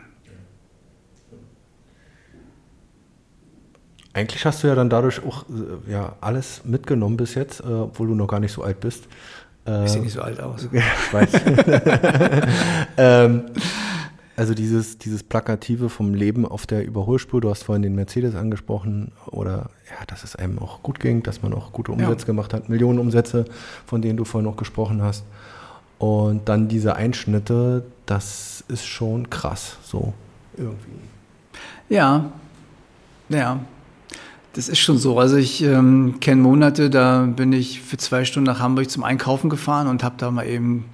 Eigentlich 4.14 4.46
hast 4.46 4.64
du 4.64 4.68
ja 4.68 4.76
dann 4.76 4.90
dadurch 4.90 5.24
auch 5.26 5.44
äh, 5.44 5.92
ja, 5.92 6.14
alles 6.22 6.62
mitgenommen 6.66 7.18
bis 7.18 7.36
jetzt, 7.36 7.62
äh, 7.62 7.66
obwohl 7.66 8.08
du 8.08 8.16
noch 8.16 8.28
gar 8.28 8.40
nicht 8.40 8.52
so 8.52 8.64
alt 8.64 8.80
bist. 8.80 9.06
Äh, 9.68 9.86
ich 9.86 9.92
sehe 9.92 10.02
nicht 10.02 10.14
so 10.14 10.22
alt 10.22 10.40
aus. 10.40 10.68
Ich 10.74 11.14
weiß. 11.14 11.30
ähm, 12.98 13.46
also 14.36 14.54
dieses, 14.54 14.98
dieses 14.98 15.22
Plakative 15.22 15.90
vom 15.90 16.14
Leben 16.14 16.46
auf 16.46 16.66
der 16.66 16.86
Überholspur, 16.86 17.42
du 17.42 17.50
hast 17.50 17.64
vorhin 17.64 17.82
den 17.82 17.94
Mercedes 17.94 18.36
angesprochen, 18.36 19.12
oder 19.26 19.70
ja, 19.90 20.06
dass 20.08 20.24
es 20.24 20.36
einem 20.38 20.60
auch 20.60 20.82
gut 20.82 21.02
ging, 21.02 21.24
dass 21.24 21.42
man 21.42 21.54
auch 21.54 21.74
gute 21.74 21.92
Umsätze 21.92 22.22
ja. 22.22 22.28
gemacht 22.28 22.54
hat, 22.54 22.70
Millionenumsätze, 22.70 23.46
von 23.86 24.02
denen 24.02 24.16
du 24.16 24.24
vorhin 24.24 24.50
noch 24.50 24.56
gesprochen 24.56 25.02
hast. 25.02 25.26
Und 25.98 26.48
dann 26.48 26.70
diese 26.70 26.96
Einschnitte, 26.96 27.84
das 28.06 28.64
ist 28.70 28.86
schon 28.88 29.30
krass, 29.30 29.76
so 29.84 30.14
irgendwie. 30.56 31.02
Ja, 31.90 32.32
Ja, 33.28 33.60
das 34.54 34.68
ist 34.68 34.80
schon 34.80 34.98
so. 34.98 35.20
Also 35.20 35.36
ich 35.38 35.62
ähm, 35.64 36.16
kenne 36.20 36.42
Monate, 36.42 36.90
da 36.90 37.22
bin 37.22 37.54
ich 37.54 37.82
für 37.82 37.98
zwei 37.98 38.26
Stunden 38.26 38.48
nach 38.48 38.60
Hamburg 38.60 38.90
zum 38.90 39.04
Einkaufen 39.04 39.50
gefahren 39.50 39.88
und 39.88 40.04
habe 40.04 40.16
da 40.18 40.32
mal 40.32 40.48
eben 40.48 40.86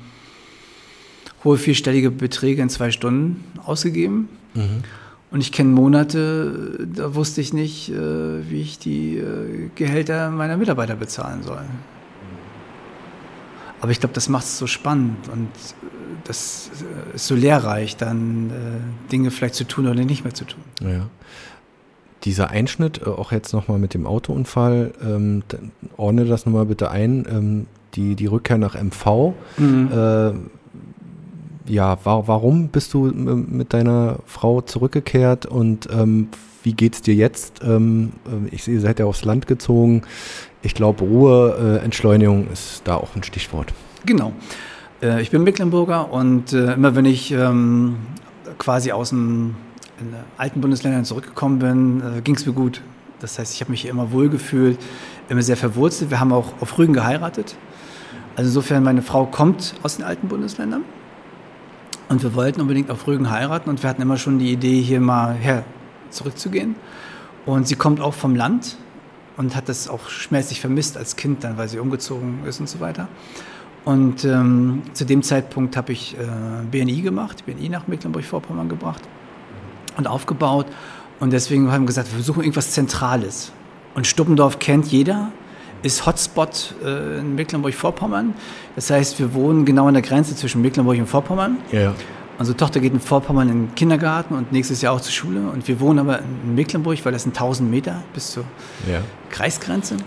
hohe 1.43 1.57
vierstellige 1.57 2.11
Beträge 2.11 2.61
in 2.61 2.69
zwei 2.69 2.91
Stunden 2.91 3.43
ausgegeben. 3.63 4.29
Mhm. 4.53 4.83
Und 5.31 5.41
ich 5.41 5.51
kenne 5.51 5.69
Monate, 5.69 6.87
da 6.93 7.15
wusste 7.15 7.41
ich 7.41 7.53
nicht, 7.53 7.89
äh, 7.89 8.49
wie 8.49 8.61
ich 8.61 8.79
die 8.79 9.17
äh, 9.17 9.69
Gehälter 9.75 10.31
meiner 10.31 10.57
Mitarbeiter 10.57 10.95
bezahlen 10.95 11.43
soll. 11.43 11.63
Aber 13.81 13.91
ich 13.91 13.99
glaube, 13.99 14.13
das 14.13 14.29
macht 14.29 14.45
es 14.45 14.57
so 14.57 14.67
spannend 14.67 15.27
und 15.29 15.47
äh, 15.47 15.87
das 16.23 16.71
ist 17.13 17.27
so 17.27 17.35
lehrreich, 17.35 17.97
dann 17.97 18.51
Dinge 19.11 19.29
vielleicht 19.29 19.53
zu 19.53 19.65
tun 19.65 19.85
oder 19.87 20.03
nicht 20.03 20.23
mehr 20.23 20.33
zu 20.33 20.45
tun. 20.45 20.61
Ja. 20.81 21.07
Dieser 22.25 22.49
Einschnitt, 22.49 23.05
auch 23.05 23.31
jetzt 23.31 23.53
nochmal 23.53 23.79
mit 23.79 23.93
dem 23.93 24.07
Autounfall, 24.07 24.93
ähm, 25.03 25.43
ordne 25.95 26.25
das 26.25 26.45
nochmal 26.45 26.65
bitte 26.65 26.91
ein. 26.91 27.25
Ähm, 27.29 27.67
die, 27.95 28.15
die 28.15 28.25
Rückkehr 28.25 28.57
nach 28.57 28.75
MV. 28.75 29.33
Mhm. 29.57 29.89
Äh, 29.91 30.33
ja, 31.71 31.97
war, 32.03 32.27
warum 32.27 32.67
bist 32.67 32.93
du 32.93 33.05
mit 33.05 33.73
deiner 33.73 34.17
Frau 34.25 34.61
zurückgekehrt 34.61 35.45
und 35.45 35.87
ähm, 35.91 36.29
wie 36.63 36.75
es 36.91 37.01
dir 37.01 37.15
jetzt? 37.15 37.61
Ähm, 37.63 38.13
äh, 38.25 38.53
ich 38.53 38.63
sehe, 38.63 38.75
ihr 38.75 38.81
seid 38.81 38.99
ja 38.99 39.05
aufs 39.05 39.25
Land 39.25 39.47
gezogen. 39.47 40.03
Ich 40.61 40.75
glaube, 40.75 41.03
Ruhe, 41.03 41.79
äh, 41.81 41.83
Entschleunigung 41.83 42.47
ist 42.51 42.81
da 42.85 42.95
auch 42.95 43.15
ein 43.15 43.23
Stichwort. 43.23 43.73
Genau. 44.05 44.33
Äh, 45.01 45.21
ich 45.21 45.31
bin 45.31 45.43
Mecklenburger 45.43 46.11
und 46.11 46.53
äh, 46.53 46.73
immer 46.73 46.95
wenn 46.95 47.05
ich 47.05 47.31
ähm, 47.31 47.95
quasi 48.57 48.91
aus 48.91 49.11
den 49.99 50.15
alten 50.37 50.61
Bundesländern 50.61 51.05
zurückgekommen 51.05 51.59
bin, 51.59 52.17
äh, 52.17 52.21
ging 52.21 52.35
es 52.35 52.45
mir 52.45 52.53
gut. 52.53 52.81
Das 53.19 53.39
heißt, 53.39 53.53
ich 53.53 53.61
habe 53.61 53.71
mich 53.71 53.81
hier 53.81 53.91
immer 53.91 54.11
wohlgefühlt, 54.11 54.77
immer 55.29 55.41
sehr 55.41 55.57
verwurzelt. 55.57 56.09
Wir 56.11 56.19
haben 56.19 56.33
auch 56.33 56.53
auf 56.61 56.77
Rügen 56.77 56.93
geheiratet. 56.93 57.55
Also 58.35 58.49
insofern, 58.49 58.83
meine 58.83 59.01
Frau 59.01 59.25
kommt 59.25 59.75
aus 59.83 59.95
den 59.95 60.05
alten 60.05 60.27
Bundesländern. 60.27 60.83
Und 62.09 62.21
wir 62.21 62.35
wollten 62.35 62.61
unbedingt 62.61 62.91
auf 62.91 63.07
Rügen 63.07 63.31
heiraten 63.31 63.69
und 63.69 63.81
wir 63.81 63.89
hatten 63.89 64.01
immer 64.01 64.17
schon 64.17 64.37
die 64.37 64.51
Idee, 64.51 64.79
hier 64.81 64.99
mal 64.99 65.33
her 65.33 65.63
zurückzugehen. 66.11 66.75
Und 67.45 67.67
sie 67.67 67.75
kommt 67.75 67.99
auch 67.99 68.13
vom 68.13 68.35
Land 68.35 68.77
und 69.37 69.55
hat 69.55 69.69
das 69.69 69.87
auch 69.87 70.09
schmerzlich 70.09 70.61
vermisst 70.61 70.97
als 70.97 71.15
Kind 71.15 71.43
dann, 71.43 71.57
weil 71.57 71.67
sie 71.67 71.79
umgezogen 71.79 72.39
ist 72.45 72.59
und 72.59 72.69
so 72.69 72.79
weiter. 72.79 73.07
Und 73.85 74.23
ähm, 74.25 74.83
zu 74.93 75.05
dem 75.05 75.23
Zeitpunkt 75.23 75.77
habe 75.77 75.93
ich 75.93 76.15
äh, 76.17 76.65
BNI 76.69 77.01
gemacht, 77.01 77.45
BNI 77.45 77.69
nach 77.69 77.87
Mecklenburg-Vorpommern 77.87 78.69
gebracht 78.69 79.01
und 79.97 80.07
aufgebaut. 80.07 80.67
Und 81.19 81.31
deswegen 81.31 81.71
haben 81.71 81.83
wir 81.83 81.87
gesagt, 81.87 82.15
wir 82.15 82.23
suchen 82.23 82.43
irgendwas 82.43 82.71
Zentrales. 82.71 83.51
Und 83.93 84.07
Stuppendorf 84.07 84.59
kennt 84.59 84.87
jeder 84.87 85.31
ist 85.85 86.05
Hotspot 86.05 86.73
äh, 86.83 87.19
in 87.19 87.35
Mecklenburg-Vorpommern. 87.35 88.33
Das 88.75 88.89
heißt, 88.89 89.19
wir 89.19 89.33
wohnen 89.35 89.65
genau 89.65 89.87
an 89.87 89.93
der 89.93 90.01
Grenze 90.01 90.35
zwischen 90.35 90.61
Mecklenburg 90.61 90.97
und 90.97 91.05
Vorpommern. 91.05 91.57
Ja. 91.71 91.93
Unsere 92.39 92.57
Tochter 92.57 92.79
geht 92.79 92.91
in 92.91 92.99
Vorpommern 92.99 93.49
in 93.49 93.67
den 93.67 93.75
Kindergarten 93.75 94.33
und 94.33 94.51
nächstes 94.51 94.81
Jahr 94.81 94.93
auch 94.93 95.01
zur 95.01 95.13
Schule. 95.13 95.41
Und 95.41 95.67
wir 95.67 95.79
wohnen 95.79 95.99
aber 95.99 96.19
in 96.19 96.55
Mecklenburg, 96.55 97.05
weil 97.05 97.13
das 97.13 97.23
sind 97.23 97.35
1000 97.35 97.69
Meter 97.69 98.03
bis 98.13 98.31
zur 98.31 98.43
ja. 98.91 99.01
Kreisgrenze. 99.29 99.97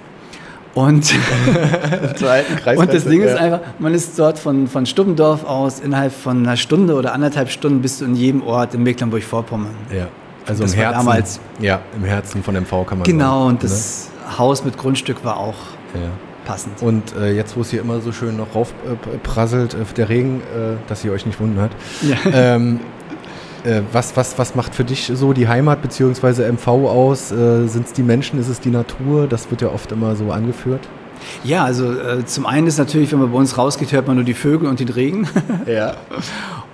Und, 0.78 1.12
und 2.76 2.92
das 2.94 3.04
Ding 3.04 3.22
ist 3.22 3.36
einfach, 3.36 3.60
man 3.80 3.94
ist 3.94 4.16
dort 4.16 4.38
von, 4.38 4.68
von 4.68 4.86
Stuppendorf 4.86 5.44
aus 5.44 5.80
innerhalb 5.80 6.12
von 6.12 6.38
einer 6.46 6.56
Stunde 6.56 6.94
oder 6.94 7.14
anderthalb 7.14 7.50
Stunden 7.50 7.82
bist 7.82 8.00
du 8.00 8.04
in 8.04 8.14
jedem 8.14 8.44
Ort 8.44 8.74
in 8.74 8.84
Mecklenburg-Vorpommern. 8.84 9.74
Ja, 9.92 10.06
also 10.46 10.62
im 10.62 10.72
Herzen, 10.72 10.98
damals, 10.98 11.40
ja, 11.58 11.80
im 11.96 12.04
Herzen 12.04 12.44
von 12.44 12.54
MV 12.54 12.86
kann 12.86 12.98
man 12.98 13.02
Genau, 13.02 13.40
sagen, 13.40 13.48
und 13.48 13.64
das, 13.64 14.10
ne? 14.24 14.38
Haus 14.38 14.64
mit 14.64 14.78
Grundstück 14.78 15.24
war 15.24 15.38
auch 15.38 15.56
ja. 15.94 16.10
passend. 16.44 16.80
Und 16.80 17.12
äh, 17.16 17.32
jetzt, 17.32 17.56
wo 17.56 17.62
es 17.62 17.70
hier 17.70 17.80
immer 17.80 18.00
so 18.00 18.12
schön 18.12 18.36
noch 18.36 18.54
raufprasselt, 18.54 19.74
äh, 19.74 19.78
der 19.96 20.08
Regen, 20.08 20.42
äh, 20.54 20.76
dass 20.86 21.04
ihr 21.04 21.10
euch 21.10 21.26
nicht 21.26 21.40
wundert. 21.40 21.72
Ja. 22.02 22.18
Ähm, 22.32 22.78
äh, 23.64 23.82
was, 23.92 24.16
was, 24.16 24.38
was 24.38 24.54
macht 24.54 24.74
für 24.74 24.84
dich 24.84 25.10
so 25.14 25.32
die 25.32 25.48
Heimat 25.48 25.82
bzw. 25.82 26.50
MV 26.52 26.68
aus? 26.68 27.32
Äh, 27.32 27.66
Sind 27.66 27.86
es 27.86 27.92
die 27.92 28.02
Menschen, 28.02 28.38
ist 28.38 28.48
es 28.48 28.60
die 28.60 28.70
Natur? 28.70 29.26
Das 29.26 29.50
wird 29.50 29.62
ja 29.62 29.68
oft 29.68 29.92
immer 29.92 30.16
so 30.16 30.30
angeführt. 30.30 30.88
Ja, 31.44 31.64
also 31.64 31.92
äh, 31.92 32.24
zum 32.24 32.46
einen 32.46 32.66
ist 32.66 32.78
natürlich, 32.78 33.12
wenn 33.12 33.18
man 33.18 33.32
bei 33.32 33.38
uns 33.38 33.58
rausgeht, 33.58 33.92
hört 33.92 34.06
man 34.06 34.16
nur 34.16 34.24
die 34.24 34.34
Vögel 34.34 34.68
und 34.68 34.80
den 34.80 34.88
Regen. 34.88 35.28
ja. 35.66 35.96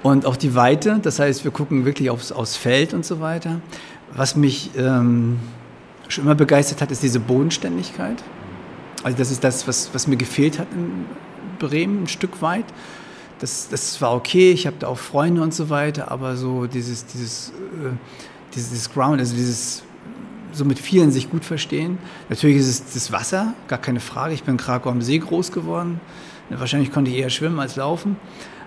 Und 0.02 0.26
auch 0.26 0.36
die 0.36 0.54
Weite, 0.54 0.98
das 1.00 1.18
heißt, 1.18 1.44
wir 1.44 1.50
gucken 1.50 1.86
wirklich 1.86 2.10
aufs, 2.10 2.30
aufs 2.30 2.58
Feld 2.58 2.92
und 2.92 3.06
so 3.06 3.20
weiter. 3.20 3.62
Was 4.14 4.36
mich 4.36 4.70
ähm, 4.76 5.38
schon 6.08 6.24
immer 6.24 6.34
begeistert 6.34 6.82
hat, 6.82 6.90
ist 6.90 7.02
diese 7.02 7.20
Bodenständigkeit. 7.20 8.22
Also 9.02 9.16
das 9.16 9.30
ist 9.30 9.42
das, 9.42 9.66
was, 9.66 9.94
was 9.94 10.06
mir 10.06 10.16
gefehlt 10.16 10.58
hat 10.58 10.66
in 10.74 11.06
Bremen 11.58 12.02
ein 12.02 12.06
Stück 12.06 12.42
weit. 12.42 12.66
Das, 13.44 13.68
das 13.68 14.00
war 14.00 14.14
okay, 14.14 14.52
ich 14.52 14.66
habe 14.66 14.76
da 14.78 14.86
auch 14.86 14.96
Freunde 14.96 15.42
und 15.42 15.52
so 15.52 15.68
weiter, 15.68 16.10
aber 16.10 16.34
so 16.34 16.64
dieses, 16.64 17.04
dieses, 17.04 17.50
äh, 17.50 17.90
dieses 18.54 18.90
Ground, 18.90 19.20
also 19.20 19.36
dieses 19.36 19.82
so 20.52 20.64
mit 20.64 20.78
vielen 20.78 21.10
sich 21.10 21.30
gut 21.30 21.44
verstehen. 21.44 21.98
Natürlich 22.30 22.56
ist 22.56 22.68
es 22.68 22.94
das 22.94 23.12
Wasser, 23.12 23.52
gar 23.68 23.78
keine 23.78 24.00
Frage. 24.00 24.32
Ich 24.32 24.44
bin 24.44 24.54
in 24.54 24.56
Krakau 24.56 24.88
am 24.88 25.02
See 25.02 25.18
groß 25.18 25.52
geworden. 25.52 26.00
Wahrscheinlich 26.48 26.90
konnte 26.90 27.10
ich 27.10 27.18
eher 27.18 27.28
schwimmen 27.28 27.60
als 27.60 27.76
laufen. 27.76 28.16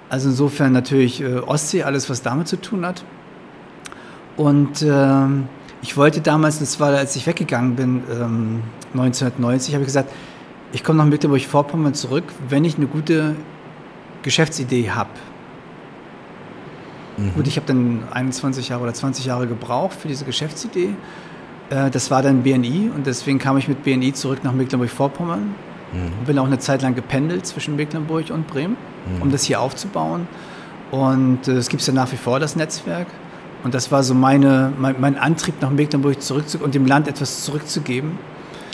Also 0.09 0.29
insofern 0.29 0.73
natürlich 0.73 1.21
äh, 1.21 1.37
Ostsee, 1.37 1.81
alles 1.81 2.07
was 2.07 2.21
damit 2.21 2.47
zu 2.47 2.57
tun 2.57 2.85
hat. 2.85 3.03
Und 4.35 4.83
ähm, 4.83 5.49
ich 5.81 5.97
wollte 5.97 6.21
damals, 6.21 6.59
das 6.59 6.79
war, 6.79 6.89
als 6.89 7.15
ich 7.15 7.25
weggegangen 7.25 7.75
bin, 7.75 8.03
ähm, 8.11 8.61
1990, 8.93 9.73
habe 9.73 9.81
ich 9.81 9.87
gesagt, 9.87 10.11
ich 10.71 10.83
komme 10.83 10.99
nach 10.99 11.05
Mecklenburg-Vorpommern 11.05 11.95
zurück, 11.95 12.25
wenn 12.47 12.63
ich 12.63 12.77
eine 12.77 12.85
gute 12.85 13.35
Geschäftsidee 14.27 14.91
habe. 14.91 15.09
Mhm. 17.15 17.33
Gut, 17.33 17.47
ich 17.47 17.55
habe 17.55 17.65
dann 17.65 18.03
21 18.11 18.67
Jahre 18.69 18.83
oder 18.83 18.93
20 18.93 19.25
Jahre 19.25 19.47
gebraucht 19.47 19.97
für 19.99 20.09
diese 20.09 20.25
Geschäftsidee. 20.25 20.89
Äh, 21.69 21.89
das 21.89 22.11
war 22.11 22.21
dann 22.21 22.43
BNI 22.43 22.91
und 22.93 23.07
deswegen 23.07 23.39
kam 23.39 23.57
ich 23.57 23.69
mit 23.69 23.83
BNI 23.83 24.11
zurück 24.11 24.43
nach 24.43 24.51
Mecklenburg-Vorpommern. 24.51 25.55
Mhm. 25.93 26.25
Bin 26.25 26.39
auch 26.39 26.45
eine 26.45 26.59
Zeit 26.59 26.81
lang 26.81 26.93
gependelt 26.93 27.45
zwischen 27.45 27.77
Mecklenburg 27.77 28.29
und 28.29 28.47
Bremen, 28.47 28.75
mhm. 29.15 29.21
um 29.21 29.31
das 29.31 29.43
hier 29.43 29.61
aufzubauen. 29.61 30.27
Und 30.91 31.47
äh, 31.47 31.53
es 31.53 31.69
gibt 31.69 31.87
ja 31.87 31.93
nach 31.93 32.11
wie 32.11 32.17
vor 32.17 32.41
das 32.41 32.57
Netzwerk. 32.57 33.07
Und 33.63 33.73
das 33.73 33.91
war 33.93 34.03
so 34.03 34.13
meine, 34.13 34.73
mein, 34.77 34.95
mein 34.99 35.17
Antrieb, 35.17 35.55
nach 35.61 35.71
Mecklenburg 35.71 36.21
zurückzugehen 36.21 36.65
und 36.65 36.75
dem 36.75 36.85
Land 36.85 37.07
etwas 37.07 37.43
zurückzugeben, 37.43 38.19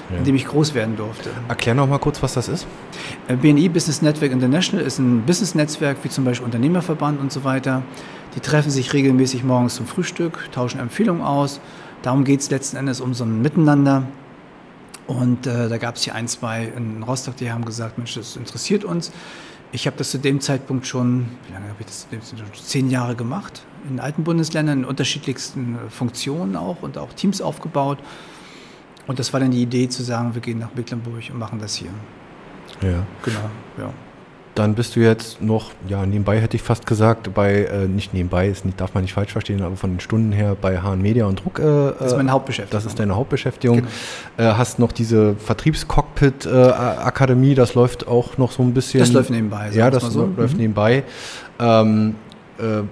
ja. 0.10 0.18
in 0.18 0.24
dem 0.24 0.36
ich 0.36 0.46
groß 0.46 0.74
werden 0.74 0.96
durfte. 0.96 1.30
Erklär 1.48 1.76
noch 1.76 1.88
mal 1.88 2.00
kurz, 2.00 2.22
was 2.22 2.34
das 2.34 2.48
ist. 2.48 2.68
Äh, 3.28 3.36
BNI 3.36 3.70
Business 3.70 4.02
Network 4.02 4.32
International 4.32 4.86
ist 4.86 5.00
ein 5.00 5.24
Business-Netzwerk, 5.26 5.98
wie 6.04 6.10
zum 6.10 6.26
Beispiel 6.26 6.46
Unternehmerverband 6.46 7.20
und 7.20 7.32
so 7.32 7.44
weiter. 7.44 7.84
Die 8.36 8.40
treffen 8.40 8.72
sich 8.72 8.94
regelmäßig 8.94 9.44
morgens 9.44 9.76
zum 9.76 9.86
Frühstück, 9.86 10.50
tauschen 10.52 10.80
Empfehlungen 10.80 11.22
aus. 11.22 11.60
Darum 12.02 12.24
geht 12.24 12.42
es 12.42 12.50
letzten 12.50 12.78
Endes 12.78 13.00
um 13.00 13.14
so 13.14 13.24
ein 13.24 13.42
Miteinander. 13.42 14.04
Und 15.06 15.48
äh, 15.48 15.70
da 15.70 15.78
gab 15.78 15.96
es 15.96 16.04
hier 16.04 16.16
ein, 16.16 16.28
zwei 16.28 16.72
in 16.76 17.04
Rostock, 17.04 17.36
die 17.36 17.52
haben 17.52 17.66
gesagt, 17.66 17.98
Mensch, 17.98 18.16
das 18.16 18.36
interessiert 18.36 18.84
uns. 18.86 19.12
Ich 19.72 19.86
habe 19.88 19.98
das 19.98 20.12
zu 20.12 20.20
dem 20.20 20.40
Zeitpunkt 20.40 20.88
schon, 20.88 21.26
wie 21.48 21.54
lange 21.54 21.68
habe 21.68 21.78
ich 21.80 21.88
das? 21.88 22.08
Zehn 22.66 22.90
Jahre 22.90 23.16
gemacht 23.16 23.64
in 23.90 24.00
alten 24.00 24.24
Bundesländern 24.24 24.80
in 24.80 24.86
unterschiedlichsten 24.86 25.78
Funktionen 25.90 26.56
auch 26.56 26.82
und 26.82 26.98
auch 26.98 27.14
Teams 27.14 27.42
aufgebaut. 27.42 28.00
Und 29.08 29.18
das 29.20 29.32
war 29.34 29.40
dann 29.40 29.52
die 29.52 29.62
Idee 29.62 29.88
zu 29.90 30.04
sagen, 30.04 30.34
wir 30.34 30.42
gehen 30.42 30.60
nach 30.60 30.74
Mecklenburg 30.76 31.24
und 31.32 31.40
machen 31.40 31.60
das 31.60 31.76
hier. 31.76 31.90
Ja. 32.82 33.06
Genau, 33.24 33.50
ja. 33.78 33.90
Dann 34.56 34.74
bist 34.76 34.96
du 34.96 35.00
jetzt 35.00 35.42
noch, 35.42 35.72
ja, 35.88 36.06
nebenbei 36.06 36.40
hätte 36.40 36.56
ich 36.56 36.62
fast 36.62 36.86
gesagt, 36.86 37.34
bei, 37.34 37.64
äh, 37.64 37.88
nicht 37.88 38.14
nebenbei, 38.14 38.50
ist 38.50 38.66
nicht, 38.66 38.80
darf 38.80 38.94
man 38.94 39.02
nicht 39.02 39.14
falsch 39.14 39.32
verstehen, 39.32 39.64
aber 39.64 39.78
von 39.78 39.94
den 39.94 40.00
Stunden 40.00 40.32
her 40.32 40.56
bei 40.60 40.80
Hahn 40.80 41.02
Media 41.02 41.26
und 41.26 41.44
Druck. 41.44 41.58
Äh, 41.58 41.94
das 41.98 42.12
ist 42.12 42.18
meine 42.18 42.32
Hauptbeschäftigung. 42.32 42.78
Das 42.78 42.86
ist 42.86 43.00
deine 43.00 43.16
Hauptbeschäftigung. 43.16 43.78
Genau. 43.78 43.90
Äh, 44.38 44.54
hast 44.54 44.78
noch 44.78 44.92
diese 44.92 45.36
Vertriebscockpit-Akademie, 45.38 47.56
das 47.56 47.74
läuft 47.74 48.08
auch 48.08 48.38
noch 48.38 48.52
so 48.52 48.62
ein 48.62 48.76
bisschen. 48.76 49.00
Das 49.00 49.12
läuft 49.12 49.32
nebenbei. 49.32 49.72
Ja, 49.74 49.90
das 49.90 50.04
so. 50.04 50.32
läuft 50.38 50.54
mhm. 50.54 50.60
nebenbei. 50.60 51.04
Ähm, 51.60 52.14
äh, 52.60 52.84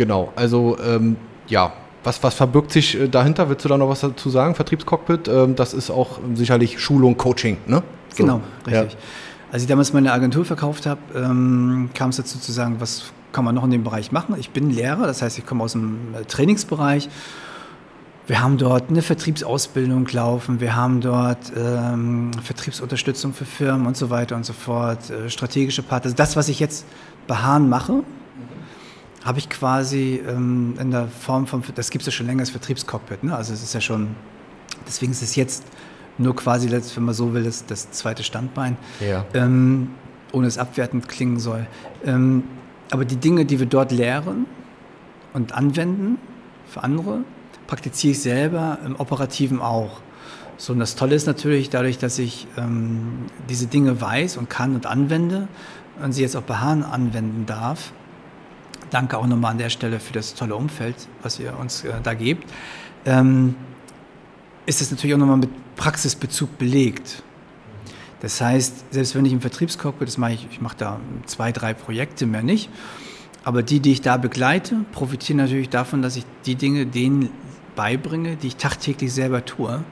Genau, 0.00 0.32
also 0.34 0.78
ähm, 0.82 1.18
ja, 1.46 1.74
was, 2.04 2.22
was 2.22 2.34
verbirgt 2.34 2.72
sich 2.72 2.98
äh, 2.98 3.08
dahinter? 3.08 3.48
Willst 3.48 3.64
du 3.64 3.68
da 3.68 3.76
noch 3.76 3.88
was 3.88 4.00
dazu 4.00 4.30
sagen, 4.30 4.54
Vertriebscockpit? 4.54 5.28
Ähm, 5.28 5.56
das 5.56 5.74
ist 5.74 5.90
auch 5.90 6.18
sicherlich 6.34 6.80
Schulung, 6.80 7.16
Coaching, 7.16 7.58
ne? 7.66 7.82
So. 8.10 8.24
Genau, 8.24 8.40
richtig. 8.66 8.92
Ja. 8.92 8.98
Als 9.52 9.62
ich 9.62 9.68
damals 9.68 9.92
meine 9.92 10.12
Agentur 10.12 10.44
verkauft 10.44 10.86
habe, 10.86 11.00
ähm, 11.14 11.90
kam 11.94 12.10
es 12.10 12.16
dazu 12.16 12.38
zu 12.38 12.52
sagen, 12.52 12.76
was 12.78 13.12
kann 13.32 13.44
man 13.44 13.54
noch 13.54 13.64
in 13.64 13.70
dem 13.70 13.84
Bereich 13.84 14.12
machen? 14.12 14.34
Ich 14.38 14.50
bin 14.50 14.70
Lehrer, 14.70 15.06
das 15.06 15.22
heißt, 15.22 15.38
ich 15.38 15.46
komme 15.46 15.64
aus 15.64 15.72
dem 15.72 16.14
äh, 16.14 16.24
Trainingsbereich. 16.24 17.08
Wir 18.26 18.42
haben 18.42 18.58
dort 18.58 18.90
eine 18.90 19.02
Vertriebsausbildung 19.02 20.06
laufen, 20.12 20.60
wir 20.60 20.76
haben 20.76 21.00
dort 21.00 21.52
ähm, 21.56 22.30
Vertriebsunterstützung 22.42 23.32
für 23.32 23.44
Firmen 23.44 23.88
und 23.88 23.96
so 23.96 24.08
weiter 24.08 24.36
und 24.36 24.46
so 24.46 24.52
fort, 24.52 25.10
äh, 25.10 25.28
strategische 25.28 25.82
Partner. 25.82 26.06
Also 26.06 26.16
das, 26.16 26.36
was 26.36 26.48
ich 26.48 26.60
jetzt 26.60 26.86
bei 27.26 27.36
Hahn 27.36 27.68
mache, 27.68 28.04
habe 29.24 29.38
ich 29.38 29.48
quasi 29.48 30.22
ähm, 30.26 30.74
in 30.80 30.90
der 30.90 31.08
Form 31.08 31.46
von, 31.46 31.62
das 31.74 31.90
gibt 31.90 32.02
es 32.02 32.06
ja 32.06 32.12
schon 32.12 32.26
länger 32.26 32.40
als 32.40 32.50
Vertriebscockpit, 32.50 33.24
ne? 33.24 33.36
also 33.36 33.52
es 33.52 33.62
ist 33.62 33.74
ja 33.74 33.80
schon 33.80 34.08
Deswegen 34.86 35.12
ist 35.12 35.22
es 35.22 35.36
jetzt 35.36 35.64
nur 36.18 36.34
quasi, 36.36 36.70
wenn 36.70 37.04
man 37.04 37.14
so 37.14 37.32
will, 37.32 37.44
das, 37.44 37.66
das 37.66 37.90
zweite 37.90 38.22
Standbein, 38.22 38.76
Ja. 39.00 39.24
ähm, 39.34 39.90
ohne 40.32 40.46
es 40.46 40.58
abwertend 40.58 41.08
klingen 41.08 41.38
soll. 41.38 41.66
Ähm, 42.04 42.44
aber 42.90 43.04
die 43.04 43.16
Dinge, 43.16 43.44
die 43.44 43.58
wir 43.58 43.66
dort 43.66 43.92
lehren 43.92 44.46
und 45.32 45.52
anwenden 45.52 46.18
für 46.66 46.82
andere, 46.82 47.20
praktiziere 47.66 48.12
ich 48.12 48.20
selber 48.20 48.78
im 48.84 48.96
Operativen 48.96 49.60
auch. 49.60 50.00
So, 50.56 50.72
und 50.72 50.78
das 50.78 50.94
Tolle 50.94 51.14
ist 51.14 51.26
natürlich 51.26 51.70
dadurch, 51.70 51.98
dass 51.98 52.18
ich 52.18 52.46
ähm, 52.58 53.26
diese 53.48 53.66
Dinge 53.66 54.00
weiß 54.00 54.36
und 54.36 54.50
kann 54.50 54.74
und 54.74 54.86
anwende 54.86 55.48
und 56.02 56.12
sie 56.12 56.22
jetzt 56.22 56.36
auch 56.36 56.42
bei 56.42 56.56
Hahn 56.56 56.82
anwenden 56.82 57.46
darf. 57.46 57.92
Danke 58.90 59.18
auch 59.18 59.26
nochmal 59.26 59.52
an 59.52 59.58
der 59.58 59.70
Stelle 59.70 60.00
für 60.00 60.12
das 60.12 60.34
tolle 60.34 60.56
Umfeld, 60.56 60.96
was 61.22 61.38
ihr 61.38 61.56
uns 61.58 61.84
äh, 61.84 61.92
da 62.02 62.14
gebt. 62.14 62.48
Ähm, 63.04 63.54
ist 64.66 64.80
es 64.80 64.90
natürlich 64.90 65.14
auch 65.14 65.18
nochmal 65.18 65.38
mit 65.38 65.50
Praxisbezug 65.76 66.58
belegt. 66.58 67.22
Das 68.20 68.40
heißt, 68.40 68.92
selbst 68.92 69.14
wenn 69.14 69.24
ich 69.24 69.32
im 69.32 69.40
Vertriebscockpit, 69.40 70.06
das 70.06 70.18
mache 70.18 70.32
ich, 70.34 70.46
ich 70.50 70.60
mache 70.60 70.76
da 70.76 71.00
zwei, 71.26 71.52
drei 71.52 71.72
Projekte, 71.72 72.26
mehr 72.26 72.42
nicht, 72.42 72.68
aber 73.44 73.62
die, 73.62 73.80
die 73.80 73.92
ich 73.92 74.02
da 74.02 74.18
begleite, 74.18 74.76
profitieren 74.92 75.38
natürlich 75.38 75.70
davon, 75.70 76.02
dass 76.02 76.16
ich 76.16 76.24
die 76.44 76.56
Dinge 76.56 76.84
denen 76.84 77.30
beibringe, 77.74 78.36
die 78.36 78.48
ich 78.48 78.56
tagtäglich 78.56 79.12
selber 79.12 79.44
tue. 79.44 79.82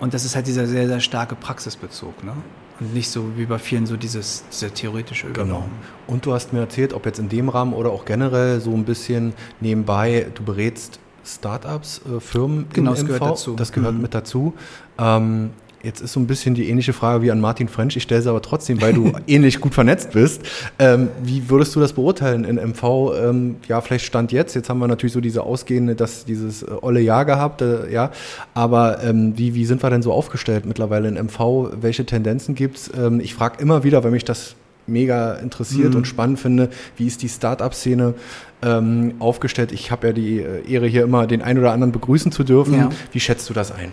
Und 0.00 0.14
das 0.14 0.24
ist 0.24 0.34
halt 0.34 0.46
dieser 0.46 0.66
sehr, 0.66 0.88
sehr 0.88 1.00
starke 1.00 1.34
Praxisbezug. 1.34 2.24
Ne? 2.24 2.34
Und 2.82 2.94
nicht 2.94 3.10
so 3.10 3.24
wie 3.36 3.46
bei 3.46 3.58
vielen 3.58 3.86
so 3.86 3.96
dieses, 3.96 4.44
dieser 4.50 4.72
theoretische 4.74 5.28
Genau. 5.28 5.42
Überbau. 5.58 5.68
Und 6.08 6.26
du 6.26 6.32
hast 6.32 6.52
mir 6.52 6.60
erzählt, 6.60 6.92
ob 6.92 7.06
jetzt 7.06 7.18
in 7.18 7.28
dem 7.28 7.48
Rahmen 7.48 7.72
oder 7.74 7.90
auch 7.90 8.04
generell 8.04 8.60
so 8.60 8.72
ein 8.74 8.84
bisschen 8.84 9.32
nebenbei, 9.60 10.26
du 10.34 10.42
berätst 10.42 10.98
Startups, 11.24 12.00
äh, 12.04 12.18
Firmen 12.20 12.66
Genau, 12.72 12.90
das 12.90 13.04
gehört 13.06 13.22
MV. 13.22 13.28
dazu. 13.30 13.54
Das 13.54 13.70
gehört 13.72 13.94
Mhm. 13.94 14.02
mit 14.02 14.14
dazu. 14.14 14.54
Ähm, 14.98 15.50
jetzt 15.82 16.00
ist 16.00 16.12
so 16.12 16.20
ein 16.20 16.26
bisschen 16.26 16.54
die 16.54 16.68
ähnliche 16.68 16.92
Frage 16.92 17.22
wie 17.22 17.30
an 17.30 17.40
Martin 17.40 17.68
French. 17.68 17.96
Ich 17.96 18.02
stelle 18.04 18.22
sie 18.22 18.28
aber 18.30 18.42
trotzdem, 18.42 18.80
weil 18.80 18.92
du 18.92 19.12
ähnlich 19.26 19.60
gut 19.60 19.74
vernetzt 19.74 20.12
bist. 20.12 20.42
Ähm, 20.78 21.08
wie 21.22 21.48
würdest 21.50 21.74
du 21.74 21.80
das 21.80 21.92
beurteilen 21.92 22.44
in 22.44 22.56
MV? 22.56 23.12
Ähm, 23.20 23.56
ja, 23.68 23.80
vielleicht 23.80 24.04
Stand 24.04 24.32
jetzt. 24.32 24.54
Jetzt 24.54 24.68
haben 24.70 24.78
wir 24.78 24.88
natürlich 24.88 25.12
so 25.12 25.20
diese 25.20 25.42
ausgehende, 25.42 25.94
dass 25.94 26.24
dieses 26.24 26.62
äh, 26.62 26.66
olle 26.80 27.00
Jahr 27.00 27.24
gehabt, 27.24 27.62
äh, 27.62 27.90
ja. 27.92 28.10
Aber 28.54 29.02
ähm, 29.02 29.32
wie, 29.36 29.54
wie 29.54 29.64
sind 29.64 29.82
wir 29.82 29.90
denn 29.90 30.02
so 30.02 30.12
aufgestellt 30.12 30.66
mittlerweile 30.66 31.08
in 31.08 31.14
MV? 31.14 31.70
Welche 31.80 32.04
Tendenzen 32.06 32.54
gibt's? 32.54 32.90
Ähm, 32.96 33.20
ich 33.20 33.34
frage 33.34 33.60
immer 33.62 33.84
wieder, 33.84 34.04
weil 34.04 34.10
mich 34.12 34.24
das 34.24 34.54
mega 34.86 35.34
interessiert 35.34 35.90
Mhm. 35.90 35.98
und 35.98 36.06
spannend 36.06 36.40
finde, 36.40 36.68
wie 36.96 37.06
ist 37.06 37.22
die 37.22 37.28
Startup-Szene 37.28 38.14
ähm, 38.62 39.14
aufgestellt? 39.20 39.70
Ich 39.72 39.90
habe 39.90 40.08
ja 40.08 40.12
die 40.12 40.40
äh, 40.40 40.68
Ehre, 40.68 40.86
hier 40.86 41.04
immer 41.04 41.26
den 41.26 41.40
einen 41.42 41.58
oder 41.60 41.72
anderen 41.72 41.92
begrüßen 41.92 42.32
zu 42.32 42.42
dürfen. 42.44 42.74
Ja. 42.74 42.90
Wie 43.12 43.20
schätzt 43.20 43.48
du 43.48 43.54
das 43.54 43.72
ein? 43.72 43.92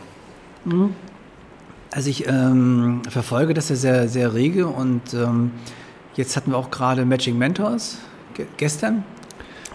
Also 1.91 2.09
ich 2.09 2.27
ähm, 2.27 3.01
verfolge 3.09 3.53
das 3.53 3.69
ja 3.69 3.75
sehr, 3.75 4.07
sehr 4.07 4.33
rege 4.33 4.67
und 4.67 5.13
ähm, 5.13 5.51
jetzt 6.15 6.35
hatten 6.35 6.51
wir 6.51 6.57
auch 6.57 6.69
gerade 6.69 7.03
Matching 7.05 7.37
Mentors 7.37 7.97
ge 8.35 8.45
gestern. 8.57 9.03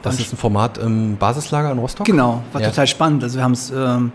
Das 0.02 0.14
Und- 0.14 0.20
ist 0.20 0.32
ein 0.32 0.36
Format 0.36 0.78
im 0.78 1.16
Basislager 1.16 1.72
in 1.72 1.78
Rostock? 1.78 2.06
Genau, 2.06 2.42
war 2.52 2.60
Ja. 2.60 2.68
total 2.70 2.86
spannend. 2.86 3.22
Also 3.24 3.38
wir 3.38 3.42
haben 3.44 3.52
es 3.52 3.70
ähm, 3.74 4.12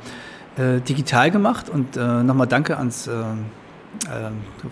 äh, 0.57 0.79
digital 0.81 1.29
gemacht 1.31 1.69
und 1.69 1.97
äh, 1.97 2.23
nochmal 2.23 2.47
danke 2.47 2.77
ans 2.77 3.07
ähm, 3.07 3.45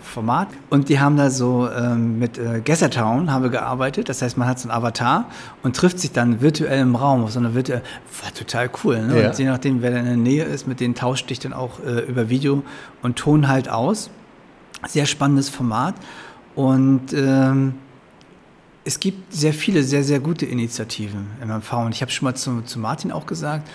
Format. 0.02 0.48
Und 0.70 0.88
die 0.88 1.00
haben 1.00 1.16
da 1.16 1.30
so 1.30 1.68
ähm, 1.70 2.18
mit 2.18 2.38
äh, 2.38 2.60
Gessertown 2.60 3.32
haben 3.32 3.42
wir 3.42 3.50
gearbeitet. 3.50 4.08
Das 4.08 4.22
heißt, 4.22 4.36
man 4.36 4.48
hat 4.48 4.58
so 4.58 4.68
einen 4.68 4.76
Avatar 4.76 5.26
und 5.62 5.76
trifft 5.76 5.98
sich 5.98 6.12
dann 6.12 6.40
virtuell 6.40 6.80
im 6.80 6.96
Raum 6.96 7.24
auf 7.24 7.32
so 7.32 7.38
eine 7.38 7.54
virtuelle. 7.54 7.82
War 8.22 8.32
total 8.32 8.70
cool. 8.84 9.00
Ne? 9.06 9.20
Ja. 9.20 9.28
Und 9.28 9.38
je 9.38 9.44
nachdem, 9.46 9.82
wer 9.82 9.90
da 9.90 9.98
in 9.98 10.04
der 10.06 10.16
Nähe 10.16 10.44
ist, 10.44 10.66
mit 10.66 10.80
denen 10.80 10.94
tauscht 10.94 11.30
dich 11.30 11.40
dann 11.40 11.52
auch 11.52 11.80
äh, 11.84 12.00
über 12.00 12.28
Video 12.28 12.62
und 13.02 13.16
Ton 13.16 13.48
halt 13.48 13.68
aus. 13.68 14.10
Sehr 14.86 15.06
spannendes 15.06 15.48
Format. 15.48 15.94
Und 16.54 17.12
ähm, 17.12 17.74
es 18.84 19.00
gibt 19.00 19.34
sehr 19.34 19.52
viele, 19.52 19.82
sehr, 19.82 20.04
sehr 20.04 20.20
gute 20.20 20.46
Initiativen 20.46 21.26
im 21.42 21.48
MV. 21.48 21.72
Und 21.84 21.94
ich 21.94 22.00
habe 22.00 22.10
schon 22.10 22.24
mal 22.24 22.34
zu, 22.34 22.62
zu 22.62 22.78
Martin 22.78 23.12
auch 23.12 23.26
gesagt, 23.26 23.68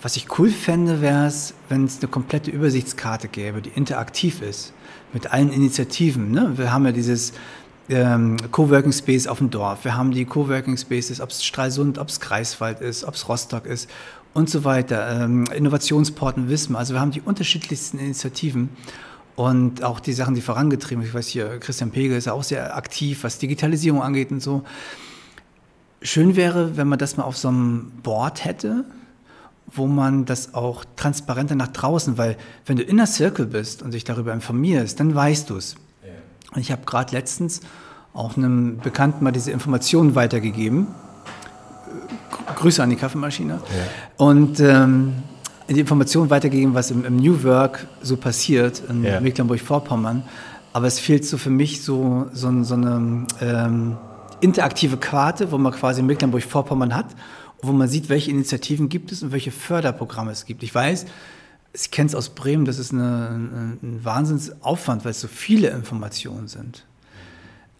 was 0.00 0.16
ich 0.16 0.38
cool 0.38 0.50
fände, 0.50 1.00
wäre 1.00 1.26
es, 1.26 1.54
wenn 1.68 1.84
es 1.84 1.98
eine 2.00 2.08
komplette 2.08 2.50
Übersichtskarte 2.50 3.28
gäbe, 3.28 3.62
die 3.62 3.70
interaktiv 3.70 4.42
ist, 4.42 4.72
mit 5.12 5.32
allen 5.32 5.52
Initiativen. 5.52 6.30
Ne? 6.30 6.52
Wir 6.56 6.72
haben 6.72 6.84
ja 6.84 6.92
dieses 6.92 7.32
ähm, 7.88 8.36
Coworking 8.50 8.92
Space 8.92 9.26
auf 9.26 9.38
dem 9.38 9.50
Dorf, 9.50 9.84
wir 9.84 9.96
haben 9.96 10.10
die 10.10 10.24
Coworking 10.24 10.76
Spaces, 10.76 11.20
ob 11.20 11.30
es 11.30 11.44
Stralsund, 11.44 11.98
ob 11.98 12.08
es 12.08 12.20
Greifswald 12.20 12.80
ist, 12.80 13.04
ob 13.04 13.14
es 13.14 13.28
Rostock 13.28 13.66
ist 13.66 13.88
und 14.34 14.50
so 14.50 14.64
weiter. 14.64 15.22
Ähm, 15.22 15.44
Innovationsporten 15.54 16.48
Wismar. 16.48 16.80
Also 16.80 16.94
wir 16.94 17.00
haben 17.00 17.10
die 17.10 17.22
unterschiedlichsten 17.22 17.98
Initiativen 17.98 18.68
und 19.36 19.82
auch 19.82 20.00
die 20.00 20.12
Sachen, 20.12 20.34
die 20.34 20.40
vorangetrieben. 20.40 21.04
Ich 21.04 21.14
weiß 21.14 21.28
hier, 21.28 21.58
Christian 21.60 21.90
Pegel 21.90 22.16
ist 22.18 22.26
ja 22.26 22.32
auch 22.32 22.42
sehr 22.42 22.76
aktiv, 22.76 23.24
was 23.24 23.38
Digitalisierung 23.38 24.02
angeht 24.02 24.30
und 24.30 24.40
so. 24.40 24.64
Schön 26.02 26.36
wäre, 26.36 26.76
wenn 26.76 26.88
man 26.88 26.98
das 26.98 27.16
mal 27.16 27.24
auf 27.24 27.36
so 27.36 27.48
einem 27.48 27.90
Board 28.02 28.44
hätte, 28.44 28.84
wo 29.74 29.86
man 29.86 30.24
das 30.24 30.54
auch 30.54 30.84
transparenter 30.96 31.54
nach 31.54 31.68
draußen, 31.68 32.18
weil 32.18 32.36
wenn 32.66 32.76
du 32.76 32.82
Inner 32.82 33.06
Circle 33.06 33.46
bist 33.46 33.82
und 33.82 33.94
dich 33.94 34.04
darüber 34.04 34.32
informierst, 34.32 34.98
dann 34.98 35.14
weißt 35.14 35.50
du 35.50 35.56
es. 35.56 35.76
Und 36.54 36.60
ich 36.60 36.72
habe 36.72 36.82
gerade 36.86 37.14
letztens 37.14 37.60
auch 38.14 38.36
einem 38.36 38.78
Bekannten 38.78 39.22
mal 39.22 39.32
diese 39.32 39.50
Informationen 39.50 40.14
weitergegeben. 40.14 40.86
Grüße 42.56 42.82
an 42.82 42.90
die 42.90 42.96
Kaffeemaschine. 42.96 43.60
Und 44.16 44.58
ähm, 44.60 45.22
die 45.68 45.80
Informationen 45.80 46.30
weitergegeben, 46.30 46.74
was 46.74 46.90
im, 46.90 47.04
im 47.04 47.16
New 47.16 47.44
Work 47.44 47.86
so 48.02 48.16
passiert 48.16 48.82
in 48.88 49.04
Ja. 49.04 49.20
Mecklenburg-Vorpommern. 49.20 50.22
Aber 50.72 50.86
es 50.86 50.98
fehlt 50.98 51.24
so 51.26 51.36
für 51.36 51.50
mich 51.50 51.82
so, 51.82 52.26
so, 52.32 52.62
so 52.64 52.74
eine 52.74 53.26
ähm, 53.40 53.96
interaktive 54.40 54.96
Karte, 54.96 55.52
wo 55.52 55.58
man 55.58 55.72
quasi 55.72 56.02
Mecklenburg-Vorpommern 56.02 56.94
hat, 56.94 57.06
wo 57.62 57.72
man 57.72 57.88
sieht, 57.88 58.08
welche 58.08 58.30
Initiativen 58.30 58.88
gibt 58.88 59.12
es 59.12 59.22
und 59.22 59.32
welche 59.32 59.50
Förderprogramme 59.50 60.30
es 60.30 60.44
gibt. 60.46 60.62
Ich 60.62 60.74
weiß, 60.74 61.06
ich 61.74 61.90
kenne 61.90 62.08
es 62.08 62.14
aus 62.14 62.30
Bremen, 62.30 62.64
das 62.64 62.78
ist 62.78 62.92
eine, 62.92 63.78
ein, 63.82 64.00
Wahnsinnsaufwand, 64.02 65.04
weil 65.04 65.10
es 65.10 65.20
so 65.20 65.28
viele 65.28 65.70
Informationen 65.70 66.48
sind. 66.48 66.84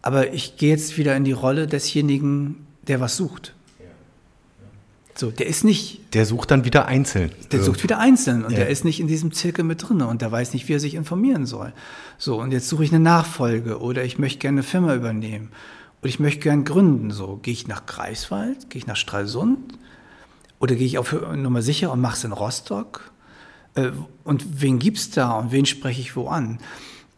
Aber 0.01 0.33
ich 0.33 0.57
gehe 0.57 0.69
jetzt 0.69 0.97
wieder 0.97 1.15
in 1.15 1.23
die 1.23 1.31
Rolle 1.31 1.67
desjenigen, 1.67 2.67
der 2.87 2.99
was 2.99 3.17
sucht. 3.17 3.53
So, 5.15 5.31
der 5.31 5.47
ist 5.47 5.65
nicht 5.65 6.13
Der 6.13 6.25
sucht 6.25 6.49
dann 6.49 6.63
wieder 6.63 6.85
einzeln. 6.85 7.31
der 7.51 7.61
sucht 7.61 7.83
wieder 7.83 7.99
einzeln 7.99 8.45
und 8.45 8.51
Ja. 8.53 8.59
der 8.59 8.69
ist 8.69 8.85
nicht 8.85 9.01
in 9.01 9.07
diesem 9.07 9.33
Zirkel 9.33 9.65
mit 9.65 9.83
drin 9.89 10.01
und 10.01 10.21
der 10.21 10.31
weiß 10.31 10.53
nicht, 10.53 10.69
wie 10.69 10.73
er 10.73 10.79
sich 10.79 10.93
informieren 10.93 11.45
soll. 11.45 11.73
So, 12.17 12.39
und 12.39 12.53
jetzt 12.53 12.69
suche 12.69 12.85
ich 12.85 12.91
eine 12.93 13.01
Nachfolge 13.03 13.81
oder 13.81 14.05
ich 14.05 14.17
möchte 14.17 14.39
gerne 14.39 14.59
eine 14.59 14.63
Firma 14.63 14.95
übernehmen 14.95 15.49
oder 16.01 16.09
ich 16.09 16.19
möchte 16.19 16.41
gerne 16.41 16.63
gründen. 16.63 17.11
So, 17.11 17.37
gehe 17.41 17.53
ich 17.53 17.67
nach 17.67 17.85
Greifswald, 17.85 18.69
gehe 18.69 18.79
ich 18.79 18.87
nach 18.87 18.95
Stralsund 18.95 19.77
oder 20.59 20.75
gehe 20.75 20.85
ich 20.87 20.97
auf 20.97 21.13
Nummer 21.35 21.61
sicher 21.61 21.91
und 21.91 22.01
mache 22.01 22.15
es 22.17 22.23
in 22.23 22.31
Rostock? 22.31 23.11
Äh, 23.75 23.91
Und 24.23 24.61
wen 24.61 24.79
gibt's 24.79 25.09
da 25.11 25.33
und 25.33 25.51
wen 25.51 25.65
spreche 25.65 26.01
ich 26.01 26.15
wo 26.15 26.27
an? 26.27 26.59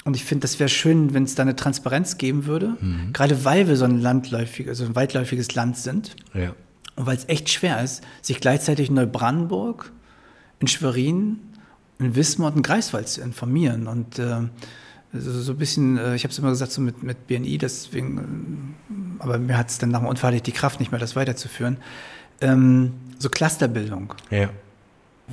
Und 0.04 0.16
ich 0.16 0.26
finde, 0.26 0.42
das 0.42 0.60
wäre 0.60 0.68
schön, 0.70 1.14
wenn 1.14 1.24
es 1.26 1.36
da 1.36 1.44
eine 1.44 1.56
Transparenz 1.56 2.18
geben 2.18 2.48
würde, 2.48 2.76
gerade 3.14 3.46
weil 3.46 3.68
wir 3.68 3.78
so 3.78 3.86
ein 3.86 4.02
landläufiges, 4.02 4.80
also 4.80 4.86
ein 4.86 4.96
weitläufiges 4.96 5.54
Land 5.54 5.78
sind. 5.78 6.16
Ja. 6.34 6.56
Und 6.96 7.06
weil 7.06 7.18
es 7.18 7.30
echt 7.30 7.50
schwer 7.50 7.84
ist, 7.84 8.04
sich 8.20 8.40
gleichzeitig 8.42 8.90
in 8.90 8.96
Neubrandenburg, 8.96 9.92
in 10.60 10.68
Schwerin, 10.68 11.40
in 12.00 12.16
Wismar 12.16 12.50
und 12.50 12.58
in 12.58 12.64
Greifswald 12.64 13.10
zu 13.10 13.22
informieren. 13.22 13.88
Und 13.88 14.18
äh, 14.18 14.38
so, 15.14 15.32
so 15.42 15.52
ein 15.54 15.58
bisschen, 15.58 15.98
äh, 15.98 16.16
ich 16.16 16.24
habe 16.24 16.32
es 16.32 16.40
immer 16.40 16.50
gesagt, 16.50 16.72
so 16.72 16.82
mit, 16.82 17.04
mit 17.04 17.28
BNI, 17.28 17.58
deswegen, 17.58 18.76
äh, 19.20 19.24
aber 19.24 19.38
mir 19.38 19.58
hat 19.58 19.70
es 19.70 19.78
dann 19.78 19.90
nach 19.90 20.00
dem 20.00 20.08
Unfall 20.08 20.40
die 20.40 20.52
Kraft 20.52 20.80
nicht 20.80 20.92
mehr, 20.92 21.00
das 21.00 21.16
weiterzuführen. 21.16 21.78
Ähm, 22.42 22.94
so 23.20 23.30
Clusterbildung. 23.30 24.14
ja. 24.30 24.50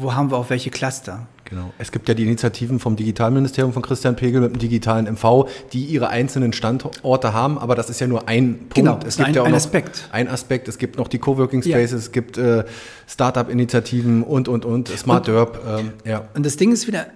Wo 0.01 0.15
haben 0.15 0.31
wir 0.31 0.37
auch 0.37 0.49
welche 0.49 0.71
Cluster? 0.71 1.27
Genau. 1.45 1.73
Es 1.77 1.91
gibt 1.91 2.07
ja 2.09 2.15
die 2.15 2.23
Initiativen 2.23 2.79
vom 2.79 2.95
Digitalministerium 2.95 3.73
von 3.73 3.83
Christian 3.83 4.15
Pegel 4.15 4.41
mit 4.43 4.53
dem 4.53 4.59
digitalen 4.61 5.07
MV, 5.13 5.49
die 5.73 5.87
ihre 5.87 6.09
einzelnen 6.09 6.53
Standorte 6.53 7.33
haben, 7.33 7.59
aber 7.59 7.75
das 7.75 7.91
ist 7.91 8.01
ja 8.01 8.07
nur 8.07 8.29
ein 8.29 8.59
Punkt. 8.59 8.75
Genau, 8.77 8.95
das 8.95 9.17
ist 9.17 9.21
ein- 9.21 9.35
ja 9.35 9.43
auch 9.43 9.47
ein 9.47 9.55
Aspekt. 9.55 10.09
Ein 10.13 10.29
Aspekt. 10.29 10.69
Es 10.69 10.79
gibt 10.79 10.99
noch 10.99 11.09
die 11.09 11.19
Coworking 11.19 11.63
Ja. 11.63 11.79
Spaces, 11.79 12.03
es 12.03 12.13
gibt 12.13 12.39
äh, 12.39 12.65
Startup-Initiativen 13.09 14.23
und, 14.23 14.47
und, 14.47 14.65
und, 14.65 14.89
Smart 14.89 15.27
Derb. 15.27 15.61
Ähm, 15.67 15.93
ja. 16.05 16.29
Und 16.35 16.47
das 16.47 16.57
Ding 16.57 16.71
ist 16.71 16.87
wieder, 16.87 17.07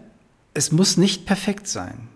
es 0.55 0.73
muss 0.73 0.97
nicht 0.97 1.25
perfekt 1.25 1.69
sein. 1.69 2.09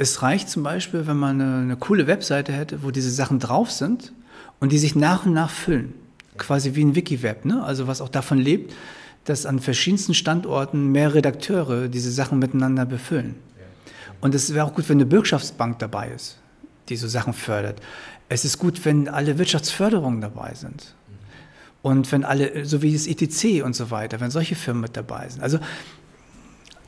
Es 0.00 0.22
reicht 0.22 0.48
zum 0.48 0.62
Beispiel, 0.62 1.06
wenn 1.06 1.18
man 1.18 1.42
eine, 1.42 1.60
eine 1.60 1.76
coole 1.76 2.06
Webseite 2.06 2.52
hätte, 2.52 2.82
wo 2.82 2.90
diese 2.90 3.10
Sachen 3.10 3.38
drauf 3.38 3.70
sind 3.70 4.14
und 4.58 4.72
die 4.72 4.78
sich 4.78 4.94
nach 4.94 5.26
und 5.26 5.34
nach 5.34 5.50
füllen. 5.50 5.92
Quasi 6.38 6.74
wie 6.74 6.82
ein 6.82 6.94
Wikiweb, 6.94 7.44
ne? 7.44 7.62
also 7.62 7.86
was 7.86 8.00
auch 8.00 8.08
davon 8.08 8.38
lebt, 8.38 8.72
dass 9.24 9.44
an 9.44 9.58
verschiedensten 9.58 10.14
Standorten 10.14 10.90
mehr 10.90 11.12
Redakteure 11.12 11.88
diese 11.88 12.10
Sachen 12.10 12.38
miteinander 12.38 12.86
befüllen. 12.86 13.34
Und 14.22 14.34
es 14.34 14.54
wäre 14.54 14.64
auch 14.64 14.72
gut, 14.72 14.88
wenn 14.88 14.96
eine 14.96 15.04
Bürgschaftsbank 15.04 15.78
dabei 15.80 16.08
ist, 16.08 16.38
die 16.88 16.96
so 16.96 17.06
Sachen 17.06 17.34
fördert. 17.34 17.82
Es 18.30 18.46
ist 18.46 18.56
gut, 18.56 18.82
wenn 18.86 19.06
alle 19.06 19.36
Wirtschaftsförderungen 19.36 20.22
dabei 20.22 20.54
sind. 20.54 20.94
Und 21.82 22.10
wenn 22.10 22.24
alle, 22.24 22.64
so 22.64 22.80
wie 22.80 22.94
das 22.94 23.06
ETC 23.06 23.62
und 23.62 23.76
so 23.76 23.90
weiter, 23.90 24.18
wenn 24.18 24.30
solche 24.30 24.54
Firmen 24.54 24.80
mit 24.80 24.96
dabei 24.96 25.28
sind. 25.28 25.42
Also 25.42 25.58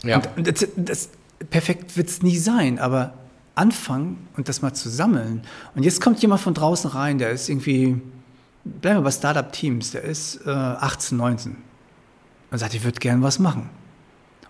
Ja. 0.03 0.17
Und, 0.17 0.29
und 0.37 0.47
das, 0.47 0.67
das, 0.77 1.09
perfekt 1.51 1.97
wird 1.97 2.09
es 2.09 2.23
nie 2.23 2.37
sein, 2.37 2.79
aber 2.79 3.15
anfangen 3.55 4.29
und 4.37 4.49
das 4.49 4.63
mal 4.63 4.73
zu 4.73 4.89
sammeln. 4.89 5.43
Und 5.75 5.83
jetzt 5.83 6.01
kommt 6.01 6.21
jemand 6.23 6.41
von 6.41 6.55
draußen 6.55 6.91
rein, 6.91 7.19
der 7.19 7.31
ist 7.31 7.49
irgendwie, 7.49 8.01
bleiben 8.65 8.99
wir 8.99 9.03
bei 9.03 9.11
Startup-Teams, 9.11 9.93
der 9.93 10.03
ist 10.03 10.41
äh, 10.47 10.51
18, 10.51 11.19
19 11.19 11.57
und 12.51 12.59
sagt, 12.59 12.75
ich 12.75 12.85
würde 12.85 13.01
gern 13.01 13.23
was 13.23 13.39
machen. 13.39 13.71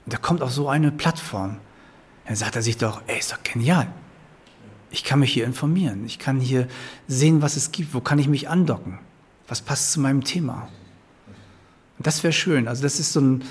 Und 0.04 0.12
da 0.12 0.18
kommt 0.18 0.42
auf 0.42 0.52
so 0.52 0.68
eine 0.68 0.90
Plattform. 0.90 1.58
Dann 2.26 2.36
sagt 2.36 2.56
er 2.56 2.62
sich 2.62 2.76
doch, 2.76 3.02
ey, 3.06 3.18
ist 3.18 3.32
doch 3.32 3.42
genial. 3.42 3.88
Ich 4.90 5.04
kann 5.04 5.20
mich 5.20 5.32
hier 5.32 5.46
informieren. 5.46 6.04
Ich 6.04 6.18
kann 6.18 6.40
hier 6.40 6.68
sehen, 7.08 7.42
was 7.42 7.56
es 7.56 7.72
gibt. 7.72 7.94
Wo 7.94 8.00
kann 8.00 8.18
ich 8.18 8.28
mich 8.28 8.48
andocken? 8.48 8.98
Was 9.48 9.62
passt 9.62 9.92
zu 9.92 10.00
meinem 10.00 10.22
Thema? 10.24 10.68
Und 11.98 12.06
das 12.06 12.22
wäre 12.22 12.32
schön. 12.32 12.68
Also 12.68 12.82
das 12.82 13.00
ist 13.00 13.12
so 13.12 13.20
ein, 13.20 13.44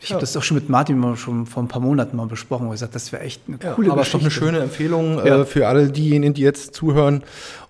ich 0.00 0.10
ja. 0.10 0.14
habe 0.14 0.20
das 0.20 0.36
auch 0.36 0.42
schon 0.42 0.56
mit 0.56 0.68
Martin 0.68 0.98
mal 0.98 1.16
schon 1.16 1.46
vor 1.46 1.62
ein 1.62 1.68
paar 1.68 1.80
Monaten 1.80 2.16
mal 2.16 2.26
besprochen, 2.26 2.66
wo 2.66 2.70
ich 2.70 2.80
gesagt, 2.80 2.94
das 2.94 3.12
wäre 3.12 3.22
echt 3.22 3.42
eine 3.46 3.56
coole 3.58 3.86
ja, 3.86 3.92
aber 3.92 4.02
Geschichte. 4.02 4.18
Aber 4.18 4.18
doch 4.18 4.20
eine 4.20 4.30
schöne 4.30 4.58
Empfehlung 4.58 5.16
ja. 5.24 5.40
äh, 5.40 5.44
für 5.44 5.66
alle 5.66 5.90
diejenigen, 5.90 6.34
die 6.34 6.42
jetzt 6.42 6.74
zuhören 6.74 7.22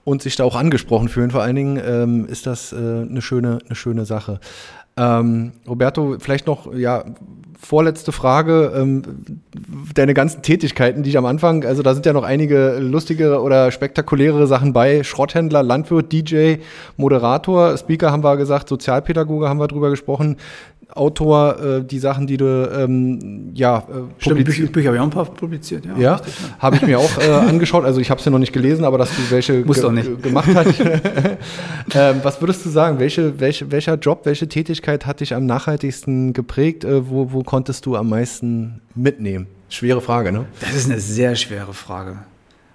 und 0.05 0.23
sich 0.23 0.37
da 0.37 0.45
auch 0.45 0.57
angesprochen 0.57 1.09
fühlen. 1.09 1.31
Vor 1.31 1.43
allen 1.43 1.57
Dingen 1.57 1.81
ähm, 1.85 2.27
ist 2.27 2.47
das 2.47 2.73
äh, 2.73 2.77
eine 2.77 3.23
schöne, 3.23 3.59
eine 3.67 3.75
schöne 3.77 4.05
Sache. 4.05 4.41
Ähm, 4.97 5.53
Roberto, 5.67 6.17
vielleicht 6.21 6.47
noch, 6.47 6.73
ja, 6.73 7.05
vorletzte 7.65 8.13
Frage. 8.13 8.73
Ähm, 8.77 9.03
deine 9.95 10.15
ganzen 10.15 10.43
Tätigkeiten, 10.43 11.03
die 11.03 11.11
ich 11.11 11.19
am 11.19 11.27
Anfang, 11.27 11.65
also 11.65 11.83
da 11.83 11.95
sind 11.95 12.07
ja 12.07 12.13
noch 12.13 12.23
einige 12.23 12.79
lustige 12.79 13.41
oder 13.41 13.71
spektakulärere 13.71 14.47
Sachen 14.47 14.73
bei. 14.73 15.03
Schrotthändler, 15.03 15.63
Landwirt, 15.63 16.13
DJ, 16.13 16.57
Moderator, 16.97 17.77
Speaker 17.77 18.13
haben 18.13 18.23
wir 18.23 18.37
gesagt, 18.37 18.69
Sozialpädagoge 18.69 19.49
haben 19.49 19.59
wir 19.59 19.69
drüber 19.69 19.91
gesprochen. 19.91 20.37
Autor, 20.95 21.59
äh, 21.61 21.85
die 21.85 21.99
Sachen, 21.99 22.27
die 22.27 22.37
du 22.37 22.71
ähm, 22.73 23.51
ja 23.55 23.79
äh, 23.79 23.83
Stimmt, 24.19 24.45
Bücher, 24.45 24.67
Bücher 24.67 24.89
habe 24.89 24.97
ich 24.97 25.01
auch 25.01 25.07
ein 25.07 25.11
paar 25.11 25.25
publiziert. 25.25 25.85
Ja, 25.87 25.99
ja 25.99 26.21
habe 26.59 26.77
ich 26.77 26.83
mir 26.83 26.99
auch 26.99 27.19
äh, 27.19 27.31
angeschaut. 27.49 27.85
Also 27.85 28.01
ich 28.01 28.11
habe 28.11 28.19
es 28.19 28.25
ja 28.25 28.31
noch 28.31 28.39
nicht 28.39 28.53
gelesen, 28.53 28.85
aber 28.85 28.99
dass 28.99 29.11
du 29.11 29.23
welche 29.31 29.63
ge 29.65 30.17
gemacht 30.23 30.49
hast. 30.55 30.81
ähm, 31.95 32.21
was 32.23 32.41
würdest 32.41 32.65
du 32.65 32.71
sagen? 32.71 32.99
Welche, 32.99 33.41
welche, 33.41 33.73
welcher 33.73 33.95
Job, 33.95 34.21
welche 34.25 34.49
Tätigkeit 34.49 34.84
hat 34.87 35.21
dich 35.21 35.35
am 35.35 35.47
nachhaltigsten 35.47 36.33
geprägt? 36.33 36.85
Äh, 36.85 37.09
wo, 37.09 37.33
wo 37.33 37.43
konntest 37.43 37.87
du 37.87 37.97
am 37.97 38.09
meisten 38.09 38.81
mitnehmen? 38.95 39.47
Schwere 39.69 40.01
Frage, 40.01 40.31
ne? 40.31 40.47
Das 40.61 40.75
ist 40.75 40.91
eine 40.91 41.01
sehr 41.01 41.35
schwere 41.37 41.75
Frage, 41.75 42.19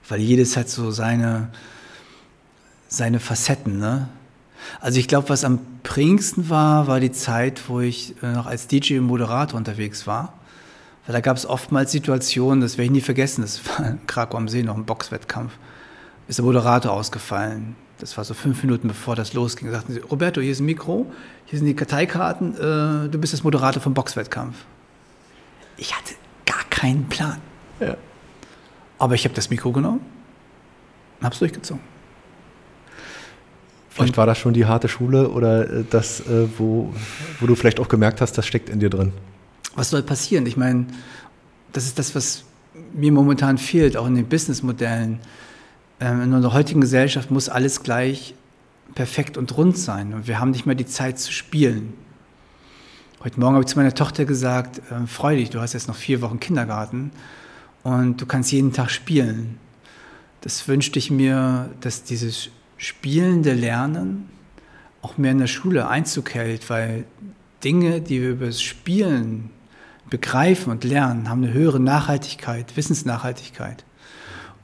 weil 0.07 0.19
jedes 0.19 0.57
hat 0.57 0.69
so 0.69 0.91
seine 0.91 1.49
seine 2.89 3.19
Facetten, 3.19 3.77
ne? 3.77 4.09
Also 4.81 4.99
ich 4.99 5.07
glaube, 5.07 5.29
was 5.29 5.45
am 5.45 5.59
prägendsten 5.83 6.49
war, 6.49 6.87
war 6.87 6.99
die 6.99 7.11
Zeit, 7.11 7.69
wo 7.69 7.79
ich 7.79 8.21
äh, 8.21 8.33
noch 8.33 8.45
als 8.45 8.67
DJ 8.67 8.97
und 8.97 9.05
Moderator 9.05 9.57
unterwegs 9.57 10.05
war. 10.05 10.33
Weil 11.05 11.13
da 11.13 11.21
gab 11.21 11.37
es 11.37 11.45
oftmals 11.45 11.91
Situationen, 11.91 12.61
das 12.61 12.73
werde 12.77 12.85
ich 12.85 12.91
nie 12.91 13.01
vergessen, 13.01 13.41
das 13.41 13.61
war 13.65 13.87
in 13.87 14.05
Krakau 14.05 14.37
am 14.37 14.49
See 14.49 14.63
noch 14.63 14.75
ein 14.75 14.85
Boxwettkampf, 14.85 15.53
ist 16.27 16.39
der 16.39 16.45
Moderator 16.45 16.91
ausgefallen. 16.91 17.75
Das 17.99 18.15
war 18.17 18.23
so 18.23 18.33
fünf 18.33 18.63
Minuten 18.63 18.87
bevor 18.87 19.15
das 19.15 19.33
losging. 19.33 19.67
Da 19.67 19.75
sagten 19.75 19.93
sie, 19.93 19.99
Roberto, 19.99 20.39
hier 20.39 20.51
ist 20.51 20.61
ein 20.61 20.65
Mikro, 20.65 21.05
hier 21.45 21.59
sind 21.59 21.67
die 21.67 21.75
Karteikarten, 21.75 22.55
äh, 22.55 23.09
du 23.09 23.17
bist 23.19 23.33
das 23.33 23.43
Moderator 23.43 23.81
vom 23.81 23.93
Boxwettkampf. 23.93 24.55
Ich 25.75 25.95
hatte 25.95 26.15
gar 26.45 26.63
keinen 26.69 27.07
Plan. 27.09 27.39
Ja. 27.79 27.97
Aber 28.97 29.15
ich 29.15 29.25
habe 29.25 29.35
das 29.35 29.49
Mikro 29.49 29.71
genommen 29.71 30.01
und 31.19 31.25
habe 31.25 31.33
es 31.33 31.39
durchgezogen. 31.39 31.83
Vielleicht 33.89 34.15
war 34.15 34.25
das 34.25 34.37
schon 34.37 34.53
die 34.53 34.65
harte 34.65 34.87
Schule 34.87 35.29
oder 35.29 35.69
äh, 35.69 35.83
das, 35.89 36.21
äh, 36.21 36.47
wo, 36.57 36.93
wo 37.41 37.47
du 37.47 37.55
vielleicht 37.55 37.81
auch 37.81 37.89
gemerkt 37.89 38.21
hast, 38.21 38.37
das 38.37 38.47
steckt 38.47 38.69
in 38.69 38.79
dir 38.79 38.89
drin. 38.89 39.11
Was 39.75 39.89
soll 39.89 40.03
passieren? 40.03 40.45
Ich 40.45 40.55
meine, 40.55 40.87
das 41.73 41.85
ist 41.85 41.99
das, 41.99 42.15
was 42.15 42.43
mir 42.93 43.11
momentan 43.11 43.57
fehlt, 43.57 43.97
auch 43.97 44.07
in 44.07 44.15
den 44.15 44.25
Businessmodellen. 44.25 45.11
Ähm, 45.13 45.19
in 45.99 46.33
unserer 46.33 46.53
heutigen 46.53 46.81
Gesellschaft 46.81 47.29
muss 47.29 47.49
alles 47.49 47.83
gleich 47.83 48.33
perfekt 48.95 49.37
und 49.37 49.55
rund 49.57 49.77
sein 49.77 50.13
und 50.13 50.27
wir 50.27 50.39
haben 50.39 50.51
nicht 50.51 50.65
mehr 50.65 50.75
die 50.75 50.85
Zeit 50.85 51.19
zu 51.19 51.31
spielen. 51.31 51.93
Heute 53.23 53.39
Morgen 53.39 53.55
habe 53.55 53.63
ich 53.63 53.69
zu 53.69 53.77
meiner 53.77 53.93
Tochter 53.93 54.25
gesagt, 54.25 54.79
äh, 54.91 55.05
freu 55.05 55.35
dich, 55.35 55.49
du 55.49 55.59
hast 55.59 55.73
jetzt 55.73 55.89
noch 55.89 55.95
vier 55.95 56.21
Wochen 56.21 56.39
Kindergarten 56.39 57.11
und 57.83 58.21
du 58.21 58.25
kannst 58.25 58.51
jeden 58.51 58.71
Tag 58.71 58.89
spielen. 58.89 59.57
Das 60.41 60.67
wünschte 60.69 60.99
ich 60.99 61.11
mir, 61.11 61.69
dass 61.81 62.03
dieses 62.03 62.49
spielende 62.77 63.53
Lernen 63.53 64.29
auch 65.01 65.17
mehr 65.17 65.31
in 65.31 65.39
der 65.39 65.47
Schule 65.47 65.89
Einzug 65.89 66.33
hält, 66.33 66.69
weil 66.69 67.03
Dinge, 67.63 67.99
die 67.99 68.21
wir 68.21 68.29
über 68.31 68.45
das 68.45 68.61
Spielen 68.61 69.49
begreifen 70.09 70.71
und 70.71 70.85
lernen, 70.85 71.29
haben 71.29 71.43
eine 71.43 71.53
höhere 71.53 71.79
Nachhaltigkeit, 71.79 72.77
Wissensnachhaltigkeit. 72.77 73.83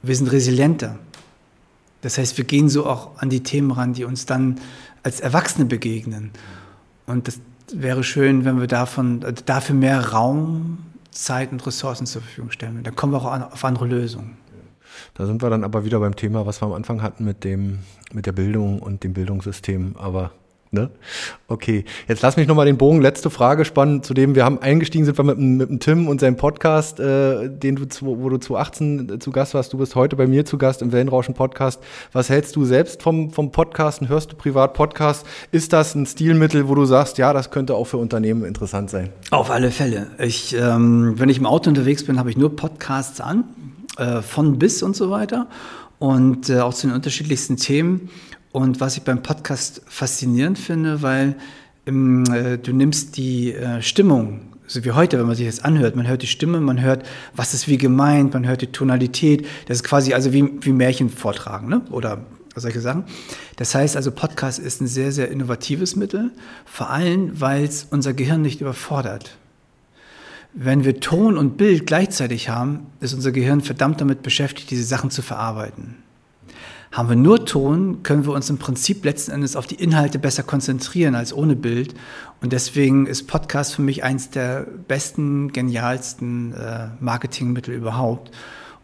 Wir 0.01 0.15
sind 0.15 0.31
resilienter. 0.31 0.97
Das 2.01 2.17
heißt, 2.17 2.37
wir 2.37 2.45
gehen 2.45 2.69
so 2.69 2.85
auch 2.85 3.17
an 3.17 3.29
die 3.29 3.41
Themen 3.41 3.71
ran, 3.71 3.93
die 3.93 4.03
uns 4.03 4.25
dann 4.25 4.59
als 5.03 5.19
Erwachsene 5.19 5.65
begegnen. 5.65 6.31
Und 7.07 7.27
das 7.27 7.39
wäre 7.73 8.03
schön, 8.03 8.45
wenn 8.45 8.59
wir 8.59 8.67
davon, 8.67 9.23
dafür 9.45 9.75
mehr 9.75 10.11
Raum, 10.11 10.79
Zeit 11.11 11.51
und 11.51 11.65
Ressourcen 11.65 12.05
zur 12.05 12.21
Verfügung 12.21 12.51
stellen. 12.51 12.83
Dann 12.83 12.95
kommen 12.95 13.13
wir 13.13 13.17
auch 13.17 13.51
auf 13.51 13.63
andere 13.65 13.87
Lösungen. 13.87 14.37
Da 15.13 15.25
sind 15.25 15.41
wir 15.41 15.49
dann 15.49 15.63
aber 15.63 15.85
wieder 15.85 15.99
beim 15.99 16.15
Thema, 16.15 16.45
was 16.45 16.61
wir 16.61 16.67
am 16.67 16.73
Anfang 16.73 17.01
hatten 17.01 17.25
mit 17.25 17.43
dem, 17.43 17.79
mit 18.13 18.25
der 18.25 18.31
Bildung 18.33 18.79
und 18.79 19.03
dem 19.03 19.13
Bildungssystem. 19.13 19.95
Aber 19.97 20.31
Ne? 20.75 20.89
Okay, 21.47 21.85
jetzt 22.07 22.21
lass 22.21 22.37
mich 22.37 22.47
nochmal 22.47 22.65
den 22.65 22.77
Bogen, 22.77 23.01
letzte 23.01 23.29
Frage 23.29 23.65
spannen, 23.65 24.03
zu 24.03 24.13
dem 24.13 24.35
wir 24.35 24.43
haben 24.43 24.59
eingestiegen 24.59 25.05
sind 25.05 25.17
wir 25.17 25.23
mit, 25.23 25.39
mit 25.39 25.69
dem 25.69 25.79
Tim 25.79 26.07
und 26.07 26.19
seinem 26.19 26.35
Podcast, 26.35 26.99
äh, 26.99 27.49
den 27.49 27.75
du, 27.75 27.85
wo 28.01 28.29
du 28.29 28.37
zu 28.37 28.57
18 28.57 29.19
zu 29.21 29.31
Gast 29.31 29.53
warst. 29.53 29.71
Du 29.71 29.77
bist 29.77 29.95
heute 29.95 30.15
bei 30.15 30.27
mir 30.27 30.45
zu 30.45 30.57
Gast 30.57 30.81
im 30.81 30.91
Wellenrauschen 30.91 31.33
Podcast. 31.33 31.81
Was 32.11 32.29
hältst 32.29 32.55
du 32.55 32.65
selbst 32.65 33.01
vom, 33.01 33.31
vom 33.31 33.51
Podcasten? 33.51 34.09
Hörst 34.09 34.33
du 34.33 34.35
privat 34.35 34.73
Podcasts? 34.73 35.23
Ist 35.51 35.71
das 35.71 35.95
ein 35.95 36.05
Stilmittel, 36.05 36.67
wo 36.67 36.75
du 36.75 36.85
sagst, 36.85 37.17
ja, 37.17 37.31
das 37.31 37.51
könnte 37.51 37.73
auch 37.75 37.85
für 37.85 37.97
Unternehmen 37.97 38.43
interessant 38.43 38.89
sein? 38.89 39.09
Auf 39.31 39.49
alle 39.49 39.71
Fälle. 39.71 40.07
Ich, 40.19 40.55
ähm, 40.55 41.13
wenn 41.17 41.29
ich 41.29 41.37
im 41.37 41.45
Auto 41.45 41.69
unterwegs 41.69 42.03
bin, 42.03 42.19
habe 42.19 42.29
ich 42.29 42.37
nur 42.37 42.55
Podcasts 42.55 43.21
an 43.21 43.45
äh, 43.97 44.21
von 44.21 44.59
bis 44.59 44.83
und 44.83 44.95
so 44.95 45.09
weiter 45.09 45.47
und 45.99 46.49
äh, 46.49 46.59
auch 46.59 46.73
zu 46.73 46.87
den 46.87 46.95
unterschiedlichsten 46.95 47.57
Themen. 47.57 48.09
Und 48.55 48.79
was 48.79 48.95
ich 48.95 49.03
beim 49.03 49.21
Podcast 49.21 49.81
faszinierend 49.85 50.57
finde, 50.57 51.01
weil 51.01 51.35
ähm, 51.85 52.23
äh, 52.31 52.57
du 52.57 52.71
nimmst 52.71 53.17
die 53.17 53.51
äh, 53.51 53.81
Stimmung, 53.81 54.53
so 54.65 54.85
wie 54.85 54.93
heute, 54.93 55.19
wenn 55.19 55.27
man 55.27 55.35
sich 55.35 55.45
das 55.45 55.59
anhört, 55.59 55.97
man 55.97 56.07
hört 56.07 56.21
die 56.21 56.27
Stimme, 56.27 56.61
man 56.61 56.79
hört, 56.79 57.05
was 57.35 57.53
ist 57.53 57.67
wie 57.67 57.77
gemeint, 57.77 58.33
man 58.33 58.47
hört 58.47 58.61
die 58.61 58.67
Tonalität. 58.67 59.45
Das 59.67 59.79
ist 59.79 59.83
quasi 59.83 60.13
also 60.13 60.31
wie, 60.31 60.49
wie 60.61 60.71
Märchen 60.71 61.09
vortragen, 61.09 61.67
ne? 61.67 61.81
oder 61.89 62.21
solche 62.55 62.79
Sachen. 62.79 63.03
Das 63.57 63.75
heißt 63.75 63.97
also, 63.97 64.11
Podcast 64.11 64.59
ist 64.59 64.79
ein 64.79 64.87
sehr, 64.87 65.11
sehr 65.11 65.29
innovatives 65.29 65.97
Mittel, 65.97 66.31
vor 66.63 66.89
allem, 66.89 67.41
weil 67.41 67.65
es 67.65 67.85
unser 67.91 68.13
Gehirn 68.13 68.41
nicht 68.41 68.61
überfordert. 68.61 69.35
Wenn 70.53 70.85
wir 70.85 71.01
Ton 71.01 71.37
und 71.37 71.57
Bild 71.57 71.85
gleichzeitig 71.85 72.47
haben, 72.47 72.85
ist 73.01 73.13
unser 73.13 73.33
Gehirn 73.33 73.59
verdammt 73.59 73.99
damit 73.99 74.23
beschäftigt, 74.23 74.71
diese 74.71 74.85
Sachen 74.85 75.11
zu 75.11 75.21
verarbeiten. 75.21 76.04
Haben 76.95 77.09
wir 77.09 77.17
nur 77.17 77.45
Ton, 77.45 78.03
können 78.03 78.25
wir 78.25 78.31
uns 78.31 78.49
im 78.49 78.57
Prinzip 78.57 79.03
letzten 79.03 79.31
Endes 79.31 79.57
auf 79.57 79.67
die 79.67 79.75
Inhalte 79.75 80.17
besser 80.17 80.43
konzentrieren 80.43 81.13
als 81.13 81.33
ohne 81.33 81.57
Bild. 81.57 81.93
Und 82.39 82.53
deswegen 82.53 83.05
ist 83.05 83.27
Podcast 83.27 83.75
für 83.75 83.81
mich 83.81 84.05
eins 84.05 84.29
der 84.29 84.65
besten, 84.87 85.51
genialsten 85.51 86.53
äh, 86.53 86.87
Marketingmittel 87.01 87.75
überhaupt. 87.75 88.31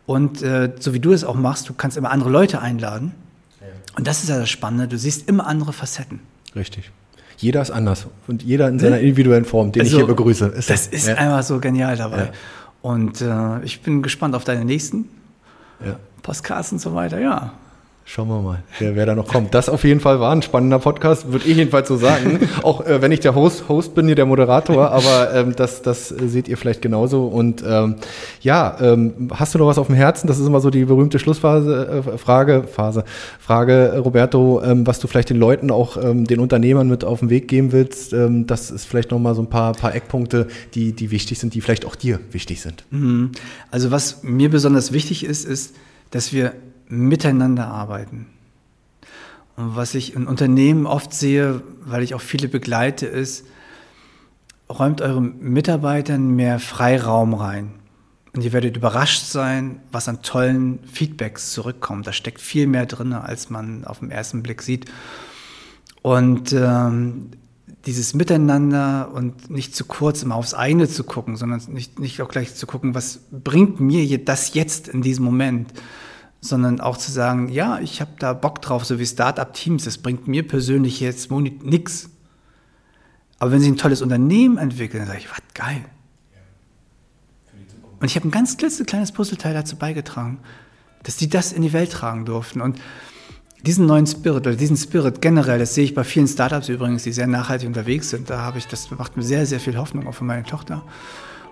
Und 0.05 0.41
äh, 0.41 0.73
so 0.77 0.93
wie 0.93 0.99
du 0.99 1.13
es 1.13 1.23
auch 1.23 1.35
machst, 1.35 1.69
du 1.69 1.73
kannst 1.73 1.95
immer 1.95 2.11
andere 2.11 2.29
Leute 2.29 2.61
einladen. 2.61 3.13
Ja. 3.61 3.67
Und 3.95 4.07
das 4.07 4.23
ist 4.23 4.27
ja 4.27 4.39
das 4.39 4.49
Spannende, 4.49 4.89
du 4.89 4.97
siehst 4.97 5.29
immer 5.29 5.47
andere 5.47 5.71
Facetten. 5.71 6.19
Richtig. 6.53 6.91
Jeder 7.37 7.61
ist 7.61 7.71
anders 7.71 8.07
und 8.27 8.43
jeder 8.43 8.67
in 8.67 8.77
seiner 8.77 8.99
individuellen 8.99 9.45
Form, 9.45 9.71
den 9.71 9.83
also, 9.83 9.93
ich 9.93 10.03
hier 10.03 10.07
begrüße. 10.13 10.47
Ist 10.47 10.69
das 10.69 10.87
ist 10.87 11.07
ja. 11.07 11.15
einfach 11.15 11.43
so 11.43 11.61
genial 11.61 11.95
dabei. 11.95 12.25
Ja. 12.25 12.31
Und 12.81 13.21
äh, 13.21 13.63
ich 13.63 13.81
bin 13.81 14.01
gespannt 14.01 14.35
auf 14.35 14.43
deine 14.43 14.65
nächsten 14.65 15.07
ja. 15.85 15.95
Podcasts 16.23 16.73
und 16.73 16.79
so 16.79 16.93
weiter. 16.93 17.17
Ja, 17.17 17.53
Schauen 18.03 18.27
wir 18.27 18.41
mal, 18.41 18.63
wer, 18.79 18.95
wer 18.95 19.05
da 19.05 19.15
noch 19.15 19.27
kommt. 19.27 19.53
Das 19.53 19.69
auf 19.69 19.83
jeden 19.83 19.99
Fall 20.01 20.19
war 20.19 20.33
ein 20.33 20.41
spannender 20.41 20.79
Podcast, 20.79 21.31
würde 21.31 21.47
ich 21.47 21.55
jedenfalls 21.55 21.87
so 21.87 21.95
sagen. 21.95 22.39
Auch 22.63 22.85
äh, 22.85 23.01
wenn 23.01 23.11
ich 23.11 23.21
der 23.21 23.35
Host, 23.35 23.69
Host 23.69 23.95
bin, 23.95 24.07
hier 24.07 24.15
der 24.15 24.25
Moderator, 24.25 24.91
aber 24.91 25.33
ähm, 25.33 25.55
das, 25.55 25.81
das 25.81 26.09
seht 26.09 26.49
ihr 26.49 26.57
vielleicht 26.57 26.81
genauso. 26.81 27.27
Und 27.27 27.63
ähm, 27.65 27.95
ja, 28.41 28.75
ähm, 28.81 29.29
hast 29.33 29.53
du 29.53 29.59
noch 29.59 29.67
was 29.67 29.77
auf 29.77 29.87
dem 29.87 29.95
Herzen? 29.95 30.27
Das 30.27 30.39
ist 30.39 30.47
immer 30.47 30.59
so 30.59 30.69
die 30.69 30.83
berühmte 30.83 31.19
Schlussphase, 31.19 32.03
äh, 32.05 32.17
Frage, 32.17 32.63
Phase, 32.63 33.05
Frage, 33.39 33.97
Roberto, 34.03 34.61
ähm, 34.61 34.85
was 34.85 34.99
du 34.99 35.07
vielleicht 35.07 35.29
den 35.29 35.39
Leuten 35.39 35.71
auch, 35.71 35.95
ähm, 35.95 36.25
den 36.25 36.39
Unternehmern 36.39 36.89
mit 36.89 37.05
auf 37.05 37.19
den 37.19 37.29
Weg 37.29 37.47
geben 37.47 37.71
willst. 37.71 38.13
Ähm, 38.13 38.45
das 38.45 38.71
ist 38.71 38.85
vielleicht 38.85 39.11
nochmal 39.11 39.35
so 39.35 39.41
ein 39.41 39.49
paar, 39.49 39.71
paar 39.73 39.95
Eckpunkte, 39.95 40.47
die, 40.73 40.91
die 40.93 41.11
wichtig 41.11 41.39
sind, 41.39 41.53
die 41.53 41.61
vielleicht 41.61 41.85
auch 41.85 41.95
dir 41.95 42.19
wichtig 42.31 42.61
sind. 42.61 42.83
Mhm. 42.89 43.31
Also 43.69 43.91
was 43.91 44.23
mir 44.23 44.49
besonders 44.49 44.91
wichtig 44.91 45.23
ist, 45.23 45.45
ist, 45.45 45.75
dass 46.09 46.33
wir 46.33 46.51
miteinander 46.91 47.67
arbeiten. 47.67 48.27
Und 49.55 49.75
was 49.75 49.95
ich 49.95 50.15
in 50.15 50.27
Unternehmen 50.27 50.85
oft 50.85 51.13
sehe, 51.13 51.61
weil 51.85 52.03
ich 52.03 52.13
auch 52.13 52.21
viele 52.21 52.47
begleite, 52.47 53.05
ist, 53.05 53.45
räumt 54.69 55.01
euren 55.01 55.39
Mitarbeitern 55.39 56.35
mehr 56.35 56.59
Freiraum 56.59 57.33
rein. 57.33 57.71
Und 58.33 58.43
ihr 58.43 58.53
werdet 58.53 58.77
überrascht 58.77 59.25
sein, 59.25 59.81
was 59.91 60.07
an 60.07 60.21
tollen 60.21 60.79
Feedbacks 60.85 61.51
zurückkommt. 61.51 62.07
Da 62.07 62.13
steckt 62.13 62.39
viel 62.39 62.67
mehr 62.67 62.85
drin, 62.85 63.11
als 63.13 63.49
man 63.49 63.83
auf 63.83 63.99
den 63.99 64.11
ersten 64.11 64.41
Blick 64.41 64.61
sieht. 64.61 64.89
Und 66.01 66.53
ähm, 66.53 67.31
dieses 67.85 68.13
Miteinander 68.13 69.11
und 69.13 69.49
nicht 69.49 69.75
zu 69.75 69.85
kurz 69.85 70.23
immer 70.23 70.35
aufs 70.35 70.53
eine 70.53 70.87
zu 70.87 71.03
gucken, 71.03 71.35
sondern 71.35 71.61
nicht, 71.69 71.99
nicht 71.99 72.21
auch 72.21 72.29
gleich 72.29 72.55
zu 72.55 72.67
gucken, 72.67 72.95
was 72.95 73.21
bringt 73.31 73.79
mir 73.79 74.17
das 74.23 74.53
jetzt 74.53 74.87
in 74.87 75.01
diesem 75.01 75.25
Moment, 75.25 75.73
sondern 76.41 76.81
auch 76.81 76.97
zu 76.97 77.11
sagen, 77.11 77.49
ja, 77.49 77.79
ich 77.79 78.01
habe 78.01 78.11
da 78.17 78.33
Bock 78.33 78.61
drauf, 78.61 78.83
so 78.83 78.97
wie 78.97 79.05
Startup-Teams, 79.05 79.83
das 79.83 79.99
bringt 79.99 80.27
mir 80.27 80.47
persönlich 80.47 80.99
jetzt 80.99 81.29
nichts. 81.31 82.09
Aber 83.37 83.51
wenn 83.51 83.61
sie 83.61 83.71
ein 83.71 83.77
tolles 83.77 84.01
Unternehmen 84.01 84.57
entwickeln, 84.57 85.01
dann 85.01 85.07
sage 85.07 85.19
ich, 85.19 85.31
was 85.31 85.41
geil. 85.53 85.85
Und 87.99 88.07
ich 88.07 88.15
habe 88.15 88.27
ein 88.27 88.31
ganz 88.31 88.57
klitzekleines 88.57 89.11
Puzzleteil 89.11 89.53
dazu 89.53 89.75
beigetragen, 89.75 90.39
dass 91.03 91.17
die 91.17 91.29
das 91.29 91.53
in 91.53 91.61
die 91.61 91.73
Welt 91.73 91.91
tragen 91.91 92.25
durften. 92.25 92.61
Und 92.61 92.79
diesen 93.63 93.85
neuen 93.85 94.07
Spirit 94.07 94.47
oder 94.47 94.55
diesen 94.55 94.77
Spirit 94.77 95.21
generell, 95.21 95.59
das 95.59 95.75
sehe 95.75 95.83
ich 95.83 95.93
bei 95.93 96.03
vielen 96.03 96.27
Startups 96.27 96.69
übrigens, 96.69 97.03
die 97.03 97.11
sehr 97.11 97.27
nachhaltig 97.27 97.67
unterwegs 97.67 98.09
sind. 98.09 98.31
Da 98.31 98.39
habe 98.39 98.57
ich, 98.57 98.67
das 98.67 98.89
macht 98.89 99.17
mir 99.17 99.23
sehr, 99.23 99.45
sehr 99.45 99.59
viel 99.59 99.77
Hoffnung 99.77 100.07
auch 100.07 100.15
für 100.15 100.23
meine 100.23 100.43
Tochter. 100.43 100.83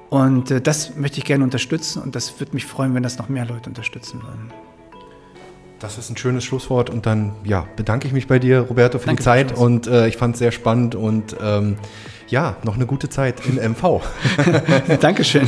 Und 0.09 0.49
äh, 0.49 0.59
das 0.59 0.95
möchte 0.95 1.19
ich 1.19 1.25
gerne 1.25 1.43
unterstützen 1.43 2.01
und 2.01 2.15
das 2.15 2.39
würde 2.39 2.53
mich 2.53 2.65
freuen, 2.65 2.95
wenn 2.95 3.03
das 3.03 3.19
noch 3.19 3.29
mehr 3.29 3.45
Leute 3.45 3.69
unterstützen 3.69 4.23
würden. 4.23 4.51
Das 5.79 5.97
ist 5.97 6.09
ein 6.09 6.17
schönes 6.17 6.43
Schlusswort 6.43 6.89
und 6.89 7.05
dann 7.05 7.31
ja, 7.43 7.65
bedanke 7.75 8.07
ich 8.07 8.13
mich 8.13 8.27
bei 8.27 8.37
dir, 8.37 8.61
Roberto, 8.61 8.99
für 8.99 9.05
Danke 9.05 9.21
die 9.21 9.23
Zeit 9.23 9.57
und 9.57 9.87
äh, 9.87 10.07
ich 10.07 10.17
fand 10.17 10.35
es 10.35 10.39
sehr 10.39 10.51
spannend 10.51 10.95
und 10.95 11.37
ähm, 11.41 11.77
ja, 12.27 12.57
noch 12.63 12.75
eine 12.75 12.85
gute 12.85 13.09
Zeit 13.09 13.41
in 13.45 13.55
MV. 13.55 14.01
Dankeschön. 14.99 15.47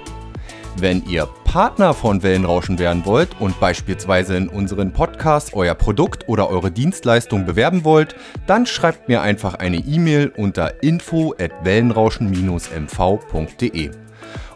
Wenn 0.77 1.05
ihr 1.05 1.27
Partner 1.43 1.93
von 1.93 2.23
Wellenrauschen 2.23 2.79
werden 2.79 3.05
wollt 3.05 3.29
und 3.39 3.59
beispielsweise 3.59 4.37
in 4.37 4.47
unseren 4.47 4.93
Podcast 4.93 5.53
euer 5.53 5.75
Produkt 5.75 6.29
oder 6.29 6.49
eure 6.49 6.71
Dienstleistung 6.71 7.45
bewerben 7.45 7.83
wollt, 7.83 8.15
dann 8.47 8.65
schreibt 8.65 9.09
mir 9.09 9.21
einfach 9.21 9.55
eine 9.55 9.77
E-Mail 9.77 10.31
unter 10.35 10.81
info 10.81 11.35
at 11.37 11.51
wellenrauschen-mv.de. 11.63 13.91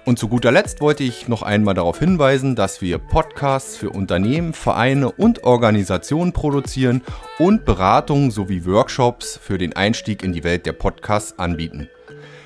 Und 0.05 0.19
zu 0.19 0.29
guter 0.29 0.51
Letzt 0.51 0.81
wollte 0.81 1.03
ich 1.03 1.27
noch 1.27 1.41
einmal 1.41 1.73
darauf 1.73 1.97
hinweisen, 1.99 2.55
dass 2.55 2.81
wir 2.81 2.99
Podcasts 2.99 3.75
für 3.75 3.89
Unternehmen, 3.89 4.53
Vereine 4.53 5.11
und 5.11 5.43
Organisationen 5.43 6.31
produzieren 6.31 7.01
und 7.39 7.65
Beratungen 7.65 8.29
sowie 8.29 8.65
Workshops 8.65 9.39
für 9.41 9.57
den 9.57 9.75
Einstieg 9.75 10.21
in 10.23 10.31
die 10.31 10.43
Welt 10.43 10.67
der 10.67 10.73
Podcasts 10.73 11.39
anbieten. 11.39 11.89